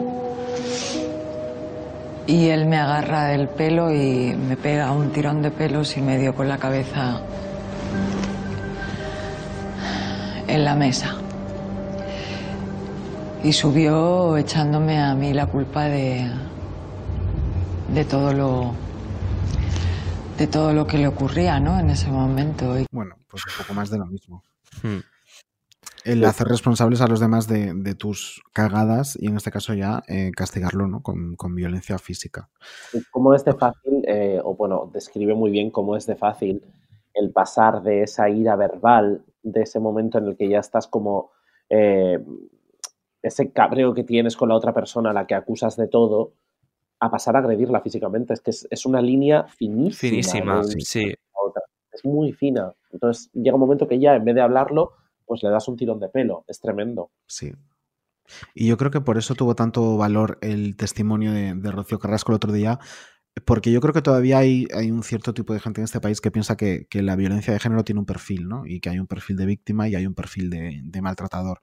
[2.28, 6.18] Y él me agarra del pelo y me pega un tirón de pelos y me
[6.18, 7.20] dio con la cabeza
[10.48, 11.16] en la mesa.
[13.44, 16.30] Y subió echándome a mí la culpa de,
[17.94, 18.74] de todo lo
[20.38, 21.80] de todo lo que le ocurría, ¿no?
[21.80, 22.80] En ese momento.
[22.80, 24.44] Y Bueno, pues un poco más de lo mismo.
[24.82, 25.00] Hmm.
[26.04, 30.02] El hacer responsables a los demás de, de tus cagadas y en este caso ya
[30.08, 31.04] eh, castigarlo ¿no?
[31.04, 32.50] con, con violencia física.
[33.12, 36.64] Cómo es de fácil, eh, o bueno, describe muy bien cómo es de fácil
[37.14, 41.32] el pasar de esa ira verbal, de ese momento en el que ya estás como
[41.70, 42.18] eh,
[43.22, 46.34] ese cabreo que tienes con la otra persona a la que acusas de todo,
[47.02, 48.34] a pasar a agredirla físicamente.
[48.34, 50.10] Es que es, es una línea finísima.
[50.10, 51.14] Finísima, sí.
[51.92, 52.74] Es muy fina.
[52.92, 54.94] Entonces llega un momento que ya en vez de hablarlo,
[55.26, 56.46] pues le das un tirón de pelo.
[56.48, 57.12] Es tremendo.
[57.28, 57.52] Sí.
[58.54, 62.32] Y yo creo que por eso tuvo tanto valor el testimonio de, de Rocío Carrasco
[62.32, 62.80] el otro día,
[63.46, 66.22] porque yo creo que todavía hay, hay un cierto tipo de gente en este país
[66.22, 68.66] que piensa que, que la violencia de género tiene un perfil, ¿no?
[68.66, 71.60] Y que hay un perfil de víctima y hay un perfil de, de maltratador.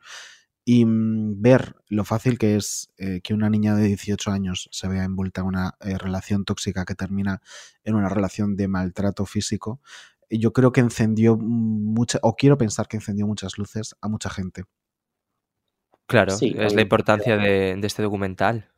[0.71, 4.87] Y mm, ver lo fácil que es eh, que una niña de 18 años se
[4.87, 7.41] vea envuelta en una eh, relación tóxica que termina
[7.85, 9.81] en una relación de maltrato físico,
[10.29, 14.65] yo creo que encendió mucha, o quiero pensar que encendió muchas luces a mucha gente.
[16.07, 18.69] Claro, Sí, es la importancia de, de este documental.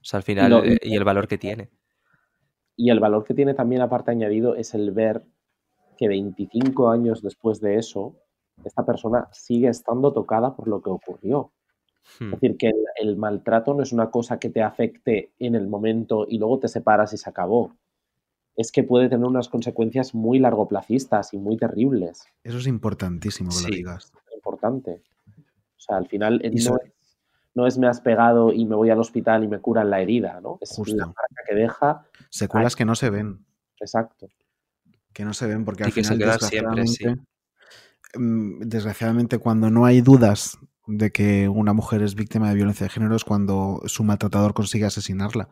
[0.00, 1.68] O sea, al final, eh, y el valor que tiene.
[2.76, 5.26] Y el valor que tiene también aparte añadido es el ver
[5.98, 8.23] que 25 años después de eso,
[8.62, 11.52] esta persona sigue estando tocada por lo que ocurrió.
[12.18, 12.34] Hmm.
[12.34, 15.66] Es decir, que el, el maltrato no es una cosa que te afecte en el
[15.66, 17.74] momento y luego te separas y se acabó.
[18.56, 22.24] Es que puede tener unas consecuencias muy largoplacistas y muy terribles.
[22.44, 24.12] Eso es importantísimo que lo digas.
[24.34, 25.02] Importante.
[25.76, 26.92] O sea, al final eh, no es,
[27.54, 30.40] no es me has pegado y me voy al hospital y me curan la herida,
[30.40, 30.58] ¿no?
[30.60, 30.96] Es Justo.
[30.96, 32.06] la marca que deja.
[32.30, 33.44] Secuelas que no se ven.
[33.80, 34.28] Exacto.
[35.12, 37.04] que no se ven porque Y al que se final siempre, sí.
[38.14, 42.84] Desgraciadamente, mm, desgraciadamente cuando no hay dudas de que una mujer es víctima de violencia
[42.84, 45.48] de género es cuando su maltratador consigue asesinarla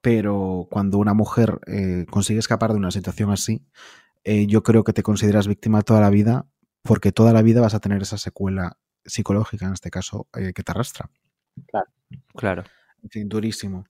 [0.00, 3.62] pero cuando una mujer eh, consigue escapar de una situación así
[4.24, 6.46] eh, yo creo que te consideras víctima toda la vida
[6.82, 10.62] porque toda la vida vas a tener esa secuela psicológica en este caso eh, que
[10.62, 11.10] te arrastra
[11.68, 11.86] Claro.
[12.34, 12.64] Claro.
[13.02, 13.86] en fin, durísimo.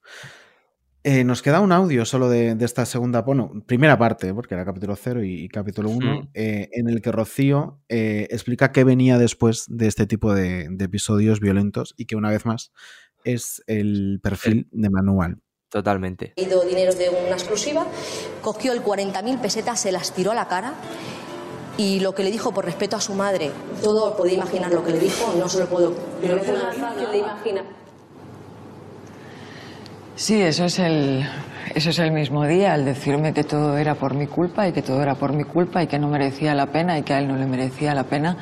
[1.07, 4.65] Eh, nos queda un audio solo de, de esta segunda, bueno, primera parte, porque era
[4.65, 6.29] capítulo 0 y, y capítulo 1, Mm.
[6.35, 11.41] en el que Rocío eh, explica qué venía después de este tipo de, de episodios
[11.41, 12.73] violentos y que una vez más
[13.23, 15.43] es el perfil de manual.
[15.69, 16.33] Totalmente.
[16.37, 17.87] ido dinero de una exclusiva,
[18.41, 20.75] cogió el 40.000 pesetas, se las tiró a la cara
[21.77, 23.51] y lo que le dijo por respeto a su madre,
[23.83, 25.95] todo podía imaginar lo que le dijo, no se lo puedo.
[26.23, 26.41] Pero.
[30.17, 31.27] Sí, eso es el,
[31.75, 34.81] eso es el mismo día, el decirme que todo era por mi culpa y que
[34.81, 37.27] todo era por mi culpa y que no merecía la pena y que a él
[37.27, 38.37] no le merecía la pena.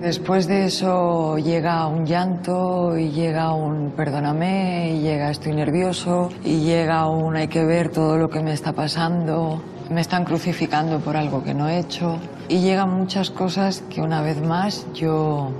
[0.00, 6.60] Después de eso llega un llanto y llega un perdóname y llega estoy nervioso y
[6.60, 11.16] llega un hay que ver todo lo que me está pasando, me están crucificando por
[11.16, 15.50] algo que no he hecho y llegan muchas cosas que una vez más yo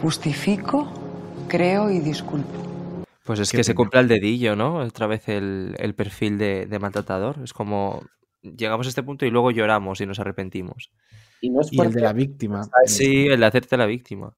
[0.00, 0.86] justifico,
[1.48, 2.67] creo y disculpo.
[3.28, 4.78] Pues es que se cumpla el dedillo, ¿no?
[4.78, 7.36] Otra vez el, el perfil de, de maltratador.
[7.44, 8.02] Es como
[8.42, 10.90] llegamos a este punto y luego lloramos y nos arrepentimos.
[11.40, 12.62] Y no es Y el de la víctima.
[12.86, 14.34] Sí, el de hacerte la víctima.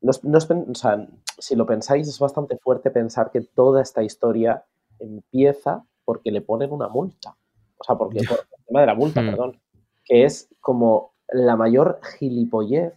[0.00, 1.06] no es- no es o sea,
[1.38, 4.64] si lo pensáis, es bastante fuerte pensar que toda esta historia
[4.98, 7.36] empieza porque le ponen una multa.
[7.78, 9.26] O sea, porque por el tema de la multa, Hmm.
[9.26, 9.60] perdón.
[10.04, 12.94] Que es como la mayor gilipollez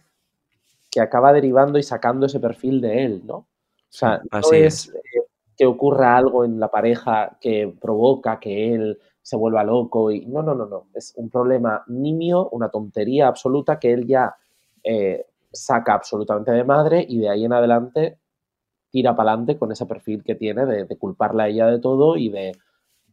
[0.90, 3.46] que acaba derivando y sacando ese perfil de él, ¿no?
[3.90, 5.22] O sea, no es, eh,
[5.56, 10.42] que ocurra algo en la pareja que provoca que él se vuelva loco y no,
[10.42, 10.88] no, no, no.
[10.94, 14.34] Es un problema nimio, una tontería absoluta que él ya
[14.84, 18.18] eh, saca absolutamente de madre y de ahí en adelante
[18.90, 22.16] tira para adelante con ese perfil que tiene de, de culparla a ella de todo
[22.16, 22.52] y de,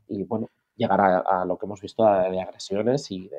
[0.07, 3.38] y bueno, llegar a, a lo que hemos visto de, de agresiones y de...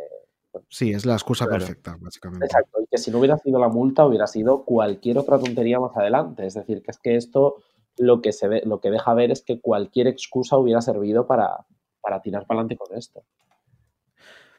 [0.68, 1.60] Sí, es la excusa Claro.
[1.60, 2.46] perfecta, básicamente.
[2.46, 5.96] Exacto, y que si no hubiera sido la multa hubiera sido cualquier otra tontería más
[5.96, 6.46] adelante.
[6.46, 7.56] Es decir, que es que esto
[7.98, 11.66] lo que, se ve, lo que deja ver es que cualquier excusa hubiera servido para,
[12.00, 13.22] para tirar para adelante con esto.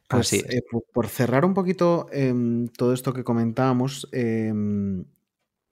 [0.07, 0.55] Pues Así es.
[0.55, 5.05] eh, por, por cerrar un poquito em, todo esto que comentábamos, em,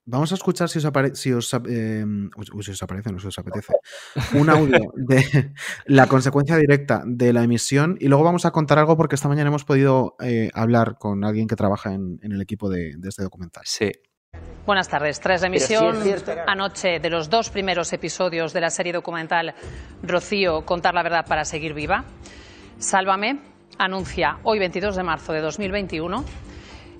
[0.05, 3.19] vamos a escuchar si os, apare- si, os, em, uy, uy, si os aparece, no
[3.19, 3.73] si os apetece,
[4.33, 5.51] un audio de
[5.85, 9.49] la consecuencia directa de la emisión y luego vamos a contar algo porque esta mañana
[9.49, 13.23] hemos podido eh, hablar con alguien que trabaja en, en el equipo de, de este
[13.23, 13.63] documental.
[13.65, 13.91] Sí.
[14.65, 15.19] Buenas tardes.
[15.19, 15.95] Tras la emisión
[16.47, 19.53] anoche de los dos primeros episodios de la serie documental
[20.03, 22.03] Rocío, Contar la verdad para seguir viva,
[22.79, 23.39] Sálvame
[23.77, 26.25] anuncia hoy 22 de marzo de 2021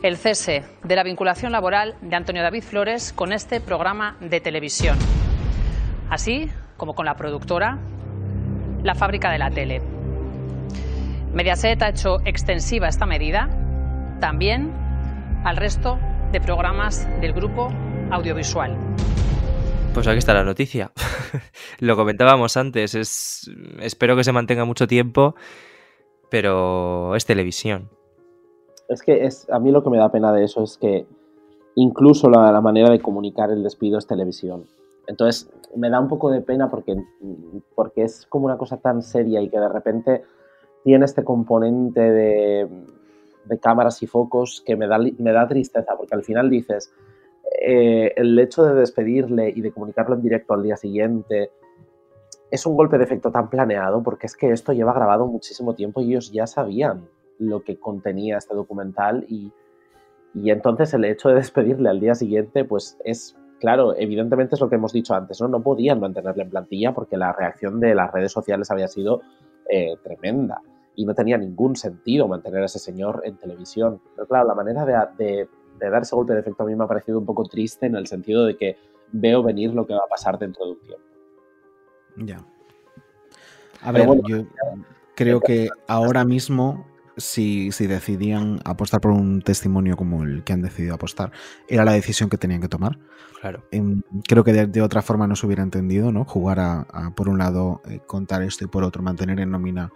[0.05, 4.99] el cese de la vinculación laboral de Antonio David Flores con este programa de televisión,
[6.11, 7.79] así como con la productora
[8.83, 9.81] La Fábrica de la Tele.
[11.33, 13.49] Mediaset ha hecho extensiva esta medida
[14.21, 14.71] también
[15.43, 15.97] al resto
[16.31, 17.73] de programas del grupo
[18.11, 18.77] audiovisual.
[19.95, 20.91] Pues aquí está la noticia.
[21.79, 23.49] Lo comentábamos antes, es
[23.79, 25.33] espero que se mantenga mucho tiempo,
[26.29, 27.89] pero es televisión.
[28.87, 31.05] Es que es, a mí lo que me da pena de eso es que
[31.75, 34.65] incluso la, manera de comunicar el despido es televisión.
[35.07, 36.95] Entonces me da un poco de pena porque,
[37.75, 40.23] porque es como una cosa tan seria y que de repente
[40.83, 42.69] tiene este componente de,
[43.45, 46.91] de cámaras y focos que me da, me da tristeza, porque al final dices,
[47.61, 51.51] eh, el hecho de despedirle y de comunicarlo en directo al día siguiente
[52.51, 56.01] es un golpe de efecto tan planeado, porque es que esto lleva grabado muchísimo tiempo
[56.01, 57.07] y ellos ya sabían
[57.39, 59.51] lo que contenía este documental y,
[60.33, 64.69] y entonces el hecho de despedirle al día siguiente, pues es, claro, evidentemente es lo
[64.69, 65.47] que hemos dicho antes, ¿no?
[65.47, 69.21] No podían mantenerle en plantilla porque la reacción de las redes sociales había sido
[69.69, 70.61] eh, tremenda
[70.95, 73.99] y no tenía ningún sentido mantener a ese señor en televisión.
[74.15, 74.93] Pero claro, la manera de,
[75.23, 75.49] de,
[75.79, 77.95] de, dar ese golpe de efecto a mí me ha parecido un poco triste en
[77.95, 78.77] el sentido de que
[79.11, 81.05] veo venir lo que va a pasar dentro de un tiempo.
[82.17, 82.37] Ya.
[83.81, 84.45] A ver, bueno, yo
[85.15, 86.85] creo que ahora mismo,
[87.17, 91.31] si, si, decidían apostar por un testimonio como el que han decidido apostar,
[91.67, 92.99] era la decisión que tenían que tomar.
[93.41, 93.63] Claro.
[94.27, 96.25] Creo que de, de otra forma no se hubiera entendido, ¿no?
[96.25, 99.91] Jugar a, a por un lado, eh, contar esto y por otro, mantener en nómina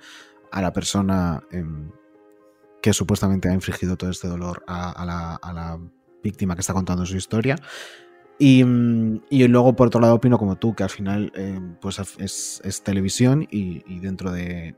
[0.52, 1.64] a la persona eh,
[2.82, 5.80] que supuestamente ha infligido todo este dolor a, a, la, a, la,
[6.22, 7.56] víctima que está contando su historia.
[8.38, 8.64] Y,
[9.30, 12.84] y, luego, por otro lado, opino como tú, que al final eh, pues es, es
[12.84, 14.76] televisión y, y, dentro de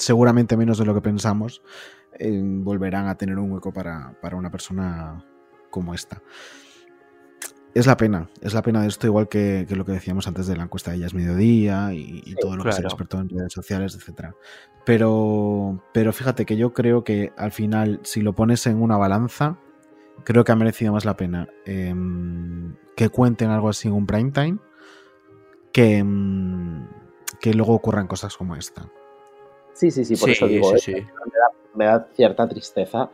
[0.00, 1.62] seguramente menos de lo que pensamos,
[2.18, 5.24] eh, volverán a tener un hueco para, para una persona
[5.70, 6.20] como esta
[7.74, 10.46] es la pena, es la pena de esto, igual que, que, lo que decíamos antes
[10.46, 12.76] de la encuesta de Ellas Mediodía y, y sí, todo lo claro.
[12.76, 14.34] que se experto en redes sociales, etc.
[14.84, 19.58] Pero, pero fíjate que yo creo que al final, si lo pones en una balanza,
[20.24, 21.94] creo que ha merecido más la pena eh,
[22.96, 24.58] que cuenten algo así en un prime time
[25.72, 26.04] que,
[27.40, 28.90] que luego ocurran cosas como esta.
[29.80, 31.06] Sí, sí, sí, por sí, eso digo, sí, ¿eh?
[31.24, 33.08] me, da, me, da, cierta tristeza,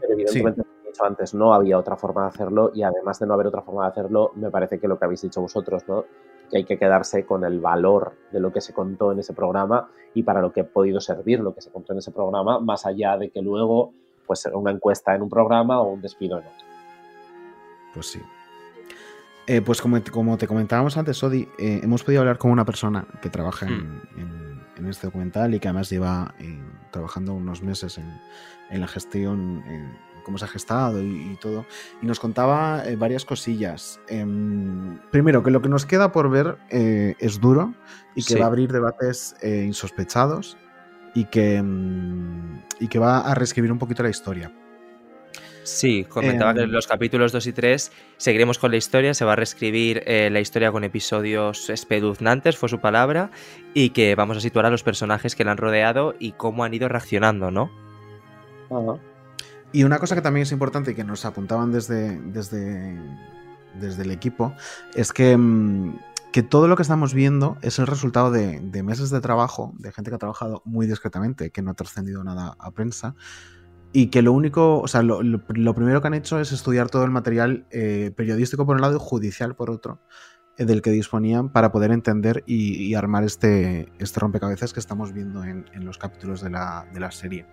[0.00, 3.46] pero evidentemente dicho antes, no había otra forma de hacerlo y además de no haber
[3.46, 6.06] otra forma de hacerlo, me parece que lo que habéis dicho vosotros, ¿no?
[6.50, 9.88] que hay que quedarse con el valor de lo que se contó en ese programa
[10.12, 12.86] y para lo que ha podido servir lo que se contó en ese programa, más
[12.86, 13.92] allá de que luego
[14.26, 16.66] pues una encuesta en un programa o un despido en otro.
[17.94, 18.20] Pues sí.
[19.46, 23.06] Eh, pues como, como, te comentábamos antes, Odi, eh, hemos podido hablar con una persona
[23.22, 24.00] que trabaja en, mm.
[24.16, 24.49] en, en
[24.86, 26.58] este documental y que además lleva eh,
[26.90, 28.20] trabajando unos meses en,
[28.70, 29.62] en la gestión
[30.22, 31.66] cómo se ha gestado y, y todo.
[32.02, 34.00] Y nos contaba eh, varias cosillas.
[34.08, 34.24] Eh,
[35.10, 37.74] primero, que lo que nos queda por ver eh, es duro
[38.14, 38.38] y que sí.
[38.38, 40.56] va a abrir debates insospechados
[41.14, 44.52] y que, mm, y que va a reescribir un poquito la historia.
[45.70, 49.24] Sí, comentaba eh, que en los capítulos 2 y 3 seguiremos con la historia, se
[49.24, 53.30] va a reescribir eh, la historia con episodios espeluznantes, fue su palabra,
[53.72, 56.74] y que vamos a situar a los personajes que la han rodeado y cómo han
[56.74, 57.70] ido reaccionando, ¿no?
[58.68, 59.00] Uh -huh.
[59.72, 62.98] Y una cosa que también es importante y que nos apuntaban desde, desde,
[63.78, 64.52] desde el equipo
[64.94, 65.98] es que, mm,
[66.32, 69.92] que, todo lo que estamos viendo es el resultado de, de, meses de trabajo, de
[69.92, 73.14] gente que ha trabajado muy discretamente, que no ha trascendido nada a prensa.
[73.92, 76.90] Y que lo único, o sea, lo, lo, lo primero que han hecho es estudiar
[76.90, 80.00] todo el material eh, periodístico por un lado y judicial por otro,
[80.58, 85.12] eh, del que disponían para poder entender y, y armar este, este, rompecabezas que estamos
[85.12, 87.46] viendo en, en los capítulos de la, de la serie.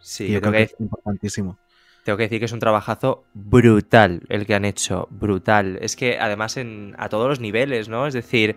[0.00, 1.58] Sí, yo creo que es importantísimo.
[2.04, 5.78] Tengo que decir que es un trabajazo brutal el que han hecho, brutal.
[5.82, 8.06] Es que además en, a todos los niveles, ¿no?
[8.06, 8.56] Es decir,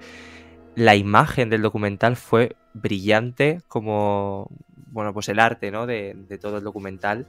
[0.75, 4.49] la imagen del documental fue brillante como,
[4.93, 5.85] bueno, pues el arte, ¿no?
[5.85, 7.25] De, de todo el documental.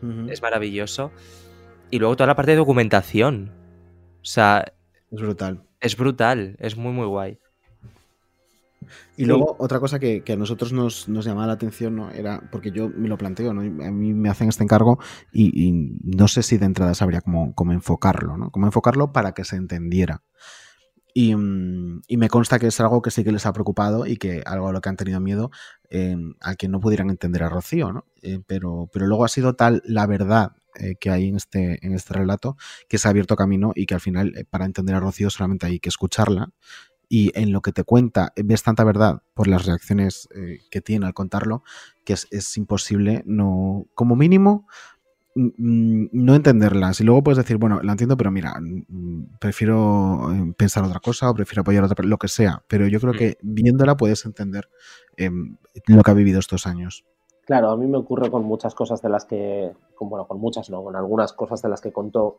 [0.00, 0.32] Uh -huh.
[0.32, 1.10] Es maravilloso.
[1.90, 3.50] Y luego toda la parte de documentación.
[4.22, 4.64] O sea...
[5.10, 5.62] Es brutal.
[5.80, 7.38] Es brutal, es muy, muy guay.
[9.16, 12.10] Y luego, otra cosa que, que a nosotros nos, nos, llamaba la atención, ¿no?
[12.10, 13.60] Era, porque yo me lo planteo, ¿no?
[13.60, 14.98] A mí me hacen este encargo
[15.32, 15.72] y, y
[16.02, 18.50] no sé si de entrada sabría cómo, cómo, enfocarlo, ¿no?
[18.50, 20.22] Cómo enfocarlo para que se entendiera.
[21.14, 24.16] Y, mm, y, me consta que es algo que sí que les ha preocupado y
[24.16, 25.50] que algo a lo que han tenido miedo
[25.90, 28.04] eh, a que no pudieran entender a Rocío, ¿no?
[28.22, 31.94] Eh, pero, pero luego ha sido tal la verdad eh, que hay en este, en
[31.94, 32.56] este relato,
[32.88, 35.66] que se ha abierto camino y que al final, eh, para entender a Rocío, solamente
[35.66, 36.50] hay que escucharla.
[37.08, 40.28] Y en lo que te cuenta, ves tanta verdad por las reacciones
[40.70, 41.64] que tiene al contarlo,
[42.04, 44.68] que es, es imposible, no, como mínimo,
[45.34, 47.00] no entenderlas.
[47.00, 51.30] Y luego puedes decir, bueno, la entiendo, pero mira, mm, prefiero eh, pensar otra cosa
[51.30, 52.62] o prefiero apoyar a otra, lo que sea.
[52.68, 53.16] Pero yo creo Mm.
[53.16, 54.68] que viéndola puedes entender
[55.16, 57.04] em, lo que ha vivido estos años.
[57.44, 60.70] Claro, a mí me ocurre con muchas cosas de las que, con, bueno, con muchas
[60.70, 62.38] no, con algunas cosas de las que contó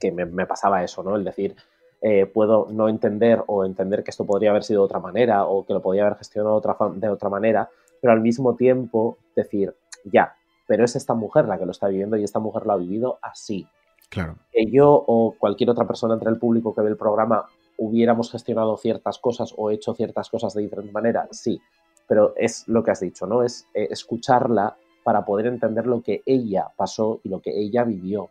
[0.00, 1.14] que me, me pasaba eso, ¿no?
[1.14, 1.54] El decir,
[2.00, 5.64] eh, puedo no entender o entender que esto podría haber sido de otra manera o
[5.64, 7.68] que lo podría haber gestionado otra, de otra manera,
[8.00, 9.74] pero al mismo tiempo decir,
[10.04, 10.34] ya,
[10.66, 13.18] pero es esta mujer la que lo está viviendo y esta mujer lo ha vivido
[13.22, 13.66] así.
[14.08, 14.36] Claro.
[14.52, 17.46] Que yo o cualquier otra persona entre el público que ve el programa
[17.78, 21.60] hubiéramos gestionado ciertas cosas o hecho ciertas cosas de diferente manera, sí,
[22.06, 23.42] pero es lo que has dicho, ¿no?
[23.42, 28.30] Es eh, escucharla para poder entender lo que ella pasó y lo que ella vivió.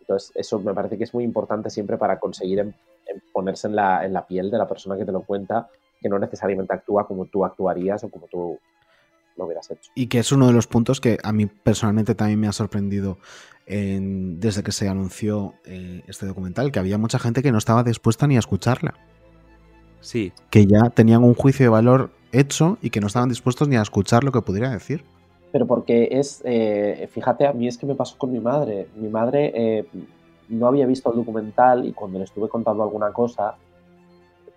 [0.00, 2.74] Entonces, eso me parece que es muy importante siempre para conseguir en-
[3.06, 5.68] en ponerse en la, en la piel de la persona que te lo cuenta,
[6.00, 8.58] que no necesariamente actúa como tú actuarías o como tú
[9.40, 9.90] lo hubieras hecho.
[9.94, 13.18] Y que es uno de los puntos que a mí personalmente también me ha sorprendido
[13.66, 17.82] en- desde que se anunció eh, este documental, que había mucha gente que no estaba
[17.82, 18.94] dispuesta ni a escucharla.
[20.00, 20.32] Sí.
[20.50, 23.82] Que ya tenían un juicio de valor hecho y que no estaban dispuestos ni a
[23.82, 25.04] escuchar lo que pudiera decir.
[25.52, 28.88] Pero porque es, eh, fíjate, a mí es que me pasó con mi madre.
[28.96, 29.84] Mi madre eh,
[30.48, 33.56] no había visto el documental y cuando le estuve contando alguna cosa,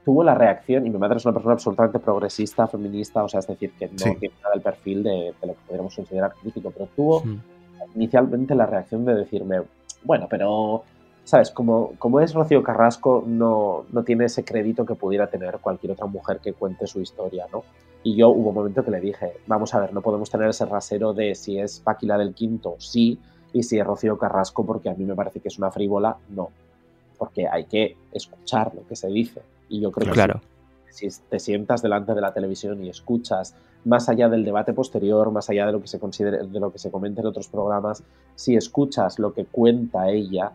[0.05, 3.47] tuvo la reacción, y mi madre es una persona absolutamente progresista, feminista, o sea, es
[3.47, 4.15] decir, que no Sí.
[4.19, 5.09] tiene nada el perfil de,
[5.39, 7.23] de lo que podríamos considerar crítico, pero tuvo
[7.95, 9.61] inicialmente la reacción de decirme,
[10.03, 10.84] bueno, pero,
[11.23, 11.51] ¿sabes?
[11.51, 16.05] Como, como es Rocío Carrasco, no, no tiene ese crédito que pudiera tener cualquier otra
[16.05, 17.63] mujer que cuente su historia, ¿no?
[18.03, 20.65] Y yo hubo un momento que le dije, vamos a ver, no podemos tener ese
[20.65, 23.19] rasero de si es Páquila del Quinto, sí,
[23.53, 26.49] y si es Rocío Carrasco, porque a mí me parece que es una frívola, no.
[27.23, 29.41] Porque hay que escuchar lo que se dice.
[29.69, 30.13] Y yo creo que
[30.89, 33.55] si te sientas delante de la televisión y escuchas,
[33.85, 36.79] más allá del debate posterior, más allá de lo que se considere, de lo que
[36.79, 38.03] se comenta en otros programas,
[38.35, 40.51] si escuchas lo que cuenta ella,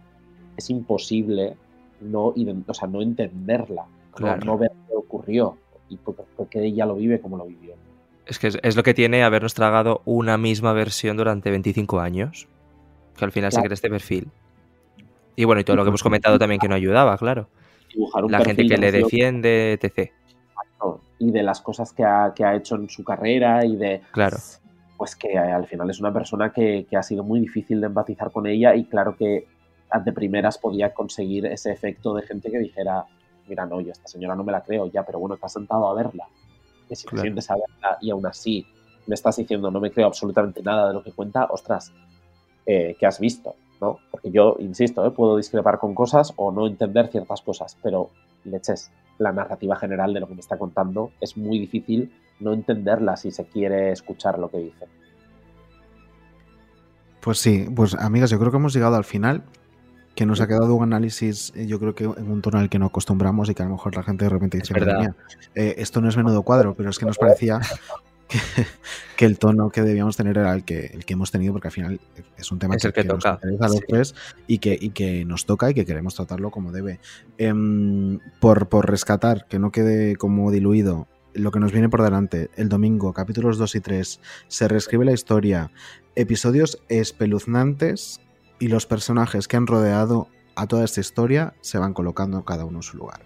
[0.59, 1.57] es imposible
[2.03, 2.35] no,
[2.67, 4.45] o sea, no entenderla, no- Claro.
[4.45, 5.57] no, ver qué ocurrió
[5.89, 7.75] y por- porque ella lo vive como lo vivió.
[8.27, 12.47] Es que es, es lo que tiene habernos tragado una misma versión durante 25 años.
[13.17, 14.29] Que al final se crea este perfil.
[15.39, 17.49] Y bueno, y todo lo que hemos comentado también que no ayudaba, claro.
[17.95, 20.11] Dibujar un La gente que le defiende, etc.
[21.21, 24.37] Y de las cosas que ha, que ha hecho en su carrera y de Claro.
[24.97, 28.33] pues que al final es una persona que, que ha sido muy difícil de empatizar
[28.33, 29.47] con ella y claro que
[30.05, 33.05] de primeras podía conseguir ese efecto de gente que dijera,
[33.47, 35.89] mira, no, yo esta señora no me la creo ya, pero bueno, te has sentado
[35.89, 36.25] a verla.
[36.89, 37.23] Que si te Claro.
[37.23, 38.67] sientes a verla y aún así
[39.07, 41.93] me estás diciendo no me creo absolutamente nada de lo que cuenta, ostras,
[42.67, 43.55] eh, ¿qué has visto?
[43.81, 43.99] ¿No?
[44.11, 45.11] Porque yo, insisto, ¿eh?
[45.11, 48.11] puedo discrepar con cosas o no entender ciertas cosas, pero
[48.45, 53.17] leches, la narrativa general de lo que me está contando es muy difícil no entenderla
[53.17, 54.87] si se quiere escuchar lo que dice.
[57.21, 59.43] Pues sí, pues amigas, yo creo que hemos llegado al final,
[60.15, 62.79] que nos ha quedado un análisis, eh, yo creo que en un tono al que
[62.79, 64.95] no acostumbramos y que a lo mejor la gente de repente dice, verdad.
[64.95, 65.17] "Madre mía,
[65.55, 67.61] eh, esto no es menudo cuadro, pero es que nos parecía
[68.29, 68.39] que,
[69.17, 71.73] que el tono que debíamos tener era el que, el que hemos tenido, porque al
[71.73, 72.01] final
[72.37, 73.85] es un tema Es que nos toca, interesa a los sí.
[73.89, 74.15] tres
[74.47, 77.01] y que, y que nos toca y que queremos tratarlo como debe.
[77.39, 82.51] Em, por, por rescatar, que no quede como diluido lo que nos viene por delante,
[82.57, 85.71] el domingo, capítulos 2 y 3, se reescribe la historia,
[86.17, 88.21] episodios espeluznantes
[88.59, 92.79] y los personajes que han rodeado a toda esta historia se van colocando cada uno
[92.79, 93.21] en su lugar.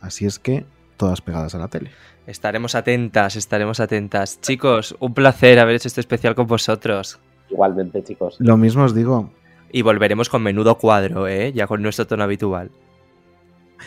[0.00, 0.66] Así es que
[0.96, 1.90] todas pegadas a la tele.
[2.26, 4.40] Estaremos atentas, estaremos atentas.
[4.40, 7.18] Chicos, un placer haber hecho este especial con vosotros.
[7.50, 8.36] Igualmente, chicos.
[8.40, 9.30] Lo mismo os digo,
[9.70, 11.52] Y volveremos con menudo cuadro, ¿eh?
[11.52, 12.70] Ya con nuestro tono habitual.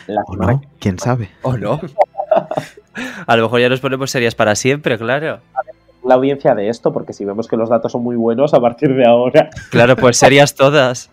[0.06, 1.30] La o no, quién sabe.
[1.42, 1.80] ¿O no?
[3.26, 5.40] A lo mejor ya nos ponemos serias para siempre, claro.
[6.04, 8.94] la audiencia de esto, porque si vemos que los datos son muy buenos, a partir
[8.94, 11.10] de ahora, Claro, pues serias todas.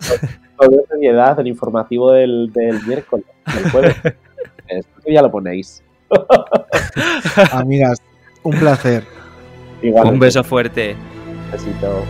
[0.57, 3.95] todo seriedad, el informativo del, del miércoles, del jueves.
[4.67, 5.83] Esto ya lo ponéis.
[7.51, 7.99] Amigas,
[8.43, 9.03] un placer.
[9.81, 10.95] Igualmente, Un beso fuerte.
[11.51, 12.03] besito.